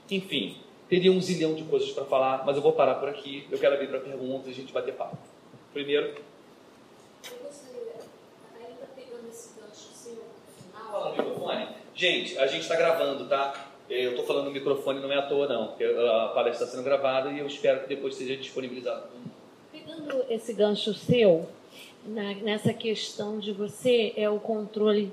Enfim, 0.09 0.57
teria 0.89 1.11
um 1.11 1.21
zilhão 1.21 1.53
de 1.53 1.63
coisas 1.63 1.91
para 1.91 2.05
falar, 2.05 2.45
mas 2.45 2.55
eu 2.55 2.61
vou 2.61 2.73
parar 2.73 2.95
por 2.95 3.09
aqui. 3.09 3.47
Eu 3.51 3.59
quero 3.59 3.75
abrir 3.75 3.87
para 3.87 3.99
perguntas 3.99 4.47
e 4.47 4.51
a 4.51 4.53
gente 4.53 4.71
bater 4.71 4.93
papo. 4.93 5.17
Primeiro. 5.73 6.07
Eu 6.07 7.37
gostaria, 7.43 7.93
ainda 8.55 8.87
pegando 8.95 9.27
esse 9.29 9.59
gancho 9.59 9.89
seu 9.93 10.23
Fala 10.71 11.09
no 11.09 11.17
microfone. 11.17 11.67
Gente, 11.93 12.37
a 12.37 12.47
gente 12.47 12.61
está 12.61 12.75
gravando, 12.75 13.27
tá? 13.27 13.67
Eu 13.89 14.11
estou 14.11 14.25
falando 14.25 14.45
no 14.45 14.51
microfone, 14.51 14.99
não 14.99 15.11
é 15.11 15.17
à 15.17 15.21
toa, 15.23 15.47
não. 15.47 15.67
Porque 15.67 15.83
a 15.83 16.31
palestra 16.33 16.65
está 16.65 16.77
sendo 16.77 16.83
gravada 16.83 17.31
e 17.31 17.39
eu 17.39 17.47
espero 17.47 17.81
que 17.81 17.87
depois 17.87 18.15
seja 18.15 18.35
disponibilizado. 18.35 19.07
Pegando 19.71 20.25
esse 20.29 20.53
gancho 20.53 20.93
seu, 20.93 21.47
na, 22.05 22.33
nessa 22.35 22.73
questão 22.73 23.39
de 23.39 23.51
você 23.51 24.13
é 24.15 24.29
o 24.29 24.39
controle 24.39 25.11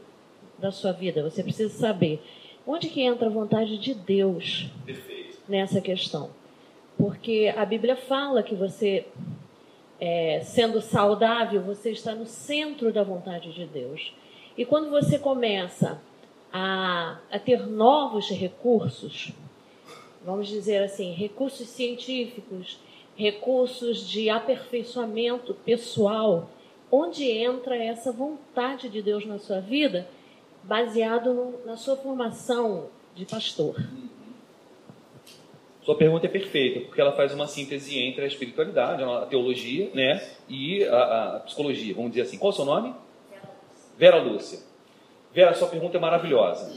da 0.59 0.71
sua 0.71 0.93
vida. 0.93 1.23
Você 1.23 1.43
precisa 1.43 1.73
saber 1.73 2.21
onde 2.67 2.89
que 2.89 3.03
entra 3.03 3.27
a 3.27 3.31
vontade 3.31 3.79
de 3.79 3.95
Deus 3.95 4.71
Perfeito. 4.85 5.39
nessa 5.49 5.81
questão. 5.81 6.31
Porque 6.97 7.53
a 7.57 7.65
Bíblia 7.65 7.97
fala 7.97 8.43
que 8.43 8.55
você, 8.55 9.07
é, 10.01 10.41
sendo 10.41 10.81
saudável, 10.81 11.61
você 11.63 11.91
está 11.91 12.15
no 12.15 12.27
centro 12.27 12.93
da 12.93 13.03
vontade 13.03 13.53
de 13.53 13.67
Deus. 13.67 14.13
E 14.57 14.65
quando 14.65 14.91
você 14.91 15.19
começa 15.19 16.01
a, 16.53 17.19
a 17.31 17.39
ter 17.39 17.67
novos 17.67 18.31
recursos, 18.31 19.33
vamos 20.25 20.49
dizer 20.49 20.83
assim, 20.83 21.13
recursos 21.13 21.69
científicos, 21.69 22.79
recursos 23.17 24.09
de 24.09 24.31
aperfeiçoamento 24.31 25.55
pessoal, 25.55 26.49
onde 26.91 27.29
entra 27.29 27.77
essa 27.77 28.13
vontade 28.13 28.89
de 28.89 29.03
Deus 29.03 29.27
na 29.27 29.39
sua 29.39 29.61
vida, 29.61 30.09
baseado 30.67 31.33
no, 31.33 31.67
na 31.67 31.77
sua 31.77 31.97
formação 31.97 32.89
de 33.15 33.25
pastor. 33.25 33.77
Sua 35.83 35.95
pergunta 35.97 36.27
é 36.27 36.31
perfeita, 36.31 36.81
porque 36.81 37.01
ela 37.01 37.13
faz 37.13 37.35
uma 37.35 37.47
síntese 37.47 37.99
entre 37.99 38.25
a 38.25 38.27
espiritualidade, 38.27 39.03
a 39.03 39.27
teologia, 39.27 39.91
né, 39.93 40.27
e 40.49 40.83
a, 40.85 41.37
a 41.37 41.41
psicologia, 41.41 41.95
vamos 41.95 42.11
dizer 42.13 42.23
assim. 42.23 42.39
Qual 42.39 42.51
é 42.51 42.55
o 42.55 42.57
seu 42.57 42.65
nome? 42.65 42.95
Vera 43.99 44.21
Lúcia. 44.21 44.61
Vera, 45.33 45.55
sua 45.55 45.69
pergunta 45.69 45.97
é 45.99 46.01
maravilhosa. 46.01 46.73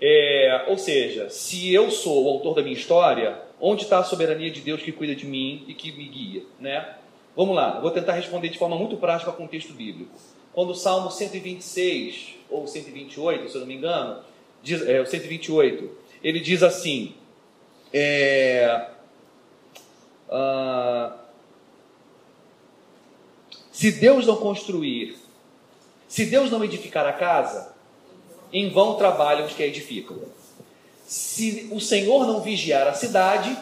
É, 0.00 0.64
ou 0.66 0.76
seja, 0.76 1.30
se 1.30 1.72
eu 1.72 1.88
sou 1.90 2.24
o 2.24 2.28
autor 2.28 2.54
da 2.56 2.62
minha 2.62 2.74
história, 2.74 3.40
onde 3.60 3.84
está 3.84 4.00
a 4.00 4.04
soberania 4.04 4.50
de 4.50 4.60
Deus 4.60 4.82
que 4.82 4.90
cuida 4.90 5.14
de 5.14 5.24
mim 5.24 5.64
e 5.68 5.74
que 5.74 5.92
me 5.92 6.08
guia, 6.08 6.42
né? 6.58 6.96
Vamos 7.36 7.54
lá, 7.54 7.78
vou 7.78 7.92
tentar 7.92 8.14
responder 8.14 8.48
de 8.48 8.58
forma 8.58 8.76
muito 8.76 8.96
prática 8.96 9.30
com 9.30 9.44
o 9.44 9.48
texto 9.48 9.72
bíblico. 9.72 10.10
Quando 10.52 10.70
o 10.70 10.74
Salmo 10.74 11.10
126 11.10 12.34
ou 12.52 12.66
128, 12.66 13.48
se 13.48 13.54
eu 13.56 13.60
não 13.60 13.68
me 13.68 13.74
engano, 13.74 14.22
diz, 14.62 14.86
é, 14.86 15.00
o 15.00 15.06
128, 15.06 15.90
ele 16.22 16.40
diz 16.40 16.62
assim: 16.62 17.14
é, 17.92 18.88
ah, 20.30 21.16
se 23.70 23.92
Deus 23.92 24.26
não 24.26 24.36
construir, 24.36 25.16
se 26.08 26.26
Deus 26.26 26.50
não 26.50 26.62
edificar 26.64 27.06
a 27.06 27.12
casa, 27.12 27.74
em 28.52 28.68
vão 28.68 28.96
trabalham 28.96 29.46
os 29.46 29.54
que 29.54 29.62
a 29.62 29.66
edificam. 29.66 30.18
Se 31.06 31.68
o 31.72 31.80
Senhor 31.80 32.26
não 32.26 32.40
vigiar 32.40 32.86
a 32.86 32.94
cidade, 32.94 33.56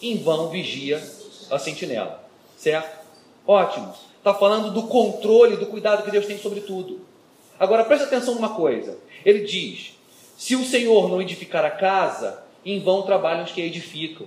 em 0.00 0.16
vão 0.22 0.48
vigia 0.48 1.02
a 1.50 1.58
sentinela. 1.58 2.24
Certo? 2.56 2.98
Ótimo. 3.46 3.94
Está 4.16 4.34
falando 4.34 4.72
do 4.72 4.84
controle, 4.84 5.56
do 5.56 5.66
cuidado 5.66 6.02
que 6.02 6.10
Deus 6.10 6.26
tem 6.26 6.38
sobre 6.38 6.60
tudo. 6.60 7.00
Agora 7.58 7.84
preste 7.84 8.04
atenção 8.04 8.34
numa 8.34 8.54
coisa. 8.54 8.98
Ele 9.24 9.40
diz: 9.40 9.92
se 10.36 10.54
o 10.54 10.64
Senhor 10.64 11.08
não 11.08 11.20
edificar 11.20 11.64
a 11.64 11.70
casa, 11.70 12.42
em 12.64 12.80
vão 12.80 13.02
trabalham 13.02 13.44
os 13.44 13.52
que 13.52 13.60
a 13.60 13.64
edificam. 13.64 14.26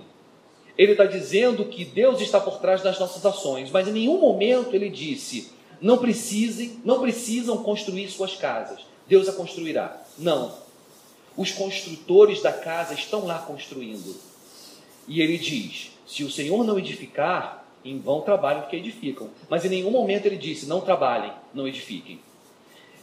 Ele 0.76 0.92
está 0.92 1.04
dizendo 1.04 1.64
que 1.66 1.84
Deus 1.84 2.20
está 2.20 2.40
por 2.40 2.58
trás 2.58 2.82
das 2.82 2.98
nossas 2.98 3.24
ações, 3.24 3.70
mas 3.70 3.88
em 3.88 3.92
nenhum 3.92 4.18
momento 4.18 4.74
ele 4.74 4.88
disse: 4.88 5.50
não 5.80 5.98
precisem, 5.98 6.80
não 6.84 7.00
precisam 7.00 7.62
construir 7.62 8.08
suas 8.08 8.36
casas. 8.36 8.80
Deus 9.06 9.28
a 9.28 9.32
construirá. 9.32 10.00
Não. 10.18 10.52
Os 11.36 11.50
construtores 11.50 12.42
da 12.42 12.52
casa 12.52 12.94
estão 12.94 13.26
lá 13.26 13.38
construindo. 13.38 14.14
E 15.08 15.20
ele 15.20 15.38
diz: 15.38 15.90
se 16.06 16.24
o 16.24 16.30
Senhor 16.30 16.64
não 16.64 16.78
edificar, 16.78 17.62
Em 17.84 17.98
vão 17.98 18.20
trabalham 18.20 18.62
porque 18.62 18.76
edificam. 18.76 19.28
Mas 19.48 19.64
em 19.64 19.68
nenhum 19.68 19.90
momento 19.90 20.26
ele 20.26 20.36
disse: 20.36 20.66
não 20.66 20.80
trabalhem, 20.80 21.32
não 21.52 21.66
edifiquem. 21.66 22.20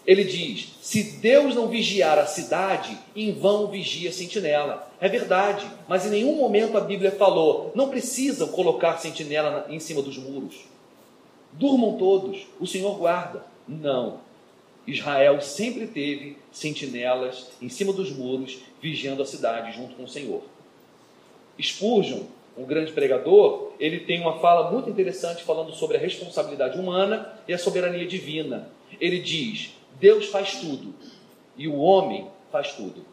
Ele 0.09 0.23
diz: 0.23 0.69
se 0.81 1.03
Deus 1.19 1.53
não 1.53 1.67
vigiar 1.67 2.17
a 2.17 2.25
cidade, 2.25 2.97
em 3.15 3.31
vão 3.31 3.67
vigia 3.67 4.09
a 4.09 4.11
sentinela. 4.11 4.91
É 4.99 5.07
verdade, 5.07 5.67
mas 5.87 6.03
em 6.03 6.09
nenhum 6.09 6.35
momento 6.35 6.75
a 6.75 6.81
Bíblia 6.81 7.11
falou: 7.11 7.71
não 7.75 7.89
precisam 7.89 8.47
colocar 8.47 8.97
sentinela 8.97 9.67
em 9.69 9.79
cima 9.79 10.01
dos 10.01 10.17
muros. 10.17 10.65
Durmam 11.53 11.95
todos, 11.99 12.47
o 12.59 12.65
Senhor 12.65 12.97
guarda. 12.97 13.45
Não. 13.67 14.21
Israel 14.87 15.39
sempre 15.41 15.85
teve 15.85 16.37
sentinelas 16.51 17.51
em 17.61 17.69
cima 17.69 17.93
dos 17.93 18.11
muros, 18.11 18.57
vigiando 18.81 19.21
a 19.21 19.27
cidade 19.27 19.77
junto 19.77 19.93
com 19.93 20.05
o 20.05 20.09
Senhor. 20.09 20.41
Spurgeon, 21.61 22.21
um 22.57 22.65
grande 22.65 22.91
pregador, 22.93 23.73
ele 23.79 23.99
tem 23.99 24.21
uma 24.21 24.39
fala 24.39 24.71
muito 24.71 24.89
interessante 24.89 25.43
falando 25.43 25.71
sobre 25.71 25.97
a 25.97 25.99
responsabilidade 25.99 26.79
humana 26.79 27.31
e 27.47 27.53
a 27.53 27.59
soberania 27.59 28.07
divina. 28.07 28.69
Ele 28.99 29.19
diz: 29.19 29.77
Deus 29.99 30.27
faz 30.27 30.55
tudo 30.55 30.93
e 31.57 31.67
o 31.67 31.77
homem 31.77 32.27
faz 32.51 32.73
tudo. 32.73 33.05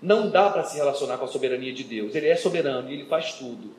Não 0.00 0.30
dá 0.30 0.48
para 0.48 0.64
se 0.64 0.76
relacionar 0.76 1.18
com 1.18 1.24
a 1.26 1.28
soberania 1.28 1.72
de 1.72 1.84
Deus. 1.84 2.14
Ele 2.14 2.28
é 2.28 2.36
soberano 2.36 2.90
e 2.90 2.94
ele 2.94 3.04
faz 3.04 3.34
tudo. 3.34 3.74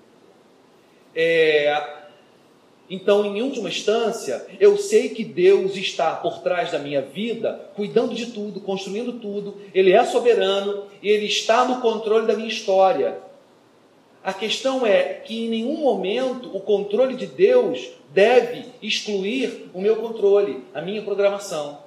É, 1.16 2.02
então, 2.90 3.26
em 3.26 3.42
última 3.42 3.70
instância, 3.70 4.46
eu 4.60 4.78
sei 4.78 5.10
que 5.10 5.24
Deus 5.24 5.78
está 5.78 6.14
por 6.14 6.40
trás 6.40 6.72
da 6.72 6.78
minha 6.78 7.02
vida, 7.02 7.70
cuidando 7.74 8.14
de 8.14 8.28
tudo, 8.28 8.60
construindo 8.60 9.14
tudo. 9.14 9.58
Ele 9.74 9.94
é 9.94 10.04
soberano 10.04 10.88
e 11.02 11.08
ele 11.10 11.26
está 11.26 11.64
no 11.64 11.80
controle 11.80 12.28
da 12.28 12.36
minha 12.36 12.50
história. 12.50 13.18
A 14.24 14.34
questão 14.34 14.86
é 14.86 15.16
que 15.16 15.46
em 15.46 15.50
nenhum 15.50 15.78
momento 15.78 16.56
o 16.56 16.60
controle 16.60 17.16
de 17.16 17.26
Deus 17.26 17.92
deve 18.14 18.66
excluir 18.82 19.70
o 19.74 19.82
meu 19.82 19.96
controle, 19.96 20.64
a 20.74 20.82
minha 20.82 21.02
programação. 21.02 21.80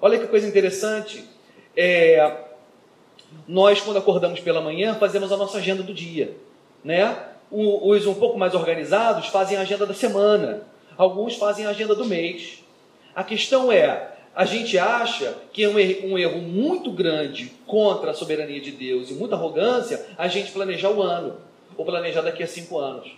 Olha 0.00 0.18
que 0.18 0.26
coisa 0.26 0.48
interessante. 0.48 1.24
É, 1.76 2.38
nós, 3.46 3.80
quando 3.80 3.98
acordamos 3.98 4.40
pela 4.40 4.60
manhã, 4.60 4.94
fazemos 4.94 5.30
a 5.30 5.36
nossa 5.36 5.58
agenda 5.58 5.82
do 5.82 5.94
dia, 5.94 6.36
né? 6.82 7.16
Os 7.50 8.06
um 8.06 8.14
pouco 8.14 8.38
mais 8.38 8.54
organizados 8.54 9.26
fazem 9.26 9.56
a 9.56 9.60
agenda 9.60 9.84
da 9.84 9.94
semana, 9.94 10.62
alguns 10.96 11.36
fazem 11.36 11.66
a 11.66 11.70
agenda 11.70 11.94
do 11.94 12.04
mês. 12.04 12.64
A 13.14 13.24
questão 13.24 13.70
é, 13.70 14.12
a 14.34 14.44
gente 14.44 14.78
acha 14.78 15.36
que 15.52 15.64
é 15.64 15.68
um 15.68 15.78
erro, 15.78 16.08
um 16.08 16.18
erro 16.18 16.40
muito 16.40 16.90
grande 16.92 17.52
contra 17.66 18.12
a 18.12 18.14
soberania 18.14 18.60
de 18.60 18.70
Deus 18.70 19.10
e 19.10 19.14
muita 19.14 19.34
arrogância 19.34 20.06
a 20.16 20.28
gente 20.28 20.52
planejar 20.52 20.90
o 20.90 21.02
ano, 21.02 21.36
ou 21.80 21.86
planejar 21.86 22.20
daqui 22.20 22.42
a 22.42 22.46
cinco 22.46 22.78
anos. 22.78 23.10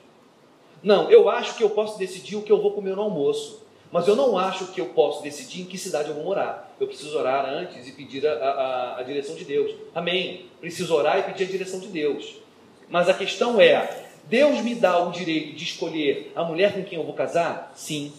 Não, 0.84 1.10
eu 1.10 1.28
acho 1.28 1.56
que 1.56 1.64
eu 1.64 1.70
posso 1.70 1.98
decidir 1.98 2.36
o 2.36 2.42
que 2.42 2.52
eu 2.52 2.62
vou 2.62 2.70
comer 2.70 2.94
no 2.94 3.02
almoço. 3.02 3.60
Mas 3.90 4.06
eu 4.06 4.14
não 4.14 4.38
acho 4.38 4.68
que 4.68 4.80
eu 4.80 4.86
posso 4.86 5.20
decidir 5.20 5.62
em 5.62 5.64
que 5.64 5.76
cidade 5.76 6.10
eu 6.10 6.14
vou 6.14 6.22
morar. 6.22 6.72
Eu 6.78 6.86
preciso 6.86 7.18
orar 7.18 7.44
antes 7.44 7.88
e 7.88 7.90
pedir 7.90 8.24
a, 8.24 8.32
a, 8.32 9.00
a 9.00 9.02
direção 9.02 9.34
de 9.34 9.44
Deus. 9.44 9.74
Amém. 9.92 10.46
Preciso 10.60 10.94
orar 10.94 11.18
e 11.18 11.24
pedir 11.24 11.42
a 11.42 11.46
direção 11.48 11.80
de 11.80 11.88
Deus. 11.88 12.36
Mas 12.88 13.08
a 13.08 13.14
questão 13.14 13.60
é: 13.60 14.06
Deus 14.26 14.60
me 14.60 14.76
dá 14.76 14.96
o 15.04 15.10
direito 15.10 15.56
de 15.56 15.64
escolher 15.64 16.30
a 16.36 16.44
mulher 16.44 16.72
com 16.72 16.84
quem 16.84 16.98
eu 16.98 17.04
vou 17.04 17.14
casar? 17.14 17.72
Sim. 17.74 18.12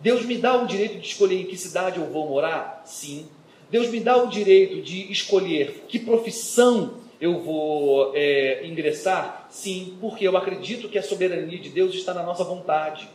Deus 0.00 0.24
me 0.24 0.38
dá 0.38 0.56
o 0.56 0.66
direito 0.66 0.98
de 0.98 1.06
escolher 1.06 1.42
em 1.42 1.44
que 1.44 1.56
cidade 1.58 2.00
eu 2.00 2.06
vou 2.06 2.26
morar? 2.26 2.82
Sim. 2.86 3.28
Deus 3.70 3.88
me 3.88 4.00
dá 4.00 4.16
o 4.16 4.26
direito 4.26 4.80
de 4.80 5.12
escolher 5.12 5.84
que 5.86 5.98
profissão 5.98 7.03
eu 7.24 7.40
vou 7.40 8.12
é, 8.14 8.66
ingressar? 8.66 9.46
Sim, 9.50 9.96
porque 9.98 10.28
eu 10.28 10.36
acredito 10.36 10.90
que 10.90 10.98
a 10.98 11.02
soberania 11.02 11.58
de 11.58 11.70
Deus 11.70 11.94
está 11.94 12.12
na 12.12 12.22
nossa 12.22 12.44
vontade. 12.44 13.08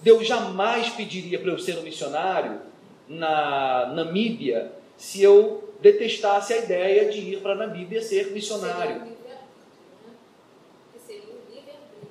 Deus 0.00 0.26
jamais 0.28 0.88
pediria 0.90 1.40
para 1.40 1.50
eu 1.50 1.58
ser 1.58 1.76
um 1.76 1.82
missionário 1.82 2.60
na 3.08 3.92
Namíbia 3.96 4.70
se 4.96 5.22
eu 5.22 5.74
detestasse 5.80 6.52
a 6.52 6.58
ideia 6.58 7.10
de 7.10 7.18
ir 7.18 7.40
para 7.40 7.52
a 7.52 7.56
Namíbia 7.56 8.00
ser 8.00 8.30
missionário. 8.30 9.02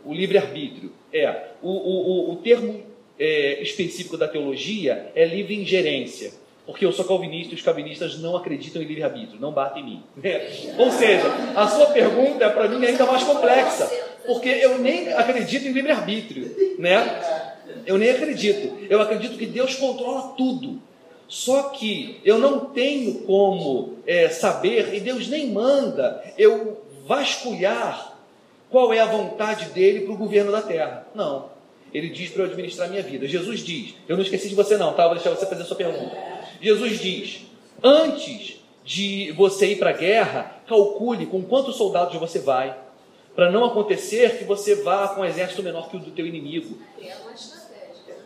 O 0.04 0.14
livre-arbítrio. 0.14 0.91
É. 1.14 1.52
O, 1.62 1.70
o, 1.70 2.30
o, 2.30 2.34
o 2.34 2.36
termo 2.38 2.84
é, 3.18 3.62
específico 3.62 4.18
da 4.18 4.28
teologia 4.28 5.12
é 5.16 5.24
livre 5.24 5.56
ingerência 5.56 6.34
porque 6.68 6.86
eu 6.86 6.91
sou 6.91 7.05
calvinista 7.05 7.53
e 7.53 7.55
os 7.55 7.61
calvinistas 7.61 8.20
não 8.20 8.36
acreditam 8.36 8.82
em 8.82 8.86
livre-arbítrio, 8.86 9.39
não 9.39 9.53
batem 9.53 9.82
em 9.82 9.86
mim. 9.86 10.03
É. 10.22 10.76
Ou 10.78 10.91
seja, 10.91 11.24
a 11.55 11.65
sua 11.65 11.88
pergunta 11.88 12.43
é 12.43 12.49
para 12.49 12.68
mim 12.68 12.86
ainda 12.86 13.05
mais 13.05 13.24
complexa, 13.24 13.89
porque 14.26 14.49
eu 14.49 14.78
nem 14.78 15.13
acredito 15.13 15.65
em 15.65 15.72
livre-arbítrio, 15.72 16.76
né? 16.78 17.55
Eu 17.86 17.97
nem 17.97 18.09
acredito. 18.09 18.78
Eu 18.89 19.01
acredito 19.01 19.38
que 19.38 19.45
Deus 19.45 19.76
controla 19.76 20.34
tudo. 20.38 20.82
Só 21.30 21.70
que 21.70 22.20
eu 22.26 22.38
não 22.38 22.65
tenho 22.65 23.22
como 23.22 23.99
é, 24.05 24.28
saber, 24.28 24.93
e 24.93 24.99
Deus 24.99 25.30
nem 25.30 25.47
manda 25.47 26.22
eu 26.38 26.84
vasculhar 27.05 28.18
qual 28.70 28.93
é 28.93 28.99
a 28.99 29.05
vontade 29.05 29.70
dele 29.70 30.01
para 30.01 30.13
o 30.13 30.18
governo 30.18 30.51
da 30.51 30.61
terra. 30.61 31.07
Não. 31.15 31.45
Ele 31.93 32.09
diz 32.09 32.30
para 32.32 32.43
eu 32.43 32.47
administrar 32.47 32.89
minha 32.89 33.01
vida. 33.01 33.26
Jesus 33.26 33.61
diz, 33.61 33.93
eu 34.05 34.18
não 34.18 34.24
esqueci 34.24 34.49
de 34.49 34.55
você 34.55 34.76
não, 34.76 34.91
tá? 34.93 35.05
Vou 35.05 35.15
deixar 35.15 35.30
você 35.30 35.45
fazer 35.45 35.61
a 35.61 35.65
sua 35.65 35.78
pergunta. 35.78 36.37
Jesus 36.62 36.99
diz: 36.99 37.41
antes 37.84 38.58
de 38.84 39.32
você 39.34 39.74
ir 39.74 39.80
para 39.80 39.89
a 39.89 39.93
guerra, 39.93 40.62
calcule 40.66 41.26
com 41.26 41.43
quantos 41.43 41.76
soldados 41.76 42.16
você 42.16 42.39
vai, 42.39 42.78
para 43.36 43.51
não 43.51 43.66
acontecer 43.66 44.38
que 44.38 44.45
você 44.45 44.76
vá 44.76 45.10
com 45.10 45.22
um 45.22 45.26
exército 45.26 45.62
menor 45.62 45.89
que 45.89 45.97
o 45.97 45.99
do 45.99 46.12
teu 46.12 46.26
inimigo. 46.26 46.80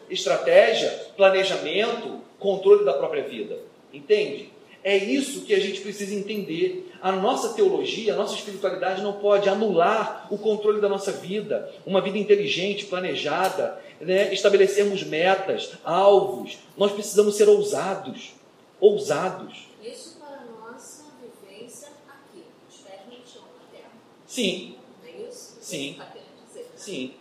Estratégia, 0.10 0.90
planejamento, 1.18 2.22
controle 2.38 2.86
da 2.86 2.94
própria 2.94 3.24
vida. 3.24 3.58
Entende? 3.92 4.51
É 4.84 4.98
isso 4.98 5.42
que 5.42 5.54
a 5.54 5.60
gente 5.60 5.82
precisa 5.82 6.14
entender. 6.14 6.92
A 7.02 7.12
nossa 7.12 7.54
teologia, 7.54 8.14
a 8.14 8.18
nossa 8.18 8.34
espiritualidade 8.34 9.04
não 9.04 9.14
pode 9.14 9.48
anular 9.48 10.28
o 10.32 10.38
controle 10.38 10.82
da 10.82 10.90
nossa 10.90 11.12
vida, 11.12 11.72
uma 11.86 12.02
vida 12.02 12.18
inteligente, 12.18 12.86
planejada, 12.86 13.80
né, 14.00 14.34
estabelecermos 14.34 15.04
metas, 15.04 15.74
alvos. 15.84 16.58
Nós 16.76 16.92
precisamos 16.92 17.36
ser 17.36 17.48
ousados. 17.48 18.34
Ousados. 18.80 19.68
Isso 19.84 20.18
para 20.18 20.38
a 20.38 20.72
nossa 20.72 21.04
vivência 21.22 21.90
aqui, 22.08 22.44
os 22.68 22.78
pés 22.78 23.02
no 23.06 23.14
chão, 23.32 23.44
na 23.44 23.78
terra. 23.78 23.92
Sim. 24.26 24.76
Não 25.04 25.10
é 25.10 25.30
isso? 25.30 25.58
Sim. 25.62 25.96
Tá 26.00 26.06
né? 26.06 26.64
Sim. 26.76 27.14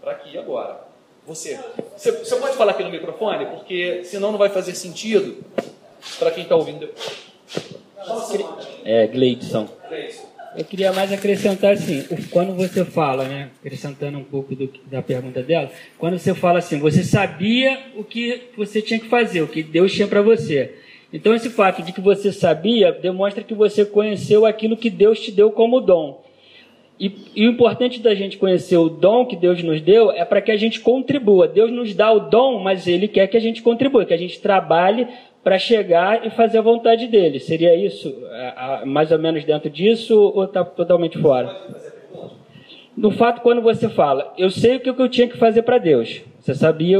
Para 0.00 0.12
aqui 0.12 0.30
e 0.34 0.38
agora. 0.38 0.86
Você. 1.26 1.58
você. 1.96 2.12
Você 2.12 2.36
pode 2.36 2.56
falar 2.56 2.72
aqui 2.72 2.84
no 2.84 2.90
microfone? 2.90 3.46
Porque 3.46 4.04
senão 4.04 4.30
não 4.30 4.38
vai 4.38 4.48
fazer 4.48 4.76
sentido 4.76 5.44
para 6.18 6.30
quem 6.30 6.42
está 6.42 6.56
ouvindo. 6.56 6.88
É, 8.84 9.06
Gleidson. 9.06 9.68
Eu 10.56 10.64
queria 10.64 10.92
mais 10.92 11.12
acrescentar 11.12 11.72
assim, 11.74 12.04
quando 12.30 12.54
você 12.54 12.84
fala, 12.84 13.24
né, 13.24 13.50
acrescentando 13.60 14.18
um 14.18 14.24
pouco 14.24 14.54
do, 14.56 14.68
da 14.86 15.02
pergunta 15.02 15.42
dela, 15.42 15.70
quando 15.98 16.18
você 16.18 16.34
fala 16.34 16.58
assim, 16.58 16.78
você 16.78 17.04
sabia 17.04 17.78
o 17.96 18.02
que 18.02 18.48
você 18.56 18.80
tinha 18.80 18.98
que 18.98 19.06
fazer, 19.06 19.42
o 19.42 19.46
que 19.46 19.62
Deus 19.62 19.92
tinha 19.92 20.08
para 20.08 20.22
você. 20.22 20.74
Então 21.12 21.34
esse 21.34 21.50
fato 21.50 21.82
de 21.82 21.92
que 21.92 22.00
você 22.00 22.32
sabia 22.32 22.92
demonstra 22.92 23.44
que 23.44 23.54
você 23.54 23.84
conheceu 23.84 24.44
aquilo 24.44 24.76
que 24.76 24.90
Deus 24.90 25.20
te 25.20 25.30
deu 25.30 25.50
como 25.50 25.80
dom. 25.80 26.22
E, 26.98 27.12
e 27.36 27.46
o 27.46 27.50
importante 27.52 28.00
da 28.00 28.14
gente 28.14 28.36
conhecer 28.36 28.76
o 28.76 28.88
dom 28.88 29.24
que 29.24 29.36
Deus 29.36 29.62
nos 29.62 29.80
deu 29.80 30.10
é 30.10 30.24
para 30.24 30.42
que 30.42 30.50
a 30.50 30.56
gente 30.56 30.80
contribua. 30.80 31.46
Deus 31.46 31.70
nos 31.70 31.94
dá 31.94 32.10
o 32.10 32.18
dom, 32.18 32.58
mas 32.58 32.88
Ele 32.88 33.06
quer 33.06 33.28
que 33.28 33.36
a 33.36 33.40
gente 33.40 33.62
contribua, 33.62 34.04
que 34.04 34.14
a 34.14 34.18
gente 34.18 34.40
trabalhe 34.40 35.06
para 35.48 35.58
chegar 35.58 36.26
e 36.26 36.30
fazer 36.30 36.58
a 36.58 36.60
vontade 36.60 37.06
dele. 37.06 37.40
Seria 37.40 37.74
isso? 37.74 38.14
Mais 38.84 39.10
ou 39.10 39.18
menos 39.18 39.44
dentro 39.44 39.70
disso 39.70 40.14
ou 40.14 40.44
está 40.44 40.62
totalmente 40.62 41.16
fora? 41.16 41.56
No 42.94 43.10
fato, 43.10 43.40
quando 43.40 43.62
você 43.62 43.88
fala, 43.88 44.30
eu 44.36 44.50
sei 44.50 44.76
o 44.76 44.80
que 44.80 44.90
eu 44.90 45.08
tinha 45.08 45.26
que 45.26 45.38
fazer 45.38 45.62
para 45.62 45.78
Deus. 45.78 46.20
Você 46.38 46.54
sabia 46.54 46.98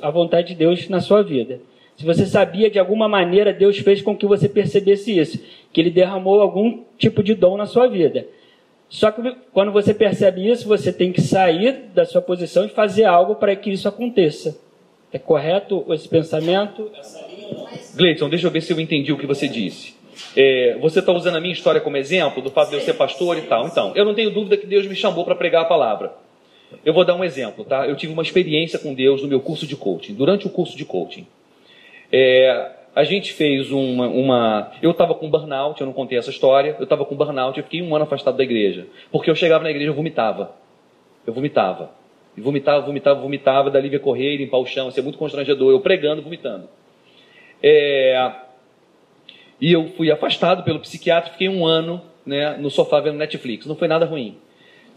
a 0.00 0.08
vontade 0.08 0.48
de 0.48 0.54
Deus 0.54 0.88
na 0.88 1.00
sua 1.00 1.24
vida. 1.24 1.62
Se 1.96 2.04
você 2.04 2.26
sabia 2.26 2.70
de 2.70 2.78
alguma 2.78 3.08
maneira, 3.08 3.52
Deus 3.52 3.78
fez 3.78 4.00
com 4.00 4.16
que 4.16 4.24
você 4.24 4.48
percebesse 4.48 5.18
isso, 5.18 5.42
que 5.72 5.80
Ele 5.80 5.90
derramou 5.90 6.40
algum 6.40 6.84
tipo 6.96 7.24
de 7.24 7.34
dom 7.34 7.56
na 7.56 7.66
sua 7.66 7.88
vida. 7.88 8.24
Só 8.88 9.10
que 9.10 9.20
quando 9.52 9.72
você 9.72 9.92
percebe 9.92 10.48
isso, 10.48 10.68
você 10.68 10.92
tem 10.92 11.10
que 11.10 11.20
sair 11.20 11.86
da 11.92 12.04
sua 12.04 12.22
posição 12.22 12.64
e 12.64 12.68
fazer 12.68 13.06
algo 13.06 13.34
para 13.34 13.56
que 13.56 13.68
isso 13.68 13.88
aconteça. 13.88 14.56
É 15.12 15.18
correto 15.18 15.84
esse 15.92 16.08
pensamento? 16.08 16.88
Gleiton, 17.94 18.28
deixa 18.28 18.46
eu 18.46 18.50
ver 18.50 18.60
se 18.60 18.72
eu 18.72 18.80
entendi 18.80 19.12
o 19.12 19.18
que 19.18 19.26
você 19.26 19.48
disse. 19.48 19.94
É, 20.36 20.76
você 20.80 21.00
está 21.00 21.12
usando 21.12 21.36
a 21.36 21.40
minha 21.40 21.52
história 21.52 21.80
como 21.80 21.96
exemplo 21.96 22.42
do 22.42 22.50
fato 22.50 22.70
de 22.70 22.76
eu 22.76 22.80
ser 22.80 22.94
pastor 22.94 23.38
e 23.38 23.42
tal. 23.42 23.66
Então, 23.66 23.92
eu 23.94 24.04
não 24.04 24.14
tenho 24.14 24.30
dúvida 24.30 24.56
que 24.56 24.66
Deus 24.66 24.86
me 24.86 24.94
chamou 24.94 25.24
para 25.24 25.34
pregar 25.34 25.62
a 25.62 25.64
palavra. 25.64 26.12
Eu 26.84 26.92
vou 26.92 27.04
dar 27.04 27.14
um 27.14 27.24
exemplo, 27.24 27.64
tá? 27.64 27.86
Eu 27.86 27.96
tive 27.96 28.12
uma 28.12 28.22
experiência 28.22 28.78
com 28.78 28.94
Deus 28.94 29.22
no 29.22 29.28
meu 29.28 29.40
curso 29.40 29.66
de 29.66 29.76
coaching, 29.76 30.14
durante 30.14 30.46
o 30.46 30.50
curso 30.50 30.76
de 30.76 30.84
coaching. 30.84 31.26
É, 32.12 32.70
a 32.94 33.04
gente 33.04 33.32
fez 33.32 33.70
uma. 33.70 34.06
uma 34.08 34.72
eu 34.80 34.90
estava 34.90 35.14
com 35.14 35.28
burnout, 35.28 35.80
eu 35.80 35.86
não 35.86 35.92
contei 35.92 36.18
essa 36.18 36.30
história. 36.30 36.76
Eu 36.78 36.84
estava 36.84 37.04
com 37.04 37.16
burnout, 37.16 37.58
eu 37.58 37.64
fiquei 37.64 37.82
um 37.82 37.94
ano 37.94 38.04
afastado 38.04 38.36
da 38.36 38.42
igreja. 38.42 38.86
Porque 39.10 39.30
eu 39.30 39.34
chegava 39.34 39.64
na 39.64 39.70
igreja 39.70 39.90
e 39.90 39.94
vomitava. 39.94 40.54
Eu 41.26 41.32
vomitava. 41.32 41.90
E 42.36 42.40
vomitava, 42.40 42.86
vomitava, 42.86 43.20
vomitava, 43.20 43.70
da 43.70 43.80
Lívia 43.80 43.98
correr, 43.98 44.36
limpar 44.36 44.58
o 44.58 44.66
chão, 44.66 44.90
ser 44.90 45.02
muito 45.02 45.18
constrangedor. 45.18 45.72
Eu 45.72 45.80
pregando, 45.80 46.22
vomitando. 46.22 46.68
É... 47.62 48.32
E 49.60 49.72
eu 49.72 49.88
fui 49.96 50.10
afastado 50.10 50.62
pelo 50.62 50.80
psiquiatra, 50.80 51.32
fiquei 51.32 51.48
um 51.48 51.66
ano 51.66 52.02
né, 52.24 52.56
no 52.58 52.70
sofá 52.70 53.00
vendo 53.00 53.18
Netflix. 53.18 53.66
Não 53.66 53.76
foi 53.76 53.88
nada 53.88 54.06
ruim. 54.06 54.38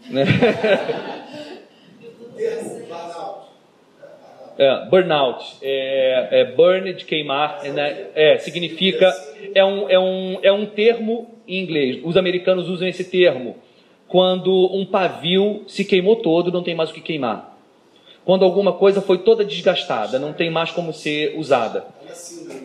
Né? 0.08 0.24
É, 4.56 4.86
burnout, 4.88 5.56
é, 5.60 6.28
é 6.30 6.44
burn 6.44 6.92
de 6.92 7.04
queimar, 7.04 7.64
né, 7.64 8.06
é, 8.14 8.38
significa, 8.38 9.12
é 9.52 9.64
um, 9.64 9.90
é, 9.90 9.98
um, 9.98 10.38
é 10.42 10.52
um 10.52 10.64
termo 10.64 11.34
em 11.46 11.60
inglês, 11.60 12.00
os 12.04 12.16
americanos 12.16 12.68
usam 12.68 12.86
esse 12.86 13.02
termo, 13.02 13.56
quando 14.06 14.72
um 14.72 14.86
pavio 14.86 15.64
se 15.66 15.84
queimou 15.84 16.16
todo, 16.16 16.52
não 16.52 16.62
tem 16.62 16.74
mais 16.74 16.90
o 16.90 16.94
que 16.94 17.00
queimar. 17.00 17.53
Quando 18.24 18.44
alguma 18.44 18.72
coisa 18.72 19.02
foi 19.02 19.18
toda 19.18 19.44
desgastada, 19.44 20.18
não 20.18 20.32
tem 20.32 20.50
mais 20.50 20.70
como 20.70 20.92
ser 20.92 21.34
usada. 21.36 21.84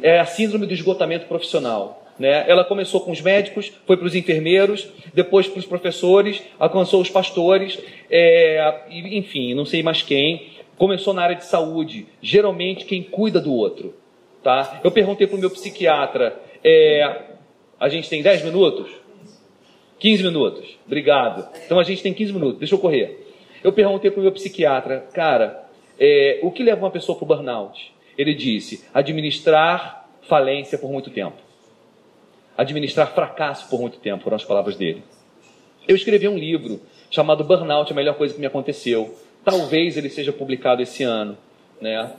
É 0.01 0.19
a 0.19 0.25
síndrome 0.25 0.65
do 0.65 0.73
esgotamento 0.73 1.25
profissional. 1.25 2.05
Né? 2.17 2.45
Ela 2.49 2.63
começou 2.63 3.01
com 3.01 3.11
os 3.11 3.21
médicos, 3.21 3.71
foi 3.85 3.97
para 3.97 4.05
os 4.05 4.15
enfermeiros, 4.15 4.89
depois 5.13 5.47
para 5.47 5.59
os 5.59 5.65
professores, 5.65 6.41
alcançou 6.59 7.01
os 7.01 7.09
pastores, 7.09 7.79
é, 8.09 8.83
enfim, 8.89 9.53
não 9.53 9.65
sei 9.65 9.83
mais 9.83 10.01
quem. 10.01 10.47
Começou 10.77 11.13
na 11.13 11.23
área 11.23 11.35
de 11.35 11.45
saúde, 11.45 12.07
geralmente 12.21 12.85
quem 12.85 13.03
cuida 13.03 13.39
do 13.39 13.53
outro. 13.53 13.95
Tá? 14.43 14.79
Eu 14.83 14.91
perguntei 14.91 15.27
para 15.27 15.35
o 15.35 15.39
meu 15.39 15.49
psiquiatra, 15.49 16.39
é, 16.63 17.21
a 17.79 17.89
gente 17.89 18.09
tem 18.09 18.21
10 18.21 18.43
minutos? 18.43 18.89
15 19.99 20.23
minutos, 20.23 20.77
obrigado. 20.85 21.47
Então 21.65 21.79
a 21.79 21.83
gente 21.83 22.01
tem 22.01 22.13
15 22.13 22.33
minutos, 22.33 22.59
deixa 22.59 22.75
eu 22.75 22.79
correr. 22.79 23.28
Eu 23.63 23.73
perguntei 23.73 24.11
para 24.11 24.19
o 24.19 24.23
meu 24.23 24.31
psiquiatra, 24.31 25.07
cara, 25.13 25.65
é, 25.99 26.39
o 26.43 26.51
que 26.51 26.63
leva 26.63 26.85
uma 26.85 26.91
pessoa 26.91 27.17
para 27.17 27.25
o 27.25 27.27
burnout? 27.27 27.93
Ele 28.17 28.33
disse, 28.33 28.85
administrar 28.93 30.07
falência 30.21 30.77
por 30.77 30.91
muito 30.91 31.09
tempo 31.09 31.49
administrar 32.59 33.13
fracasso 33.13 33.69
por 33.69 33.79
muito 33.79 33.99
tempo, 33.99 34.21
foram 34.21 34.35
as 34.35 34.43
palavras 34.43 34.75
dele. 34.75 35.01
Eu 35.87 35.95
escrevi 35.95 36.27
um 36.27 36.37
livro 36.37 36.81
chamado 37.09 37.41
Burnout, 37.41 37.89
a 37.89 37.95
melhor 37.95 38.15
coisa 38.15 38.33
que 38.33 38.39
me 38.39 38.45
aconteceu. 38.45 39.15
Talvez 39.45 39.95
ele 39.95 40.09
seja 40.09 40.33
publicado 40.33 40.81
esse 40.81 41.01
ano, 41.01 41.37
né? 41.79 42.11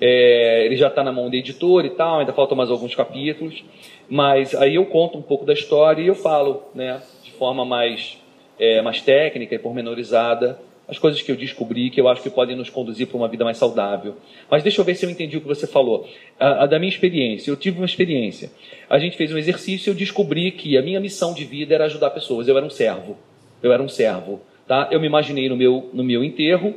É, 0.00 0.64
ele 0.64 0.76
já 0.76 0.86
está 0.86 1.02
na 1.02 1.10
mão 1.10 1.28
da 1.28 1.36
editora 1.36 1.88
e 1.88 1.90
tal, 1.90 2.20
ainda 2.20 2.32
faltam 2.32 2.56
mais 2.56 2.70
alguns 2.70 2.94
capítulos, 2.94 3.64
mas 4.08 4.54
aí 4.54 4.76
eu 4.76 4.86
conto 4.86 5.18
um 5.18 5.22
pouco 5.22 5.44
da 5.44 5.52
história 5.52 6.00
e 6.00 6.06
eu 6.06 6.14
falo, 6.14 6.62
né, 6.72 7.02
de 7.24 7.32
forma 7.32 7.64
mais, 7.64 8.16
é, 8.60 8.80
mais 8.80 9.02
técnica 9.02 9.56
e 9.56 9.58
pormenorizada 9.58 10.60
as 10.88 10.98
coisas 10.98 11.20
que 11.20 11.30
eu 11.30 11.36
descobri 11.36 11.90
que 11.90 12.00
eu 12.00 12.08
acho 12.08 12.22
que 12.22 12.30
podem 12.30 12.56
nos 12.56 12.70
conduzir 12.70 13.06
para 13.06 13.16
uma 13.16 13.28
vida 13.28 13.44
mais 13.44 13.58
saudável. 13.58 14.16
Mas 14.50 14.62
deixa 14.62 14.80
eu 14.80 14.84
ver 14.84 14.94
se 14.94 15.04
eu 15.04 15.10
entendi 15.10 15.36
o 15.36 15.40
que 15.40 15.46
você 15.46 15.66
falou. 15.66 16.08
A, 16.40 16.64
a, 16.64 16.66
da 16.66 16.78
minha 16.78 16.88
experiência, 16.88 17.50
eu 17.50 17.56
tive 17.56 17.78
uma 17.78 17.86
experiência. 17.86 18.50
A 18.88 18.98
gente 18.98 19.16
fez 19.16 19.32
um 19.32 19.36
exercício 19.36 19.90
e 19.90 19.92
eu 19.92 19.94
descobri 19.94 20.50
que 20.50 20.78
a 20.78 20.82
minha 20.82 20.98
missão 20.98 21.34
de 21.34 21.44
vida 21.44 21.74
era 21.74 21.84
ajudar 21.84 22.10
pessoas. 22.10 22.48
Eu 22.48 22.56
era 22.56 22.64
um 22.64 22.70
servo. 22.70 23.18
Eu 23.62 23.70
era 23.70 23.82
um 23.82 23.88
servo. 23.88 24.40
Tá? 24.66 24.88
Eu 24.90 24.98
me 24.98 25.06
imaginei 25.06 25.48
no 25.48 25.56
meu, 25.56 25.90
no 25.92 26.02
meu 26.02 26.24
enterro, 26.24 26.74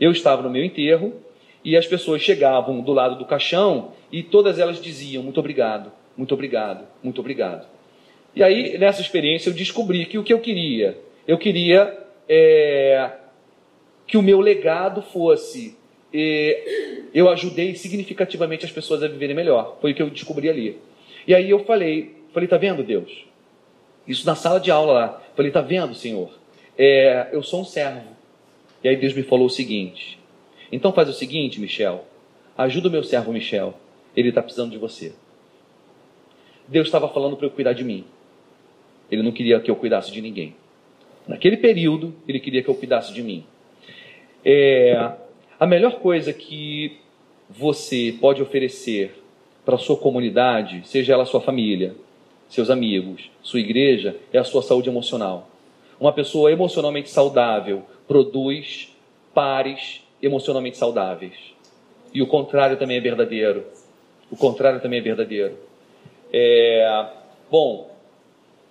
eu 0.00 0.10
estava 0.10 0.42
no 0.42 0.50
meu 0.50 0.64
enterro, 0.64 1.12
e 1.64 1.76
as 1.76 1.86
pessoas 1.86 2.22
chegavam 2.22 2.80
do 2.80 2.92
lado 2.92 3.16
do 3.16 3.24
caixão 3.24 3.92
e 4.10 4.22
todas 4.22 4.58
elas 4.58 4.80
diziam 4.80 5.22
muito 5.22 5.40
obrigado, 5.40 5.92
muito 6.16 6.32
obrigado, 6.32 6.86
muito 7.02 7.20
obrigado. 7.20 7.66
E 8.34 8.42
aí, 8.42 8.78
nessa 8.78 9.00
experiência, 9.00 9.50
eu 9.50 9.54
descobri 9.54 10.06
que 10.06 10.16
o 10.16 10.22
que 10.22 10.32
eu 10.32 10.38
queria, 10.38 10.96
eu 11.26 11.36
queria 11.36 11.92
é, 12.28 13.10
que 14.08 14.16
o 14.16 14.22
meu 14.22 14.40
legado 14.40 15.02
fosse 15.02 15.76
eu 17.12 17.28
ajudei 17.28 17.74
significativamente 17.74 18.64
as 18.64 18.72
pessoas 18.72 19.02
a 19.02 19.08
viverem 19.08 19.36
melhor. 19.36 19.76
Foi 19.80 19.92
o 19.92 19.94
que 19.94 20.02
eu 20.02 20.10
descobri 20.10 20.48
ali. 20.48 20.78
E 21.26 21.34
aí 21.34 21.50
eu 21.50 21.64
falei, 21.64 22.16
falei, 22.32 22.48
tá 22.48 22.56
vendo 22.56 22.82
Deus? 22.82 23.26
Isso 24.06 24.26
na 24.26 24.34
sala 24.34 24.58
de 24.58 24.70
aula 24.70 24.92
lá. 24.92 25.22
Falei, 25.36 25.50
tá 25.50 25.60
vendo, 25.60 25.94
Senhor? 25.94 26.30
É, 26.76 27.28
eu 27.32 27.42
sou 27.42 27.60
um 27.60 27.64
servo. 27.64 28.08
E 28.82 28.88
aí 28.88 28.96
Deus 28.96 29.12
me 29.12 29.22
falou 29.22 29.46
o 29.46 29.50
seguinte: 29.50 30.18
então 30.70 30.92
faz 30.92 31.08
o 31.08 31.12
seguinte, 31.12 31.60
Michel, 31.60 32.04
ajuda 32.56 32.88
o 32.88 32.90
meu 32.90 33.02
servo 33.02 33.32
Michel. 33.32 33.74
Ele 34.16 34.30
está 34.30 34.42
precisando 34.42 34.70
de 34.70 34.78
você. 34.78 35.12
Deus 36.66 36.86
estava 36.86 37.08
falando 37.08 37.36
para 37.36 37.46
eu 37.46 37.50
cuidar 37.50 37.72
de 37.72 37.84
mim. 37.84 38.04
Ele 39.10 39.22
não 39.22 39.32
queria 39.32 39.60
que 39.60 39.70
eu 39.70 39.76
cuidasse 39.76 40.12
de 40.12 40.20
ninguém. 40.20 40.54
Naquele 41.26 41.56
período, 41.56 42.14
ele 42.26 42.40
queria 42.40 42.62
que 42.62 42.68
eu 42.68 42.74
cuidasse 42.74 43.12
de 43.12 43.22
mim. 43.22 43.44
É, 44.44 45.12
a 45.58 45.66
melhor 45.66 46.00
coisa 46.00 46.32
que 46.32 46.98
você 47.48 48.14
pode 48.20 48.42
oferecer 48.42 49.22
para 49.64 49.74
a 49.74 49.78
sua 49.78 49.96
comunidade, 49.96 50.82
seja 50.86 51.12
ela 51.12 51.24
sua 51.24 51.40
família, 51.40 51.94
seus 52.48 52.70
amigos, 52.70 53.30
sua 53.42 53.60
igreja, 53.60 54.16
é 54.32 54.38
a 54.38 54.44
sua 54.44 54.62
saúde 54.62 54.88
emocional. 54.88 55.48
Uma 56.00 56.12
pessoa 56.12 56.52
emocionalmente 56.52 57.10
saudável 57.10 57.82
produz 58.06 58.96
pares 59.34 60.02
emocionalmente 60.22 60.76
saudáveis. 60.76 61.34
E 62.14 62.22
o 62.22 62.26
contrário 62.26 62.76
também 62.76 62.96
é 62.96 63.00
verdadeiro. 63.00 63.64
O 64.30 64.36
contrário 64.36 64.80
também 64.80 65.00
é 65.00 65.02
verdadeiro. 65.02 65.58
É, 66.32 67.06
bom, 67.50 67.90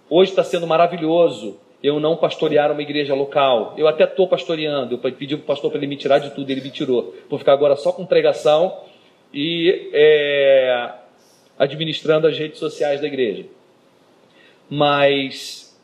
hoje 0.09 0.32
está 0.32 0.43
sendo 0.43 0.65
maravilhoso 0.65 1.59
eu 1.82 1.99
não 1.99 2.15
pastorear 2.15 2.71
uma 2.71 2.82
igreja 2.82 3.13
local. 3.13 3.73
Eu 3.78 3.88
até 3.88 4.03
estou 4.03 4.28
pastoreando, 4.28 4.95
eu 4.95 5.11
pedi 5.11 5.36
para 5.36 5.43
o 5.43 5.47
pastor 5.47 5.69
para 5.69 5.80
ele 5.80 5.88
me 5.88 5.97
tirar 5.97 6.19
de 6.19 6.32
tudo, 6.32 6.49
ele 6.49 6.61
me 6.61 6.71
tirou. 6.71 7.15
Vou 7.30 7.38
ficar 7.38 7.53
agora 7.53 7.75
só 7.75 7.91
com 7.91 8.05
pregação 8.05 8.75
e 9.34 9.89
é, 9.93 10.91
administrando 11.57 12.28
as 12.28 12.38
redes 12.38 12.59
sociais 12.59 13.01
da 13.01 13.07
igreja. 13.07 13.45
Mas 14.69 15.78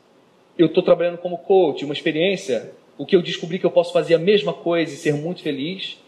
eu 0.58 0.66
estou 0.66 0.82
trabalhando 0.82 1.18
como 1.18 1.38
coach, 1.38 1.84
uma 1.84 1.94
experiência, 1.94 2.72
o 2.98 3.06
que 3.06 3.16
eu 3.16 3.22
descobri 3.22 3.58
que 3.58 3.66
eu 3.66 3.70
posso 3.70 3.92
fazer 3.92 4.14
a 4.14 4.18
mesma 4.18 4.52
coisa 4.52 4.92
e 4.92 4.96
ser 4.96 5.14
muito 5.14 5.42
feliz. 5.42 5.98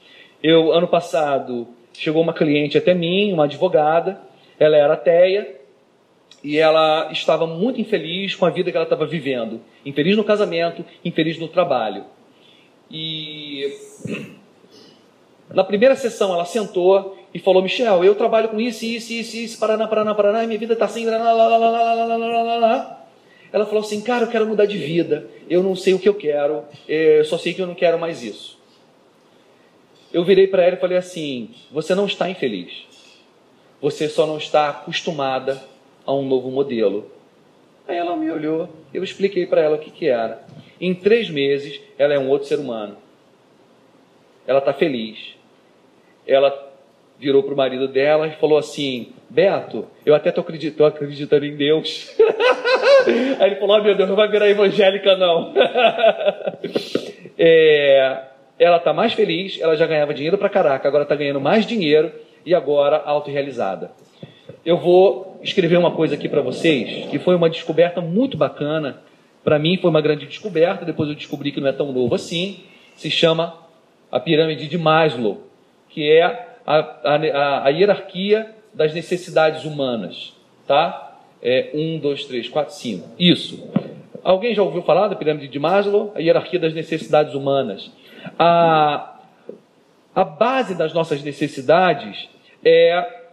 Eu, 0.42 0.72
ano 0.72 0.86
passado, 0.86 1.66
chegou 1.92 2.22
uma 2.22 2.32
cliente 2.34 2.76
até 2.76 2.92
mim, 2.94 3.32
uma 3.32 3.44
advogada, 3.44 4.20
ela 4.58 4.76
era 4.76 4.94
ateia, 4.94 5.55
e 6.46 6.58
ela 6.58 7.10
estava 7.10 7.44
muito 7.44 7.80
infeliz 7.80 8.36
com 8.36 8.46
a 8.46 8.50
vida 8.50 8.70
que 8.70 8.76
ela 8.76 8.86
estava 8.86 9.04
vivendo. 9.04 9.60
Infeliz 9.84 10.16
no 10.16 10.22
casamento, 10.22 10.84
infeliz 11.04 11.36
no 11.40 11.48
trabalho. 11.48 12.04
E 12.88 13.68
na 15.52 15.64
primeira 15.64 15.96
sessão 15.96 16.32
ela 16.32 16.44
sentou 16.44 17.18
e 17.34 17.40
falou: 17.40 17.60
Michel, 17.64 18.04
eu 18.04 18.14
trabalho 18.14 18.48
com 18.48 18.60
isso, 18.60 18.84
isso, 18.84 19.12
isso, 19.12 19.36
isso, 19.36 19.58
Paraná, 19.58 19.88
Paraná, 19.88 20.14
Paraná, 20.14 20.44
e 20.44 20.46
minha 20.46 20.56
vida 20.56 20.74
está 20.74 20.84
assim. 20.84 21.04
Lá, 21.04 21.18
lá, 21.18 21.32
lá, 21.32 21.56
lá, 21.58 22.16
lá, 22.16 22.56
lá. 22.58 23.06
Ela 23.52 23.66
falou 23.66 23.80
assim: 23.80 24.00
Cara, 24.00 24.22
eu 24.22 24.30
quero 24.30 24.46
mudar 24.46 24.66
de 24.66 24.78
vida. 24.78 25.28
Eu 25.50 25.64
não 25.64 25.74
sei 25.74 25.94
o 25.94 25.98
que 25.98 26.08
eu 26.08 26.14
quero, 26.14 26.62
eu 26.86 27.24
só 27.24 27.38
sei 27.38 27.54
que 27.54 27.60
eu 27.60 27.66
não 27.66 27.74
quero 27.74 27.98
mais 27.98 28.22
isso. 28.22 28.56
Eu 30.12 30.24
virei 30.24 30.46
para 30.46 30.62
ela 30.62 30.76
e 30.76 30.80
falei 30.80 30.96
assim: 30.96 31.50
Você 31.72 31.92
não 31.92 32.06
está 32.06 32.30
infeliz. 32.30 32.86
Você 33.82 34.08
só 34.08 34.28
não 34.28 34.38
está 34.38 34.68
acostumada 34.68 35.60
a 36.06 36.14
um 36.14 36.26
novo 36.26 36.50
modelo. 36.50 37.10
Aí 37.88 37.96
ela 37.96 38.16
me 38.16 38.30
olhou, 38.30 38.68
eu 38.94 39.02
expliquei 39.02 39.46
para 39.46 39.60
ela 39.60 39.76
o 39.76 39.78
que, 39.78 39.90
que 39.90 40.08
era. 40.08 40.42
Em 40.80 40.94
três 40.94 41.28
meses, 41.28 41.80
ela 41.98 42.14
é 42.14 42.18
um 42.18 42.28
outro 42.28 42.48
ser 42.48 42.58
humano. 42.58 42.96
Ela 44.46 44.60
está 44.60 44.72
feliz. 44.72 45.34
Ela 46.26 46.66
virou 47.18 47.42
para 47.42 47.54
o 47.54 47.56
marido 47.56 47.88
dela 47.88 48.26
e 48.26 48.32
falou 48.32 48.58
assim: 48.58 49.12
Beto, 49.30 49.86
eu 50.04 50.14
até 50.14 50.28
estou 50.28 50.42
acreditando, 50.42 50.88
acreditando 50.88 51.44
em 51.44 51.56
Deus. 51.56 52.14
Aí 53.38 53.50
ele 53.50 53.56
falou: 53.56 53.78
oh, 53.78 53.82
meu 53.82 53.94
Deus, 53.94 54.08
não 54.08 54.16
vai 54.16 54.28
virar 54.28 54.48
evangélica, 54.48 55.16
não. 55.16 55.54
é, 57.38 58.22
ela 58.58 58.76
está 58.76 58.92
mais 58.92 59.12
feliz, 59.12 59.60
ela 59.60 59.76
já 59.76 59.86
ganhava 59.86 60.14
dinheiro 60.14 60.38
para 60.38 60.48
caraca, 60.48 60.86
agora 60.88 61.04
está 61.04 61.14
ganhando 61.14 61.40
mais 61.40 61.64
dinheiro 61.64 62.12
e 62.44 62.54
agora 62.54 62.96
autorrealizada 62.98 63.90
eu 64.66 64.76
vou 64.76 65.38
escrever 65.42 65.78
uma 65.78 65.92
coisa 65.92 66.16
aqui 66.16 66.28
para 66.28 66.42
vocês, 66.42 67.08
que 67.08 67.20
foi 67.20 67.36
uma 67.36 67.48
descoberta 67.48 68.00
muito 68.00 68.36
bacana. 68.36 69.00
Para 69.44 69.60
mim 69.60 69.78
foi 69.78 69.88
uma 69.88 70.00
grande 70.00 70.26
descoberta, 70.26 70.84
depois 70.84 71.08
eu 71.08 71.14
descobri 71.14 71.52
que 71.52 71.60
não 71.60 71.68
é 71.68 71.72
tão 71.72 71.92
novo 71.92 72.16
assim. 72.16 72.64
Se 72.96 73.08
chama 73.08 73.56
a 74.10 74.18
pirâmide 74.18 74.66
de 74.66 74.76
Maslow, 74.76 75.42
que 75.88 76.10
é 76.10 76.24
a, 76.66 76.78
a, 77.04 77.66
a 77.66 77.68
hierarquia 77.68 78.50
das 78.74 78.92
necessidades 78.92 79.64
humanas. 79.64 80.34
Tá? 80.66 81.16
É, 81.40 81.70
um, 81.72 82.00
dois, 82.00 82.24
três, 82.24 82.48
quatro, 82.48 82.74
cinco. 82.74 83.08
Isso. 83.16 83.70
Alguém 84.24 84.52
já 84.52 84.64
ouviu 84.64 84.82
falar 84.82 85.06
da 85.06 85.14
pirâmide 85.14 85.46
de 85.46 85.60
Maslow? 85.60 86.12
A 86.16 86.18
hierarquia 86.18 86.58
das 86.58 86.74
necessidades 86.74 87.34
humanas. 87.34 87.88
A, 88.36 89.16
a 90.12 90.24
base 90.24 90.74
das 90.74 90.92
nossas 90.92 91.22
necessidades 91.22 92.28
é 92.64 93.25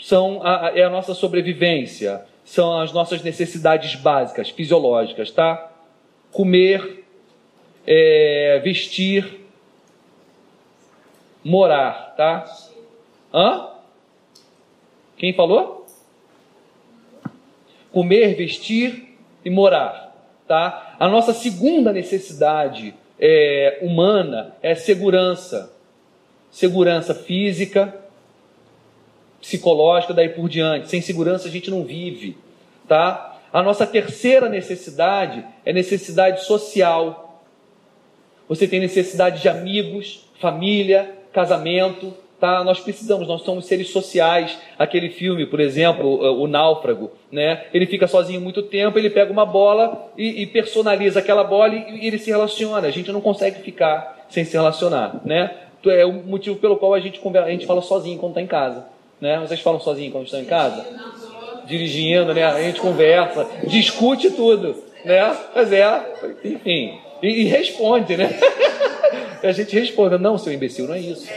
são 0.00 0.40
a, 0.44 0.72
é 0.74 0.82
a 0.82 0.90
nossa 0.90 1.14
sobrevivência, 1.14 2.24
são 2.44 2.80
as 2.80 2.92
nossas 2.92 3.22
necessidades 3.22 3.94
básicas, 3.96 4.50
fisiológicas, 4.50 5.30
tá? 5.30 5.72
Comer, 6.30 7.04
é, 7.86 8.60
vestir, 8.62 9.46
morar, 11.42 12.14
tá? 12.16 12.44
Hã? 13.32 13.68
Quem 15.16 15.32
falou? 15.32 15.86
Comer, 17.92 18.34
vestir 18.36 19.16
e 19.44 19.50
morar, 19.50 20.14
tá? 20.46 20.96
A 20.98 21.08
nossa 21.08 21.32
segunda 21.32 21.92
necessidade 21.92 22.94
é, 23.18 23.78
humana 23.82 24.54
é 24.62 24.74
segurança. 24.74 25.72
Segurança 26.50 27.14
física, 27.14 28.05
psicológica, 29.46 30.12
daí 30.12 30.28
por 30.28 30.48
diante. 30.48 30.90
Sem 30.90 31.00
segurança 31.00 31.46
a 31.46 31.50
gente 31.50 31.70
não 31.70 31.84
vive, 31.84 32.36
tá? 32.88 33.38
A 33.52 33.62
nossa 33.62 33.86
terceira 33.86 34.48
necessidade 34.48 35.44
é 35.64 35.72
necessidade 35.72 36.44
social. 36.44 37.44
Você 38.48 38.66
tem 38.66 38.80
necessidade 38.80 39.40
de 39.40 39.48
amigos, 39.48 40.24
família, 40.40 41.14
casamento, 41.32 42.12
tá? 42.40 42.64
Nós 42.64 42.80
precisamos, 42.80 43.28
nós 43.28 43.42
somos 43.42 43.66
seres 43.66 43.90
sociais. 43.90 44.58
Aquele 44.76 45.10
filme, 45.10 45.46
por 45.46 45.60
exemplo, 45.60 46.42
O 46.42 46.48
Náufrago, 46.48 47.12
né? 47.30 47.66
Ele 47.72 47.86
fica 47.86 48.08
sozinho 48.08 48.40
muito 48.40 48.64
tempo, 48.64 48.98
ele 48.98 49.10
pega 49.10 49.32
uma 49.32 49.46
bola 49.46 50.10
e, 50.18 50.42
e 50.42 50.46
personaliza 50.46 51.20
aquela 51.20 51.44
bola 51.44 51.72
e, 51.72 52.02
e 52.02 52.06
ele 52.08 52.18
se 52.18 52.30
relaciona. 52.30 52.88
A 52.88 52.90
gente 52.90 53.12
não 53.12 53.20
consegue 53.20 53.62
ficar 53.62 54.26
sem 54.28 54.44
se 54.44 54.54
relacionar, 54.54 55.20
né? 55.24 55.56
É 55.84 56.04
o 56.04 56.12
motivo 56.12 56.56
pelo 56.56 56.76
qual 56.76 56.94
a 56.94 56.98
gente, 56.98 57.20
a 57.38 57.50
gente 57.50 57.64
fala 57.64 57.80
sozinho 57.80 58.18
quando 58.18 58.32
está 58.32 58.42
em 58.42 58.46
casa. 58.48 58.95
Né? 59.20 59.38
Vocês 59.40 59.60
falam 59.60 59.80
sozinho 59.80 60.12
quando 60.12 60.26
estão 60.26 60.40
em 60.40 60.44
casa? 60.44 60.86
Dirigindo, 61.66 62.32
né? 62.34 62.44
A 62.44 62.62
gente 62.62 62.80
conversa, 62.80 63.46
discute 63.66 64.30
tudo, 64.30 64.76
né? 65.04 65.36
Mas 65.54 65.72
é, 65.72 66.14
enfim. 66.44 66.98
E, 67.22 67.28
e 67.28 67.44
responde, 67.44 68.16
né? 68.16 68.30
a 69.42 69.52
gente 69.52 69.78
responde, 69.78 70.18
não, 70.18 70.38
seu 70.38 70.52
imbecil, 70.52 70.86
não 70.86 70.94
é 70.94 71.00
isso. 71.00 71.28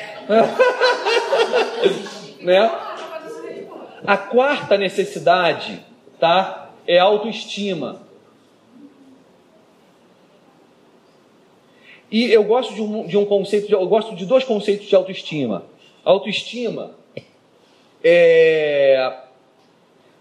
né? 2.41 2.71
A 4.05 4.17
quarta 4.17 4.77
necessidade, 4.77 5.79
tá? 6.19 6.69
É 6.85 6.99
autoestima. 6.99 8.07
E 12.11 12.31
eu 12.31 12.43
gosto 12.43 12.73
de 12.73 12.81
um, 12.81 13.05
de 13.05 13.17
um 13.17 13.25
conceito, 13.25 13.67
de, 13.67 13.73
eu 13.73 13.87
gosto 13.87 14.15
de 14.15 14.25
dois 14.25 14.43
conceitos 14.43 14.87
de 14.87 14.95
autoestima. 14.95 15.63
Autoestima 16.03 16.98
é, 18.03 19.13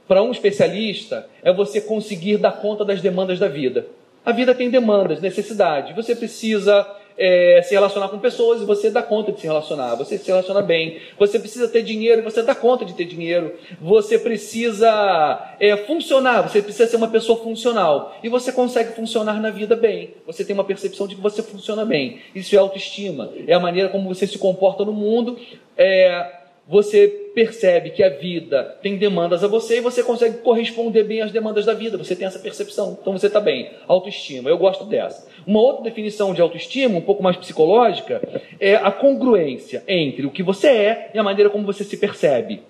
para 0.06 0.22
um 0.22 0.30
especialista 0.30 1.28
é 1.42 1.52
você 1.52 1.80
conseguir 1.80 2.38
dar 2.38 2.52
conta 2.52 2.84
das 2.84 3.00
demandas 3.00 3.38
da 3.38 3.48
vida. 3.48 3.86
A 4.24 4.32
vida 4.32 4.54
tem 4.54 4.70
demandas, 4.70 5.20
necessidades. 5.20 5.94
Você 5.94 6.14
precisa 6.14 6.86
é, 7.18 7.60
se 7.62 7.74
relacionar 7.74 8.08
com 8.08 8.18
pessoas 8.18 8.62
e 8.62 8.64
você 8.64 8.90
dá 8.90 9.02
conta 9.02 9.32
de 9.32 9.40
se 9.40 9.46
relacionar. 9.46 9.96
Você 9.96 10.16
se 10.16 10.26
relaciona 10.28 10.62
bem. 10.62 10.98
Você 11.18 11.38
precisa 11.38 11.66
ter 11.66 11.82
dinheiro 11.82 12.20
e 12.20 12.24
você 12.24 12.42
dá 12.42 12.54
conta 12.54 12.84
de 12.84 12.94
ter 12.94 13.04
dinheiro. 13.04 13.54
Você 13.80 14.18
precisa 14.18 15.54
é, 15.58 15.76
funcionar. 15.76 16.42
Você 16.42 16.62
precisa 16.62 16.86
ser 16.88 16.96
uma 16.96 17.08
pessoa 17.08 17.38
funcional. 17.42 18.16
E 18.22 18.28
você 18.28 18.52
consegue 18.52 18.94
funcionar 18.94 19.40
na 19.40 19.50
vida 19.50 19.74
bem. 19.74 20.14
Você 20.26 20.44
tem 20.44 20.54
uma 20.54 20.64
percepção 20.64 21.08
de 21.08 21.16
que 21.16 21.20
você 21.20 21.42
funciona 21.42 21.84
bem. 21.84 22.20
Isso 22.34 22.54
é 22.54 22.58
autoestima. 22.58 23.30
É 23.46 23.54
a 23.54 23.60
maneira 23.60 23.88
como 23.88 24.08
você 24.08 24.26
se 24.26 24.38
comporta 24.38 24.84
no 24.84 24.92
mundo. 24.92 25.38
É, 25.76 26.37
você 26.68 27.08
percebe 27.34 27.90
que 27.90 28.02
a 28.02 28.10
vida 28.10 28.76
tem 28.82 28.98
demandas 28.98 29.42
a 29.42 29.48
você 29.48 29.78
e 29.78 29.80
você 29.80 30.02
consegue 30.02 30.38
corresponder 30.38 31.02
bem 31.02 31.22
às 31.22 31.32
demandas 31.32 31.64
da 31.64 31.72
vida. 31.72 31.96
Você 31.96 32.14
tem 32.14 32.26
essa 32.26 32.38
percepção. 32.38 32.98
Então 33.00 33.14
você 33.14 33.28
está 33.28 33.40
bem. 33.40 33.70
Autoestima. 33.86 34.50
Eu 34.50 34.58
gosto 34.58 34.84
dessa. 34.84 35.26
Uma 35.46 35.60
outra 35.60 35.84
definição 35.84 36.34
de 36.34 36.42
autoestima, 36.42 36.98
um 36.98 37.00
pouco 37.00 37.22
mais 37.22 37.38
psicológica, 37.38 38.20
é 38.60 38.74
a 38.74 38.90
congruência 38.90 39.82
entre 39.88 40.26
o 40.26 40.30
que 40.30 40.42
você 40.42 40.68
é 40.68 41.10
e 41.14 41.18
a 41.18 41.22
maneira 41.22 41.48
como 41.48 41.64
você 41.64 41.84
se 41.84 41.96
percebe. 41.96 42.60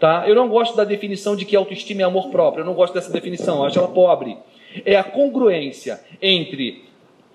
Tá? 0.00 0.24
Eu 0.26 0.34
não 0.34 0.48
gosto 0.48 0.76
da 0.76 0.82
definição 0.82 1.36
de 1.36 1.44
que 1.44 1.54
autoestima 1.54 2.02
é 2.02 2.04
amor 2.04 2.30
próprio. 2.30 2.62
Eu 2.62 2.66
não 2.66 2.74
gosto 2.74 2.94
dessa 2.94 3.12
definição. 3.12 3.58
Eu 3.58 3.64
acho 3.66 3.78
ela 3.78 3.86
pobre. 3.86 4.36
É 4.84 4.96
a 4.96 5.04
congruência 5.04 6.00
entre 6.20 6.85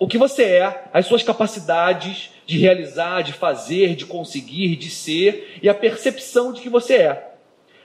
o 0.02 0.08
que 0.08 0.18
você 0.18 0.44
é, 0.46 0.86
as 0.92 1.06
suas 1.06 1.22
capacidades 1.22 2.32
de 2.48 2.58
realizar, 2.58 3.22
de 3.22 3.34
fazer, 3.34 3.96
de 3.96 4.08
conseguir, 4.08 4.76
de 4.76 4.90
ser 4.90 5.60
e 5.62 5.70
a 5.70 5.76
percepção 5.76 6.52
de 6.52 6.60
que 6.60 6.70
você 6.70 6.96
é. 6.96 7.34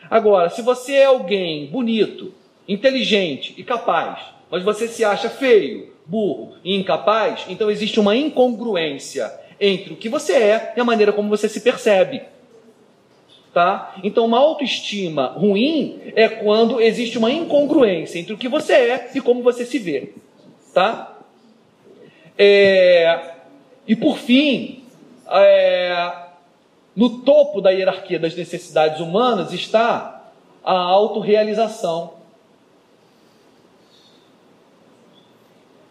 Agora, 0.09 0.49
se 0.49 0.63
você 0.63 0.95
é 0.95 1.05
alguém 1.05 1.67
bonito, 1.67 2.33
inteligente 2.67 3.53
e 3.59 3.63
capaz, 3.63 4.19
mas 4.51 4.63
você 4.63 4.89
se 4.89 5.05
acha 5.05 5.29
feio, 5.29 5.93
burro 6.07 6.55
e 6.65 6.75
incapaz, 6.75 7.45
então 7.51 7.71
existe 7.71 8.01
uma 8.01 8.17
incongruência 8.17 9.31
entre 9.61 9.93
o 9.93 9.97
que 9.97 10.09
você 10.09 10.33
é 10.37 10.73
e 10.75 10.81
a 10.81 10.85
maneira 10.85 11.13
como 11.13 11.29
você 11.29 11.51
se 11.51 11.61
percebe. 11.61 12.23
Tá? 13.53 13.95
Então, 14.03 14.25
uma 14.25 14.39
autoestima 14.39 15.35
ruim 15.37 16.01
é 16.15 16.31
quando 16.31 16.81
existe 16.81 17.19
uma 17.19 17.31
incongruência 17.31 18.19
entre 18.19 18.33
o 18.33 18.39
que 18.39 18.49
você 18.49 18.73
é 18.73 19.11
e 19.15 19.21
como 19.21 19.43
você 19.43 19.67
se 19.67 19.79
vê. 19.79 20.15
Tá? 20.73 21.16
É, 22.39 23.33
e 23.87 23.97
por 23.97 24.19
fim, 24.19 24.85
é, 25.31 26.13
no 26.95 27.21
topo 27.21 27.61
da 27.61 27.71
hierarquia 27.71 28.19
das 28.19 28.35
necessidades 28.35 29.01
humanas 29.01 29.53
está 29.53 30.31
a 30.65 30.75
autorrealização. 30.75 32.15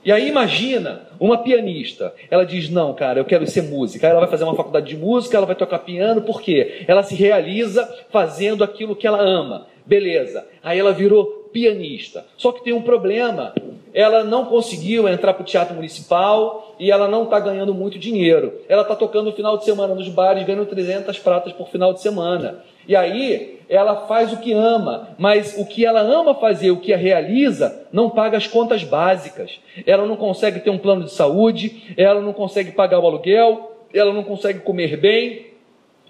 E 0.03 0.11
aí 0.11 0.27
imagina 0.27 1.07
uma 1.19 1.39
pianista, 1.39 2.13
ela 2.29 2.45
diz: 2.45 2.69
"Não, 2.69 2.93
cara, 2.93 3.19
eu 3.19 3.25
quero 3.25 3.47
ser 3.47 3.63
música". 3.63 4.05
Aí 4.05 4.11
ela 4.11 4.19
vai 4.19 4.29
fazer 4.29 4.43
uma 4.43 4.55
faculdade 4.55 4.87
de 4.87 4.95
música, 4.95 5.35
ela 5.35 5.47
vai 5.47 5.55
tocar 5.55 5.79
piano, 5.79 6.21
por 6.21 6.41
quê? 6.41 6.85
Ela 6.87 7.01
se 7.01 7.15
realiza 7.15 7.91
fazendo 8.11 8.63
aquilo 8.63 8.95
que 8.95 9.07
ela 9.07 9.19
ama. 9.19 9.65
Beleza. 9.83 10.45
Aí 10.61 10.77
ela 10.77 10.93
virou 10.93 11.49
pianista. 11.51 12.23
Só 12.37 12.51
que 12.51 12.63
tem 12.63 12.73
um 12.73 12.83
problema. 12.83 13.55
Ela 13.95 14.23
não 14.23 14.45
conseguiu 14.45 15.07
entrar 15.07 15.33
para 15.33 15.41
o 15.41 15.45
teatro 15.45 15.73
municipal 15.73 16.75
e 16.77 16.91
ela 16.91 17.07
não 17.07 17.23
está 17.23 17.39
ganhando 17.39 17.73
muito 17.73 17.97
dinheiro. 17.97 18.53
Ela 18.69 18.81
está 18.81 18.95
tocando 18.95 19.29
no 19.29 19.35
final 19.35 19.57
de 19.57 19.65
semana 19.65 19.95
nos 19.95 20.09
bares, 20.09 20.45
ganhando 20.45 20.67
300 20.67 21.17
pratas 21.19 21.53
por 21.53 21.69
final 21.69 21.93
de 21.93 22.01
semana. 22.01 22.63
E 22.87 22.95
aí 22.95 23.59
ela 23.67 24.05
faz 24.05 24.33
o 24.33 24.37
que 24.37 24.53
ama, 24.53 25.09
mas 25.17 25.57
o 25.57 25.65
que 25.65 25.85
ela 25.85 26.01
ama 26.01 26.35
fazer, 26.35 26.69
o 26.71 26.77
que 26.81 26.93
a 26.93 26.97
realiza, 26.97 27.87
não 27.91 28.09
paga 28.09 28.37
as 28.37 28.45
contas 28.45 28.83
básicas. 28.83 29.59
Ela 29.87 30.05
não 30.05 30.17
consegue 30.17 30.59
ter 30.59 30.69
um 30.69 30.77
plano 30.77 31.05
de 31.05 31.11
saúde, 31.11 31.95
ela 31.97 32.21
não 32.21 32.33
consegue 32.33 32.73
pagar 32.73 32.99
o 32.99 33.07
aluguel, 33.07 33.71
ela 33.93 34.13
não 34.13 34.23
consegue 34.23 34.59
comer 34.59 34.97
bem. 34.97 35.47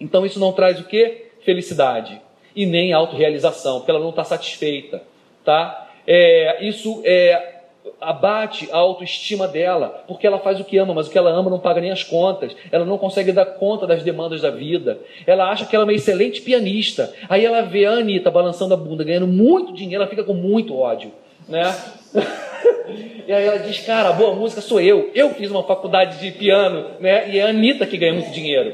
Então 0.02 0.26
isso 0.26 0.40
não 0.40 0.52
traz 0.52 0.80
o 0.80 0.86
que? 0.86 1.28
Felicidade 1.42 2.22
e 2.56 2.66
nem 2.66 2.94
autorrealização, 2.94 3.78
porque 3.78 3.92
ela 3.92 4.00
não 4.00 4.10
está 4.10 4.24
satisfeita 4.24 5.02
tá? 5.46 5.88
É, 6.08 6.66
isso 6.66 7.02
é, 7.06 7.55
abate 8.00 8.70
a 8.72 8.78
autoestima 8.78 9.48
dela, 9.48 10.04
porque 10.08 10.26
ela 10.26 10.40
faz 10.40 10.60
o 10.60 10.64
que 10.64 10.78
ama, 10.78 10.94
mas 10.94 11.08
o 11.08 11.12
que 11.12 11.18
ela 11.18 11.32
ama 11.32 11.50
não 11.50 11.60
paga 11.60 11.82
nem 11.82 11.92
as 11.92 12.04
contas, 12.04 12.56
ela 12.72 12.86
não 12.86 12.98
consegue 12.98 13.32
dar 13.32 13.46
conta 13.46 13.88
das 13.88 14.04
demandas 14.04 14.42
da 14.42 14.50
vida, 14.50 15.00
ela 15.26 15.50
acha 15.50 15.66
que 15.66 15.76
ela 15.76 15.84
é 15.84 15.88
uma 15.88 15.94
excelente 15.94 16.42
pianista, 16.42 17.14
aí 17.30 17.46
ela 17.46 17.62
vê 17.62 17.86
a 17.86 17.92
Anitta 17.92 18.32
balançando 18.32 18.74
a 18.74 18.78
bunda, 18.78 19.04
ganhando 19.04 19.28
muito 19.28 19.74
dinheiro, 19.74 20.04
ela 20.04 20.10
fica 20.10 20.24
com 20.24 20.34
muito 20.34 20.78
ódio, 20.78 21.12
né? 21.48 21.76
e 23.28 23.32
aí 23.32 23.46
ela 23.46 23.60
diz, 23.60 23.80
cara, 23.80 24.10
a 24.10 24.14
boa 24.14 24.36
música 24.36 24.62
sou 24.62 24.80
eu, 24.80 25.12
eu 25.14 25.30
fiz 25.32 25.50
uma 25.52 25.64
faculdade 25.64 26.20
de 26.20 26.32
piano, 26.38 26.86
né? 27.00 27.30
E 27.30 27.40
é 27.40 27.44
a 27.44 27.50
Anitta 27.50 27.86
que 27.86 27.98
ganha 27.98 28.14
muito 28.14 28.32
dinheiro. 28.32 28.74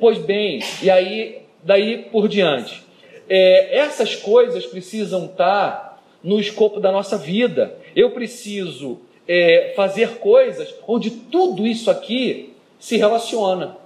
Pois 0.00 0.18
bem, 0.18 0.60
e 0.82 0.90
aí, 0.90 1.42
daí 1.62 2.06
por 2.10 2.28
diante. 2.28 2.82
É, 3.28 3.78
essas 3.78 4.14
coisas 4.16 4.64
precisam 4.64 5.26
estar 5.26 5.88
no 6.22 6.40
escopo 6.40 6.80
da 6.80 6.90
nossa 6.90 7.16
vida. 7.16 7.74
Eu 7.98 8.12
preciso 8.12 9.00
é, 9.26 9.72
fazer 9.74 10.18
coisas 10.18 10.72
onde 10.86 11.10
tudo 11.10 11.66
isso 11.66 11.90
aqui 11.90 12.54
se 12.78 12.96
relaciona, 12.96 13.76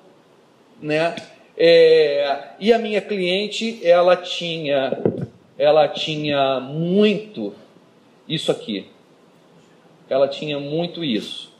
né? 0.83 1.17
É, 1.57 2.49
e 2.61 2.75
a 2.75 2.79
minha 2.79 3.01
cliente, 3.01 3.81
ela 3.83 4.15
tinha, 4.15 4.99
ela 5.57 5.89
tinha 5.89 6.61
muito 6.61 7.55
isso 8.29 8.53
aqui. 8.53 8.87
Ela 10.11 10.29
tinha 10.29 10.61
muito 10.61 11.03
isso. 11.03 11.51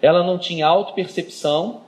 Ela 0.00 0.22
não 0.22 0.38
tinha 0.38 0.68
autopercepção. 0.68 1.80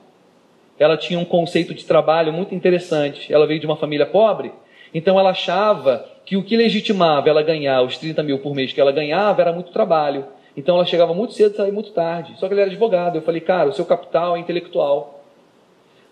Ela 0.77 0.97
tinha 0.97 1.17
um 1.17 1.23
conceito 1.23 1.73
de 1.73 1.85
trabalho 1.85 2.33
muito 2.33 2.53
interessante. 2.53 3.33
Ela 3.33 3.47
veio 3.47 3.61
de 3.61 3.65
uma 3.65 3.77
família 3.77 4.05
pobre, 4.05 4.51
então 4.93 5.17
ela 5.17 5.29
achava 5.29 6.12
que 6.25 6.37
o 6.37 6.43
que 6.43 6.55
legitimava 6.55 7.29
ela 7.29 7.41
ganhar 7.41 7.81
os 7.81 7.97
30 7.97 8.23
mil 8.23 8.39
por 8.39 8.55
mês 8.55 8.71
que 8.71 8.79
ela 8.79 8.91
ganhava 8.91 9.41
era 9.41 9.51
muito 9.51 9.71
trabalho. 9.71 10.25
Então 10.55 10.75
ela 10.75 10.85
chegava 10.85 11.13
muito 11.13 11.33
cedo 11.33 11.53
e 11.53 11.57
saía 11.57 11.73
muito 11.73 11.91
tarde. 11.91 12.35
Só 12.37 12.47
que 12.47 12.53
ele 12.53 12.61
era 12.61 12.69
advogado. 12.69 13.17
Eu 13.17 13.21
falei, 13.21 13.41
cara, 13.41 13.69
o 13.69 13.73
seu 13.73 13.85
capital 13.85 14.35
é 14.35 14.39
intelectual. 14.39 15.23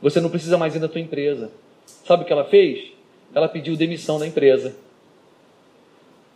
Você 0.02 0.20
não 0.20 0.30
precisa 0.30 0.58
mais 0.58 0.76
ir 0.76 0.80
na 0.80 0.88
tua 0.88 1.00
empresa. 1.00 1.52
Sabe 1.86 2.24
o 2.24 2.26
que 2.26 2.34
ela 2.34 2.44
fez? 2.44 2.92
Ela 3.34 3.48
pediu 3.48 3.78
demissão 3.78 4.20
da 4.20 4.28
empresa. 4.28 4.76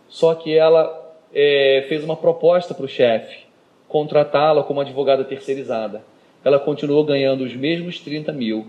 Só 0.08 0.34
que 0.34 0.56
ela 0.56 1.14
é, 1.34 1.84
fez 1.88 2.02
uma 2.04 2.16
proposta 2.16 2.72
para 2.72 2.84
o 2.84 2.88
chefe 2.88 3.46
contratá-la 3.88 4.62
como 4.62 4.80
advogada 4.80 5.24
terceirizada. 5.24 6.02
Ela 6.44 6.58
continuou 6.58 7.04
ganhando 7.04 7.44
os 7.44 7.54
mesmos 7.54 8.00
30 8.00 8.32
mil. 8.32 8.66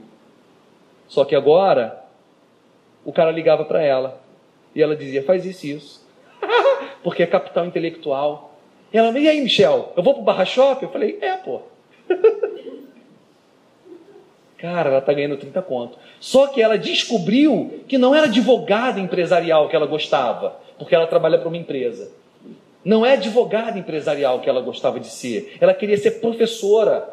Só 1.07 1.25
que 1.25 1.35
agora, 1.35 2.03
o 3.05 3.11
cara 3.11 3.31
ligava 3.31 3.65
para 3.65 3.81
ela 3.81 4.19
e 4.77 4.81
ela 4.83 4.95
dizia: 4.95 5.23
faz 5.23 5.43
isso 5.43 5.65
e 5.65 5.71
isso. 5.71 6.07
Porque 7.03 7.23
é 7.23 7.27
capital 7.27 7.65
intelectual. 7.65 8.55
E 8.93 8.97
ela, 8.97 9.17
e 9.17 9.27
aí, 9.27 9.41
Michel, 9.41 9.91
eu 9.97 10.03
vou 10.03 10.13
pro 10.13 10.21
Barra 10.23 10.45
Shop? 10.45 10.81
Eu 10.83 10.91
falei: 10.91 11.17
é, 11.19 11.35
pô. 11.35 11.61
Cara, 14.57 14.89
ela 14.89 14.99
está 14.99 15.13
ganhando 15.13 15.37
30 15.37 15.61
conto. 15.63 15.97
Só 16.19 16.47
que 16.47 16.61
ela 16.61 16.77
descobriu 16.77 17.81
que 17.87 17.97
não 17.97 18.13
era 18.13 18.27
advogada 18.27 18.99
empresarial 18.99 19.67
que 19.67 19.75
ela 19.75 19.85
gostava, 19.85 20.59
porque 20.79 20.95
ela 20.95 21.05
trabalha 21.05 21.37
para 21.37 21.47
uma 21.47 21.57
empresa. 21.57 22.11
Não 22.83 23.05
é 23.05 23.13
advogada 23.13 23.77
empresarial 23.77 24.39
que 24.39 24.49
ela 24.49 24.61
gostava 24.61 24.99
de 24.99 25.07
ser. 25.07 25.57
Ela 25.59 25.73
queria 25.73 25.97
ser 25.97 26.19
professora. 26.21 27.09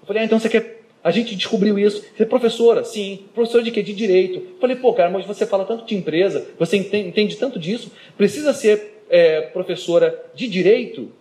Eu 0.00 0.06
falei, 0.06 0.22
ah, 0.22 0.24
então 0.26 0.38
você 0.38 0.48
quer. 0.48 0.75
A 1.06 1.12
gente 1.12 1.36
descobriu 1.36 1.78
isso. 1.78 2.04
É 2.18 2.24
professora? 2.24 2.82
Sim. 2.82 3.26
Professora 3.32 3.62
de 3.62 3.70
quê? 3.70 3.80
De 3.80 3.94
direito. 3.94 4.42
Falei, 4.60 4.74
pô, 4.74 4.92
cara, 4.92 5.08
mas 5.08 5.24
você 5.24 5.46
fala 5.46 5.64
tanto 5.64 5.86
de 5.86 5.94
empresa, 5.94 6.44
você 6.58 6.78
entende, 6.78 7.08
entende 7.10 7.36
tanto 7.36 7.60
disso, 7.60 7.92
precisa 8.16 8.52
ser 8.52 9.04
é, 9.08 9.42
professora 9.42 10.20
de 10.34 10.48
direito? 10.48 11.12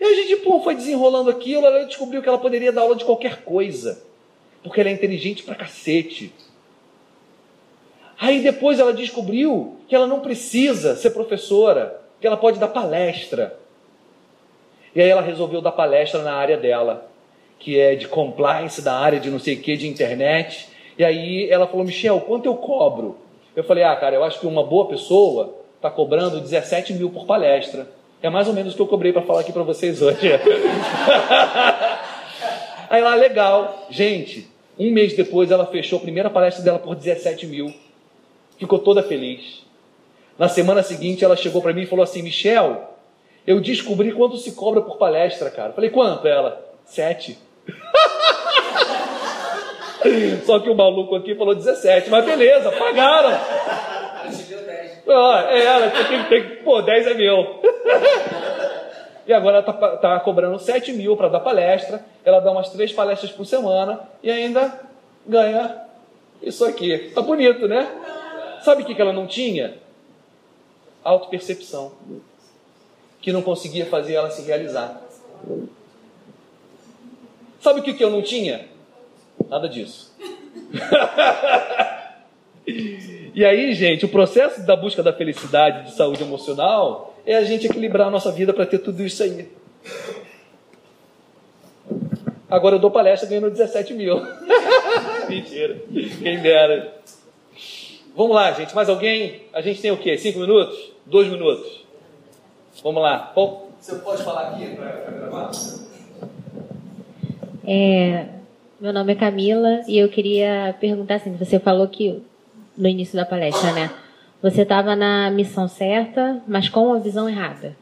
E 0.00 0.04
a 0.04 0.12
gente, 0.12 0.34
pô, 0.38 0.60
foi 0.60 0.74
desenrolando 0.74 1.30
aquilo, 1.30 1.64
ela 1.64 1.84
descobriu 1.84 2.20
que 2.20 2.28
ela 2.28 2.38
poderia 2.38 2.72
dar 2.72 2.80
aula 2.80 2.96
de 2.96 3.04
qualquer 3.04 3.42
coisa. 3.42 4.02
Porque 4.60 4.80
ela 4.80 4.90
é 4.90 4.92
inteligente 4.92 5.44
pra 5.44 5.54
cacete. 5.54 6.32
Aí 8.18 8.40
depois 8.40 8.80
ela 8.80 8.92
descobriu 8.92 9.76
que 9.86 9.94
ela 9.94 10.08
não 10.08 10.18
precisa 10.18 10.96
ser 10.96 11.10
professora, 11.10 12.00
que 12.20 12.26
ela 12.26 12.36
pode 12.36 12.58
dar 12.58 12.66
palestra. 12.66 13.56
E 14.96 15.00
aí 15.00 15.08
ela 15.08 15.22
resolveu 15.22 15.60
dar 15.60 15.70
palestra 15.70 16.24
na 16.24 16.34
área 16.34 16.56
dela, 16.56 17.07
que 17.58 17.78
é 17.78 17.94
de 17.94 18.06
compliance, 18.06 18.80
da 18.80 18.94
área 18.94 19.18
de 19.18 19.30
não 19.30 19.38
sei 19.38 19.54
o 19.54 19.60
que, 19.60 19.76
de 19.76 19.88
internet. 19.88 20.68
E 20.98 21.04
aí 21.04 21.48
ela 21.50 21.66
falou, 21.66 21.84
Michel, 21.84 22.20
quanto 22.20 22.46
eu 22.46 22.54
cobro? 22.54 23.18
Eu 23.54 23.64
falei, 23.64 23.84
ah, 23.84 23.96
cara, 23.96 24.14
eu 24.14 24.24
acho 24.24 24.38
que 24.40 24.46
uma 24.46 24.62
boa 24.62 24.86
pessoa 24.86 25.54
está 25.76 25.90
cobrando 25.90 26.40
17 26.40 26.94
mil 26.94 27.10
por 27.10 27.26
palestra. 27.26 27.88
É 28.22 28.28
mais 28.28 28.48
ou 28.48 28.54
menos 28.54 28.72
o 28.72 28.76
que 28.76 28.82
eu 28.82 28.86
cobrei 28.86 29.12
para 29.12 29.22
falar 29.22 29.40
aqui 29.40 29.52
para 29.52 29.62
vocês 29.62 30.02
hoje. 30.02 30.32
aí 32.90 33.02
lá, 33.02 33.14
legal. 33.14 33.86
Gente, 33.90 34.48
um 34.78 34.90
mês 34.90 35.14
depois 35.14 35.50
ela 35.50 35.66
fechou 35.66 35.98
a 35.98 36.02
primeira 36.02 36.28
palestra 36.30 36.64
dela 36.64 36.78
por 36.78 36.94
17 36.94 37.46
mil. 37.46 37.72
Ficou 38.58 38.78
toda 38.80 39.02
feliz. 39.02 39.64
Na 40.36 40.48
semana 40.48 40.82
seguinte 40.82 41.24
ela 41.24 41.36
chegou 41.36 41.62
para 41.62 41.72
mim 41.72 41.82
e 41.82 41.86
falou 41.86 42.02
assim: 42.02 42.22
Michel, 42.22 42.94
eu 43.46 43.60
descobri 43.60 44.12
quanto 44.12 44.36
se 44.36 44.52
cobra 44.52 44.80
por 44.80 44.98
palestra, 44.98 45.50
cara. 45.50 45.72
Falei, 45.72 45.90
quanto? 45.90 46.26
Ela, 46.26 46.64
sete. 46.84 47.38
Só 50.44 50.60
que 50.60 50.70
o 50.70 50.74
maluco 50.74 51.16
aqui 51.16 51.34
falou 51.34 51.54
17, 51.54 52.08
mas 52.08 52.24
beleza, 52.24 52.72
pagaram. 52.72 53.38
Ah, 55.10 55.46
é, 55.48 55.64
ela 55.64 55.90
tem 55.90 56.04
que, 56.04 56.28
tem, 56.28 56.56
pô, 56.62 56.82
10 56.82 57.06
é 57.06 57.14
meu. 57.14 57.62
e 59.26 59.32
agora 59.32 59.58
ela 59.58 59.64
tá, 59.64 59.96
tá 59.96 60.20
cobrando 60.20 60.58
7 60.58 60.92
mil 60.92 61.16
para 61.16 61.28
dar 61.28 61.40
palestra. 61.40 62.04
Ela 62.24 62.40
dá 62.40 62.50
umas 62.50 62.70
três 62.70 62.92
palestras 62.92 63.32
por 63.32 63.46
semana 63.46 64.00
e 64.22 64.30
ainda 64.30 64.80
ganha 65.26 65.82
isso 66.42 66.64
aqui. 66.64 67.10
Tá 67.14 67.22
bonito, 67.22 67.66
né? 67.66 67.88
Sabe 68.62 68.82
o 68.82 68.84
que 68.84 69.00
ela 69.00 69.12
não 69.12 69.26
tinha? 69.26 69.78
Autopercepção. 71.02 71.92
Que 73.20 73.32
não 73.32 73.42
conseguia 73.42 73.86
fazer 73.86 74.14
ela 74.14 74.30
se 74.30 74.42
realizar. 74.42 75.00
Sabe 77.68 77.80
o 77.80 77.82
que 77.82 78.02
eu 78.02 78.08
não 78.08 78.22
tinha? 78.22 78.64
Nada 79.46 79.68
disso. 79.68 80.10
e 83.34 83.44
aí, 83.44 83.74
gente, 83.74 84.06
o 84.06 84.08
processo 84.08 84.64
da 84.64 84.74
busca 84.74 85.02
da 85.02 85.12
felicidade, 85.12 85.90
de 85.90 85.94
saúde 85.94 86.22
emocional, 86.22 87.14
é 87.26 87.36
a 87.36 87.44
gente 87.44 87.66
equilibrar 87.66 88.08
a 88.08 88.10
nossa 88.10 88.32
vida 88.32 88.54
para 88.54 88.64
ter 88.64 88.78
tudo 88.78 89.04
isso 89.04 89.22
aí. 89.22 89.52
Agora 92.48 92.76
eu 92.76 92.78
dou 92.78 92.90
palestra 92.90 93.28
ganhando 93.28 93.50
17 93.50 93.92
mil. 93.92 94.16
Mentira. 95.28 95.78
Quem 96.22 96.40
dera. 96.40 96.94
Vamos 98.16 98.34
lá, 98.34 98.50
gente. 98.52 98.74
Mais 98.74 98.88
alguém? 98.88 99.42
A 99.52 99.60
gente 99.60 99.82
tem 99.82 99.90
o 99.90 99.98
quê? 99.98 100.16
Cinco 100.16 100.38
minutos? 100.38 100.90
Dois 101.04 101.28
minutos. 101.28 101.84
Vamos 102.82 103.02
lá. 103.02 103.30
Você 103.78 103.96
pode 103.96 104.22
falar 104.22 104.52
aqui 104.52 104.74
para 104.74 105.10
gravar? 105.10 105.50
É, 107.70 108.24
meu 108.80 108.94
nome 108.94 109.12
é 109.12 109.14
Camila 109.14 109.82
e 109.86 109.98
eu 109.98 110.08
queria 110.08 110.74
perguntar 110.80 111.16
assim, 111.16 111.36
você 111.36 111.58
falou 111.58 111.86
que 111.86 112.22
no 112.74 112.88
início 112.88 113.14
da 113.14 113.26
palestra, 113.26 113.72
né? 113.72 113.90
Você 114.40 114.62
estava 114.62 114.96
na 114.96 115.30
missão 115.30 115.68
certa, 115.68 116.42
mas 116.48 116.70
com 116.70 116.94
a 116.94 116.98
visão 116.98 117.28
errada. 117.28 117.76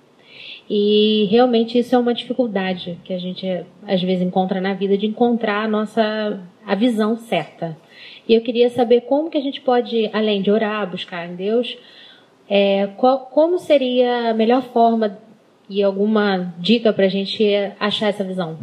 E 0.68 1.28
realmente 1.30 1.78
isso 1.78 1.94
é 1.94 1.98
uma 1.98 2.12
dificuldade 2.12 2.98
que 3.04 3.12
a 3.12 3.18
gente 3.18 3.46
às 3.86 4.02
vezes 4.02 4.26
encontra 4.26 4.60
na 4.60 4.74
vida 4.74 4.98
de 4.98 5.06
encontrar 5.06 5.62
a 5.62 5.68
nossa 5.68 6.40
a 6.66 6.74
visão 6.74 7.16
certa. 7.16 7.76
E 8.28 8.34
eu 8.34 8.40
queria 8.40 8.68
saber 8.70 9.02
como 9.02 9.30
que 9.30 9.38
a 9.38 9.42
gente 9.42 9.60
pode, 9.60 10.10
além 10.12 10.42
de 10.42 10.50
orar, 10.50 10.90
buscar 10.90 11.28
em 11.28 11.36
Deus, 11.36 11.78
é, 12.48 12.88
qual, 12.96 13.20
como 13.26 13.56
seria 13.60 14.30
a 14.30 14.34
melhor 14.34 14.62
forma 14.62 15.16
e 15.70 15.80
alguma 15.80 16.52
dica 16.58 16.92
para 16.92 17.04
a 17.04 17.08
gente 17.08 17.44
achar 17.78 18.08
essa 18.08 18.24
visão? 18.24 18.58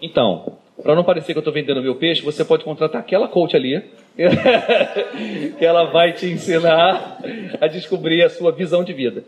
Então, 0.00 0.58
para 0.82 0.94
não 0.94 1.02
parecer 1.02 1.32
que 1.32 1.38
eu 1.38 1.40
estou 1.40 1.52
vendendo 1.52 1.82
meu 1.82 1.96
peixe, 1.96 2.22
você 2.22 2.44
pode 2.44 2.64
contratar 2.64 3.00
aquela 3.00 3.26
coach 3.28 3.56
ali, 3.56 3.82
que 5.58 5.64
ela 5.64 5.84
vai 5.84 6.12
te 6.12 6.26
ensinar 6.26 7.18
a 7.60 7.66
descobrir 7.66 8.22
a 8.22 8.30
sua 8.30 8.52
visão 8.52 8.84
de 8.84 8.92
vida. 8.92 9.24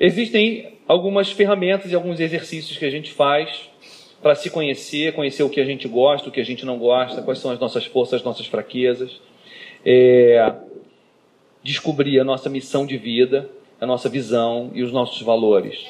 Existem 0.00 0.78
algumas 0.86 1.30
ferramentas 1.30 1.92
e 1.92 1.94
alguns 1.94 2.18
exercícios 2.18 2.78
que 2.78 2.84
a 2.84 2.90
gente 2.90 3.12
faz 3.12 3.68
para 4.20 4.34
se 4.34 4.50
conhecer, 4.50 5.12
conhecer 5.12 5.42
o 5.42 5.50
que 5.50 5.60
a 5.60 5.64
gente 5.64 5.86
gosta, 5.86 6.28
o 6.28 6.32
que 6.32 6.40
a 6.40 6.44
gente 6.44 6.64
não 6.66 6.78
gosta, 6.78 7.22
quais 7.22 7.38
são 7.38 7.50
as 7.50 7.58
nossas 7.58 7.84
forças, 7.86 8.14
as 8.14 8.24
nossas 8.24 8.46
fraquezas, 8.46 9.20
é, 9.84 10.52
descobrir 11.62 12.18
a 12.18 12.24
nossa 12.24 12.48
missão 12.48 12.84
de 12.84 12.96
vida, 12.96 13.48
a 13.80 13.86
nossa 13.86 14.08
visão 14.08 14.70
e 14.74 14.82
os 14.82 14.92
nossos 14.92 15.22
valores. 15.22 15.86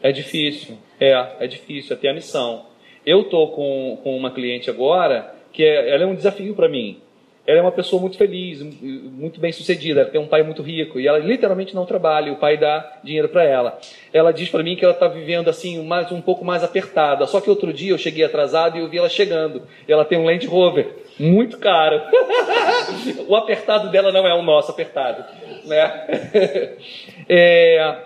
É 0.00 0.12
difícil, 0.12 0.78
é, 1.00 1.12
é 1.40 1.46
difícil 1.46 1.96
até 1.96 2.10
a 2.10 2.14
missão. 2.14 2.66
Eu 3.04 3.22
estou 3.22 3.52
com, 3.52 3.98
com 4.02 4.16
uma 4.16 4.30
cliente 4.30 4.68
agora 4.68 5.34
que 5.52 5.64
é, 5.64 5.94
ela 5.94 6.04
é 6.04 6.06
um 6.06 6.14
desafio 6.14 6.54
para 6.54 6.68
mim 6.68 7.00
ela 7.48 7.60
é 7.60 7.62
uma 7.62 7.72
pessoa 7.72 7.98
muito 7.98 8.18
feliz, 8.18 8.60
muito 8.60 9.40
bem 9.40 9.50
sucedida, 9.50 10.02
ela 10.02 10.10
tem 10.10 10.20
um 10.20 10.26
pai 10.26 10.42
muito 10.42 10.60
rico 10.60 11.00
e 11.00 11.08
ela 11.08 11.16
literalmente 11.16 11.74
não 11.74 11.86
trabalha, 11.86 12.30
o 12.30 12.36
pai 12.36 12.58
dá 12.58 12.98
dinheiro 13.02 13.30
para 13.30 13.42
ela. 13.42 13.78
Ela 14.12 14.32
diz 14.32 14.50
para 14.50 14.62
mim 14.62 14.76
que 14.76 14.84
ela 14.84 14.92
está 14.92 15.08
vivendo 15.08 15.48
assim 15.48 15.82
mais 15.82 16.12
um 16.12 16.20
pouco 16.20 16.44
mais 16.44 16.62
apertada. 16.62 17.24
Só 17.24 17.40
que 17.40 17.48
outro 17.48 17.72
dia 17.72 17.92
eu 17.92 17.96
cheguei 17.96 18.22
atrasado 18.22 18.76
e 18.76 18.80
eu 18.80 18.88
vi 18.90 18.98
ela 18.98 19.08
chegando. 19.08 19.62
Ela 19.88 20.04
tem 20.04 20.18
um 20.18 20.26
Land 20.26 20.46
Rover 20.46 20.94
muito 21.18 21.56
caro. 21.56 22.02
o 23.26 23.34
apertado 23.34 23.90
dela 23.90 24.12
não 24.12 24.26
é 24.26 24.34
o 24.34 24.42
nosso 24.42 24.70
apertado, 24.70 25.24
né? 25.64 26.76
É... 27.30 27.96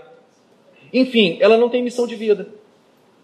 Enfim, 0.92 1.38
ela 1.40 1.56
não 1.56 1.68
tem 1.68 1.82
missão 1.82 2.06
de 2.06 2.14
vida. 2.14 2.46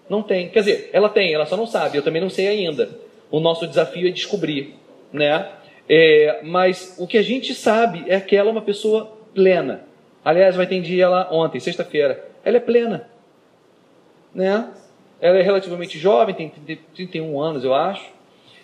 Não 0.09 0.23
tem. 0.23 0.49
Quer 0.49 0.61
dizer, 0.61 0.91
ela 0.93 1.09
tem, 1.09 1.33
ela 1.33 1.47
só 1.47 1.57
não 1.57 1.67
sabe. 1.67 1.99
Eu 1.99 2.03
também 2.03 2.23
não 2.23 2.31
sei 2.31 2.49
ainda. 2.49 2.89
O 3.31 3.41
nosso 3.41 3.67
desafio 3.67 4.09
é 4.09 4.11
descobrir, 4.11 4.75
né? 5.13 5.49
É, 5.89 6.41
mas 6.43 6.97
o 6.99 7.07
que 7.07 7.17
a 7.19 7.23
gente 7.23 7.55
sabe 7.55 8.05
é 8.09 8.21
que 8.21 8.37
ela 8.37 8.49
é 8.49 8.53
uma 8.53 8.63
pessoa 8.63 9.17
plena. 9.35 9.85
Aliás, 10.25 10.57
eu 10.57 10.63
atendi 10.63 11.01
ela 11.01 11.29
ontem, 11.31 11.61
sexta-feira. 11.61 12.29
Ela 12.45 12.59
é 12.59 12.61
plena. 12.61 13.09
Né? 14.35 14.69
Ela 15.21 15.39
é 15.39 15.43
relativamente 15.43 15.99
jovem, 15.99 16.35
tem 16.35 16.53
31 16.95 17.41
anos, 17.41 17.65
eu 17.65 17.75
acho. 17.75 18.05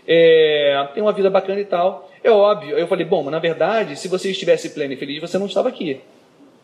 É, 0.06 0.88
tem 0.92 1.02
uma 1.02 1.12
vida 1.12 1.30
bacana 1.30 1.60
e 1.60 1.64
tal. 1.64 2.10
É 2.22 2.30
óbvio. 2.30 2.76
Eu 2.76 2.86
falei, 2.86 3.06
bom, 3.06 3.22
mas 3.22 3.32
na 3.32 3.38
verdade, 3.38 3.96
se 3.96 4.08
você 4.08 4.30
estivesse 4.30 4.70
plena 4.70 4.94
e 4.94 4.96
feliz, 4.96 5.20
você 5.20 5.38
não 5.38 5.46
estava 5.46 5.68
aqui. 5.68 6.00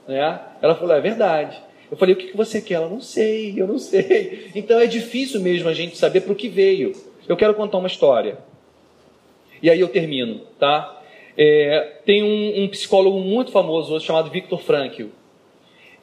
Né? 0.06 0.38
Ela 0.60 0.74
falou, 0.74 0.94
é 0.94 1.00
verdade. 1.00 1.60
Eu 1.90 1.96
falei, 1.96 2.14
o 2.14 2.18
que 2.18 2.36
você 2.36 2.60
quer? 2.60 2.74
Ela, 2.74 2.88
não 2.88 3.00
sei, 3.00 3.54
eu 3.56 3.66
não 3.66 3.78
sei. 3.78 4.50
Então 4.54 4.78
é 4.78 4.86
difícil 4.86 5.40
mesmo 5.40 5.68
a 5.68 5.74
gente 5.74 5.96
saber 5.96 6.20
para 6.20 6.32
o 6.32 6.36
que 6.36 6.48
veio. 6.48 6.92
Eu 7.28 7.36
quero 7.36 7.54
contar 7.54 7.78
uma 7.78 7.88
história. 7.88 8.38
E 9.62 9.68
aí 9.68 9.80
eu 9.80 9.88
termino, 9.88 10.40
tá? 10.58 11.00
É, 11.36 11.98
tem 12.04 12.22
um, 12.22 12.64
um, 12.64 12.68
psicólogo 12.68 13.18
muito 13.20 13.50
famoso 13.50 13.94
hoje 13.94 14.06
chamado 14.06 14.30
Viktor 14.30 14.60
Frankl. 14.60 15.06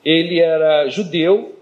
Ele 0.04 0.40
era 0.40 0.88
judeu 0.90 1.56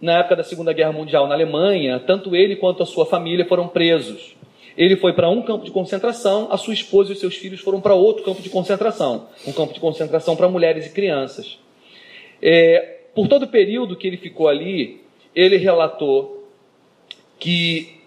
na 0.00 0.18
época 0.18 0.36
da 0.36 0.44
Segunda 0.44 0.72
Guerra 0.72 0.92
Mundial 0.92 1.26
na 1.26 1.34
Alemanha. 1.34 1.98
Tanto 2.00 2.34
ele 2.34 2.56
quanto 2.56 2.82
a 2.82 2.86
sua 2.86 3.06
família 3.06 3.44
foram 3.44 3.68
presos. 3.68 4.36
Ele 4.76 4.96
foi 4.96 5.12
para 5.12 5.28
um 5.28 5.42
campo 5.42 5.64
de 5.64 5.72
concentração, 5.72 6.48
a 6.52 6.56
sua 6.56 6.72
esposa 6.72 7.10
e 7.10 7.12
os 7.14 7.18
seus 7.18 7.34
filhos 7.34 7.60
foram 7.60 7.80
para 7.80 7.94
outro 7.94 8.22
campo 8.22 8.40
de 8.40 8.48
concentração, 8.48 9.26
um 9.44 9.52
campo 9.52 9.74
de 9.74 9.80
concentração 9.80 10.36
para 10.36 10.48
mulheres 10.48 10.86
e 10.86 10.90
crianças. 10.90 11.58
É, 12.40 12.97
por 13.14 13.28
todo 13.28 13.44
o 13.44 13.48
período 13.48 13.96
que 13.96 14.06
ele 14.06 14.16
ficou 14.16 14.48
ali, 14.48 15.00
ele 15.34 15.56
relatou 15.56 16.48
que 17.38 17.98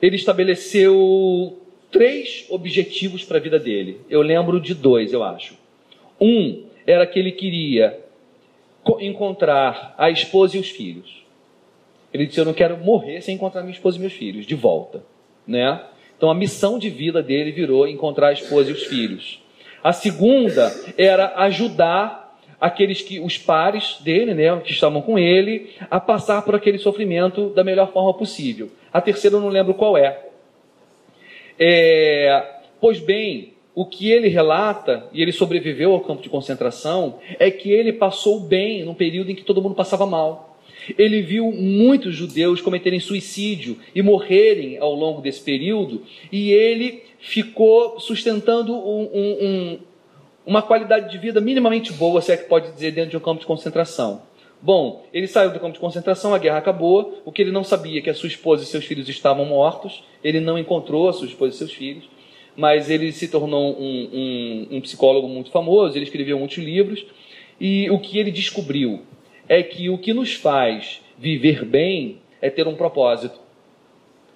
ele 0.00 0.16
estabeleceu 0.16 1.58
três 1.90 2.46
objetivos 2.48 3.24
para 3.24 3.38
a 3.38 3.40
vida 3.40 3.58
dele. 3.58 4.00
Eu 4.08 4.22
lembro 4.22 4.60
de 4.60 4.74
dois, 4.74 5.12
eu 5.12 5.22
acho. 5.22 5.56
Um 6.20 6.64
era 6.86 7.06
que 7.06 7.18
ele 7.18 7.32
queria 7.32 7.98
encontrar 9.00 9.94
a 9.98 10.10
esposa 10.10 10.56
e 10.56 10.60
os 10.60 10.70
filhos. 10.70 11.22
Ele 12.12 12.26
disse: 12.26 12.40
Eu 12.40 12.44
não 12.44 12.54
quero 12.54 12.78
morrer 12.78 13.20
sem 13.20 13.34
encontrar 13.34 13.62
minha 13.62 13.74
esposa 13.74 13.98
e 13.98 14.00
meus 14.00 14.12
filhos 14.12 14.46
de 14.46 14.54
volta. 14.54 15.02
Né? 15.46 15.82
Então 16.16 16.30
a 16.30 16.34
missão 16.34 16.78
de 16.78 16.90
vida 16.90 17.22
dele 17.22 17.52
virou 17.52 17.86
encontrar 17.86 18.28
a 18.28 18.32
esposa 18.32 18.70
e 18.70 18.72
os 18.72 18.84
filhos. 18.84 19.42
A 19.82 19.92
segunda 19.92 20.72
era 20.96 21.34
ajudar 21.36 22.27
aqueles 22.60 23.02
que 23.02 23.20
os 23.20 23.38
pares 23.38 23.98
dele, 24.00 24.34
né, 24.34 24.56
que 24.60 24.72
estavam 24.72 25.00
com 25.00 25.18
ele, 25.18 25.70
a 25.90 26.00
passar 26.00 26.42
por 26.42 26.54
aquele 26.54 26.78
sofrimento 26.78 27.50
da 27.50 27.62
melhor 27.62 27.92
forma 27.92 28.14
possível. 28.14 28.70
A 28.92 29.00
terceira 29.00 29.36
eu 29.36 29.40
não 29.40 29.48
lembro 29.48 29.74
qual 29.74 29.96
é. 29.96 30.24
é 31.58 32.60
pois 32.80 32.98
bem, 32.98 33.52
o 33.74 33.86
que 33.86 34.10
ele 34.10 34.26
relata, 34.26 35.06
e 35.12 35.22
ele 35.22 35.30
sobreviveu 35.30 35.92
ao 35.92 36.00
campo 36.00 36.20
de 36.20 36.28
concentração, 36.28 37.20
é 37.38 37.48
que 37.48 37.70
ele 37.70 37.92
passou 37.92 38.40
bem 38.40 38.84
num 38.84 38.94
período 38.94 39.30
em 39.30 39.36
que 39.36 39.44
todo 39.44 39.62
mundo 39.62 39.76
passava 39.76 40.04
mal. 40.04 40.58
Ele 40.98 41.22
viu 41.22 41.52
muitos 41.52 42.14
judeus 42.14 42.60
cometerem 42.60 42.98
suicídio 42.98 43.78
e 43.94 44.02
morrerem 44.02 44.78
ao 44.78 44.94
longo 44.94 45.20
desse 45.20 45.42
período, 45.42 46.02
e 46.32 46.50
ele 46.50 47.04
ficou 47.20 48.00
sustentando 48.00 48.74
um, 48.74 49.10
um, 49.12 49.46
um, 49.46 49.78
uma 50.48 50.62
qualidade 50.62 51.10
de 51.10 51.18
vida 51.18 51.40
minimamente 51.40 51.92
boa, 51.92 52.20
se 52.20 52.32
é 52.32 52.36
que 52.36 52.48
pode 52.48 52.72
dizer, 52.72 52.90
dentro 52.90 53.10
de 53.10 53.16
um 53.16 53.20
campo 53.20 53.40
de 53.40 53.46
concentração. 53.46 54.22
Bom, 54.60 55.06
ele 55.12 55.28
saiu 55.28 55.52
do 55.52 55.60
campo 55.60 55.74
de 55.74 55.78
concentração, 55.78 56.34
a 56.34 56.38
guerra 56.38 56.58
acabou. 56.58 57.22
O 57.24 57.30
que 57.30 57.42
ele 57.42 57.52
não 57.52 57.62
sabia 57.62 57.98
é 57.98 58.02
que 58.02 58.10
a 58.10 58.14
sua 58.14 58.26
esposa 58.26 58.64
e 58.64 58.66
seus 58.66 58.84
filhos 58.84 59.08
estavam 59.08 59.44
mortos. 59.44 60.02
Ele 60.24 60.40
não 60.40 60.58
encontrou 60.58 61.08
a 61.08 61.12
sua 61.12 61.28
esposa 61.28 61.54
e 61.54 61.58
seus 61.58 61.72
filhos 61.72 62.08
mas 62.58 62.90
ele 62.90 63.12
se 63.12 63.28
tornou 63.28 63.80
um, 63.80 64.10
um, 64.12 64.66
um 64.72 64.80
psicólogo 64.80 65.28
muito 65.28 65.48
famoso, 65.48 65.96
ele 65.96 66.04
escreveu 66.04 66.36
muitos 66.40 66.58
livros, 66.58 67.06
e 67.60 67.88
o 67.88 68.00
que 68.00 68.18
ele 68.18 68.32
descobriu 68.32 69.02
é 69.48 69.62
que 69.62 69.88
o 69.88 69.96
que 69.96 70.12
nos 70.12 70.34
faz 70.34 71.00
viver 71.16 71.64
bem 71.64 72.18
é 72.42 72.50
ter 72.50 72.66
um 72.66 72.74
propósito, 72.74 73.38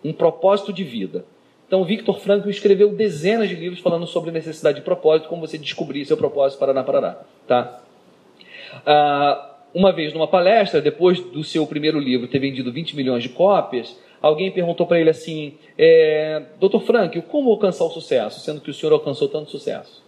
um 0.05 0.13
propósito 0.13 0.73
de 0.73 0.85
vida. 0.85 1.27
Então, 1.73 1.85
Victor 1.85 2.21
Frankl 2.21 2.51
escreveu 2.51 2.93
dezenas 2.93 3.49
de 3.49 3.55
livros 3.55 3.81
falando 3.81 4.07
sobre 4.07 4.31
necessidade 4.31 4.81
de 4.81 4.85
propósito, 4.85 5.31
como 5.31 5.41
você 5.41 5.57
descobrir 5.57 6.05
seu 6.05 6.19
propósito 6.19 6.59
para 6.59 6.75
na 6.75 6.85
Parará. 6.85 7.25
Tá? 7.47 7.83
Ah, 8.85 9.57
uma 9.73 9.91
vez 9.91 10.13
numa 10.13 10.29
palestra, 10.29 10.83
depois 10.83 11.19
do 11.19 11.43
seu 11.43 11.67
primeiro 11.67 11.99
livro 11.99 12.29
ter 12.29 12.41
vendido 12.41 12.71
20 12.71 12.95
milhões 12.95 13.23
de 13.23 13.31
cópias, 13.31 13.99
alguém 14.21 14.51
perguntou 14.51 14.87
para 14.87 15.01
ele 15.01 15.09
assim: 15.09 15.55
é, 15.79 16.43
Dr. 16.61 16.81
Frank, 16.81 17.19
como 17.23 17.51
alcançar 17.51 17.85
o 17.85 17.91
sucesso, 17.91 18.41
sendo 18.41 18.61
que 18.61 18.71
o 18.71 18.75
senhor 18.75 18.93
alcançou 18.93 19.27
tanto 19.31 19.51
sucesso? 19.51 20.05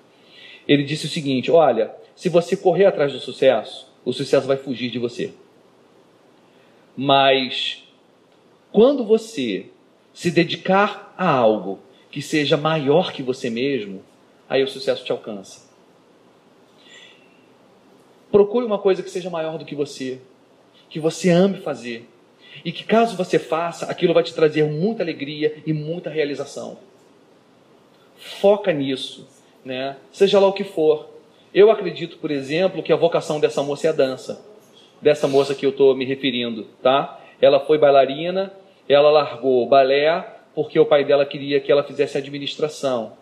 Ele 0.68 0.82
disse 0.82 1.06
o 1.06 1.08
seguinte: 1.08 1.50
Olha, 1.50 1.94
se 2.14 2.28
você 2.28 2.58
correr 2.58 2.84
atrás 2.84 3.10
do 3.10 3.20
sucesso, 3.20 3.90
o 4.04 4.12
sucesso 4.12 4.46
vai 4.46 4.58
fugir 4.58 4.90
de 4.90 4.98
você. 4.98 5.32
Mas 6.94 7.82
quando 8.70 9.02
você 9.02 9.70
se 10.12 10.30
dedicar 10.30 11.03
a 11.16 11.28
algo 11.28 11.78
que 12.10 12.22
seja 12.22 12.56
maior 12.56 13.12
que 13.12 13.22
você 13.22 13.50
mesmo, 13.50 14.02
aí 14.48 14.62
o 14.62 14.68
sucesso 14.68 15.04
te 15.04 15.12
alcança. 15.12 15.68
Procure 18.30 18.66
uma 18.66 18.78
coisa 18.78 19.02
que 19.02 19.10
seja 19.10 19.30
maior 19.30 19.58
do 19.58 19.64
que 19.64 19.74
você, 19.74 20.20
que 20.88 21.00
você 21.00 21.30
ame 21.30 21.58
fazer, 21.58 22.08
e 22.64 22.70
que 22.70 22.84
caso 22.84 23.16
você 23.16 23.38
faça, 23.38 23.86
aquilo 23.86 24.14
vai 24.14 24.22
te 24.22 24.34
trazer 24.34 24.64
muita 24.64 25.02
alegria 25.02 25.56
e 25.66 25.72
muita 25.72 26.10
realização. 26.10 26.78
Foca 28.16 28.72
nisso, 28.72 29.28
né? 29.64 29.96
Seja 30.12 30.38
lá 30.38 30.46
o 30.46 30.52
que 30.52 30.64
for. 30.64 31.08
Eu 31.52 31.70
acredito, 31.70 32.18
por 32.18 32.30
exemplo, 32.30 32.82
que 32.82 32.92
a 32.92 32.96
vocação 32.96 33.40
dessa 33.40 33.62
moça 33.62 33.86
é 33.86 33.90
a 33.90 33.92
dança. 33.92 34.44
Dessa 35.00 35.26
moça 35.26 35.54
que 35.54 35.66
eu 35.66 35.70
estou 35.70 35.94
me 35.94 36.04
referindo, 36.04 36.64
tá? 36.82 37.20
Ela 37.40 37.60
foi 37.60 37.78
bailarina, 37.78 38.52
ela 38.88 39.10
largou 39.10 39.66
balé 39.68 40.34
porque 40.55 40.78
o 40.78 40.86
pai 40.86 41.05
dela 41.05 41.26
queria 41.26 41.61
que 41.61 41.70
ela 41.70 41.82
fizesse 41.82 42.16
administração. 42.16 43.12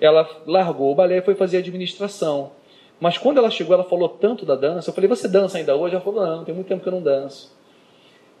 Ela 0.00 0.28
largou 0.46 0.92
o 0.92 0.94
balé 0.94 1.18
e 1.18 1.22
foi 1.22 1.34
fazer 1.34 1.58
administração. 1.58 2.52
Mas 3.00 3.18
quando 3.18 3.38
ela 3.38 3.50
chegou, 3.50 3.74
ela 3.74 3.84
falou 3.84 4.08
tanto 4.08 4.46
da 4.46 4.54
dança. 4.54 4.90
Eu 4.90 4.94
falei, 4.94 5.08
você 5.08 5.28
dança 5.28 5.58
ainda 5.58 5.74
hoje? 5.76 5.94
Ela 5.94 6.04
falou, 6.04 6.24
não, 6.24 6.44
tem 6.44 6.54
muito 6.54 6.68
tempo 6.68 6.82
que 6.82 6.88
eu 6.88 6.92
não 6.92 7.02
danço. 7.02 7.56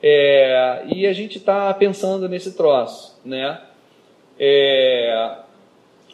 É, 0.02 0.84
e 0.86 1.06
a 1.06 1.12
gente 1.12 1.38
está 1.38 1.72
pensando 1.74 2.28
nesse 2.28 2.52
troço, 2.52 3.20
né? 3.24 3.60
É, 4.38 5.38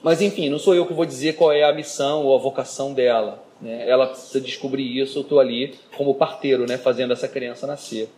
mas 0.03 0.23
enfim, 0.23 0.49
não 0.49 0.59
sou 0.59 0.75
eu 0.75 0.87
que 0.87 0.95
vou 0.95 1.05
dizer 1.05 1.35
qual 1.35 1.53
é 1.53 1.65
a 1.65 1.73
missão 1.73 2.25
ou 2.25 2.35
a 2.35 2.39
vocação 2.39 2.95
dela. 2.95 3.43
Né? 3.61 3.89
Ela 3.89 4.07
precisa 4.07 4.41
descobrir 4.41 5.01
isso. 5.01 5.19
Eu 5.19 5.23
estou 5.23 5.41
ali 5.41 5.75
como 5.97 6.15
parteiro, 6.15 6.67
né? 6.67 6.77
Fazendo 6.77 7.13
essa 7.13 7.29
criança 7.29 7.67
nascer. 7.67 8.09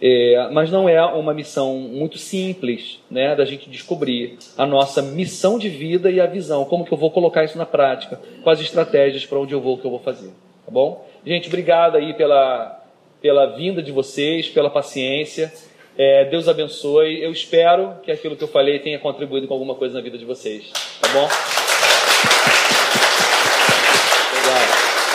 É, 0.00 0.48
mas 0.52 0.70
não 0.70 0.88
é 0.88 1.04
uma 1.04 1.34
missão 1.34 1.74
muito 1.74 2.18
simples, 2.18 3.00
né, 3.10 3.34
da 3.34 3.44
gente 3.44 3.68
descobrir 3.68 4.38
a 4.56 4.64
nossa 4.64 5.02
missão 5.02 5.58
de 5.58 5.68
vida 5.68 6.08
e 6.08 6.20
a 6.20 6.26
visão, 6.26 6.64
como 6.64 6.84
que 6.84 6.92
eu 6.92 6.98
vou 6.98 7.10
colocar 7.10 7.42
isso 7.42 7.58
na 7.58 7.66
prática, 7.66 8.20
quais 8.44 8.60
estratégias 8.60 9.26
para 9.26 9.40
onde 9.40 9.54
eu 9.54 9.60
vou, 9.60 9.74
o 9.74 9.78
que 9.78 9.84
eu 9.84 9.90
vou 9.90 9.98
fazer, 9.98 10.28
tá 10.64 10.70
bom? 10.70 11.04
Gente, 11.26 11.48
obrigado 11.48 11.96
aí 11.96 12.14
pela 12.14 12.78
pela 13.20 13.46
vinda 13.46 13.82
de 13.82 13.92
vocês, 13.92 14.48
pela 14.48 14.70
paciência. 14.70 15.52
É, 15.96 16.24
Deus 16.26 16.48
abençoe. 16.48 17.22
Eu 17.22 17.32
espero 17.32 17.94
que 18.02 18.10
aquilo 18.10 18.36
que 18.36 18.44
eu 18.44 18.48
falei 18.48 18.78
tenha 18.78 18.98
contribuído 18.98 19.48
com 19.48 19.54
alguma 19.54 19.74
coisa 19.74 19.94
na 19.94 20.00
vida 20.00 20.16
de 20.16 20.24
vocês. 20.24 20.70
Tá 21.00 21.08
bom? 21.08 21.28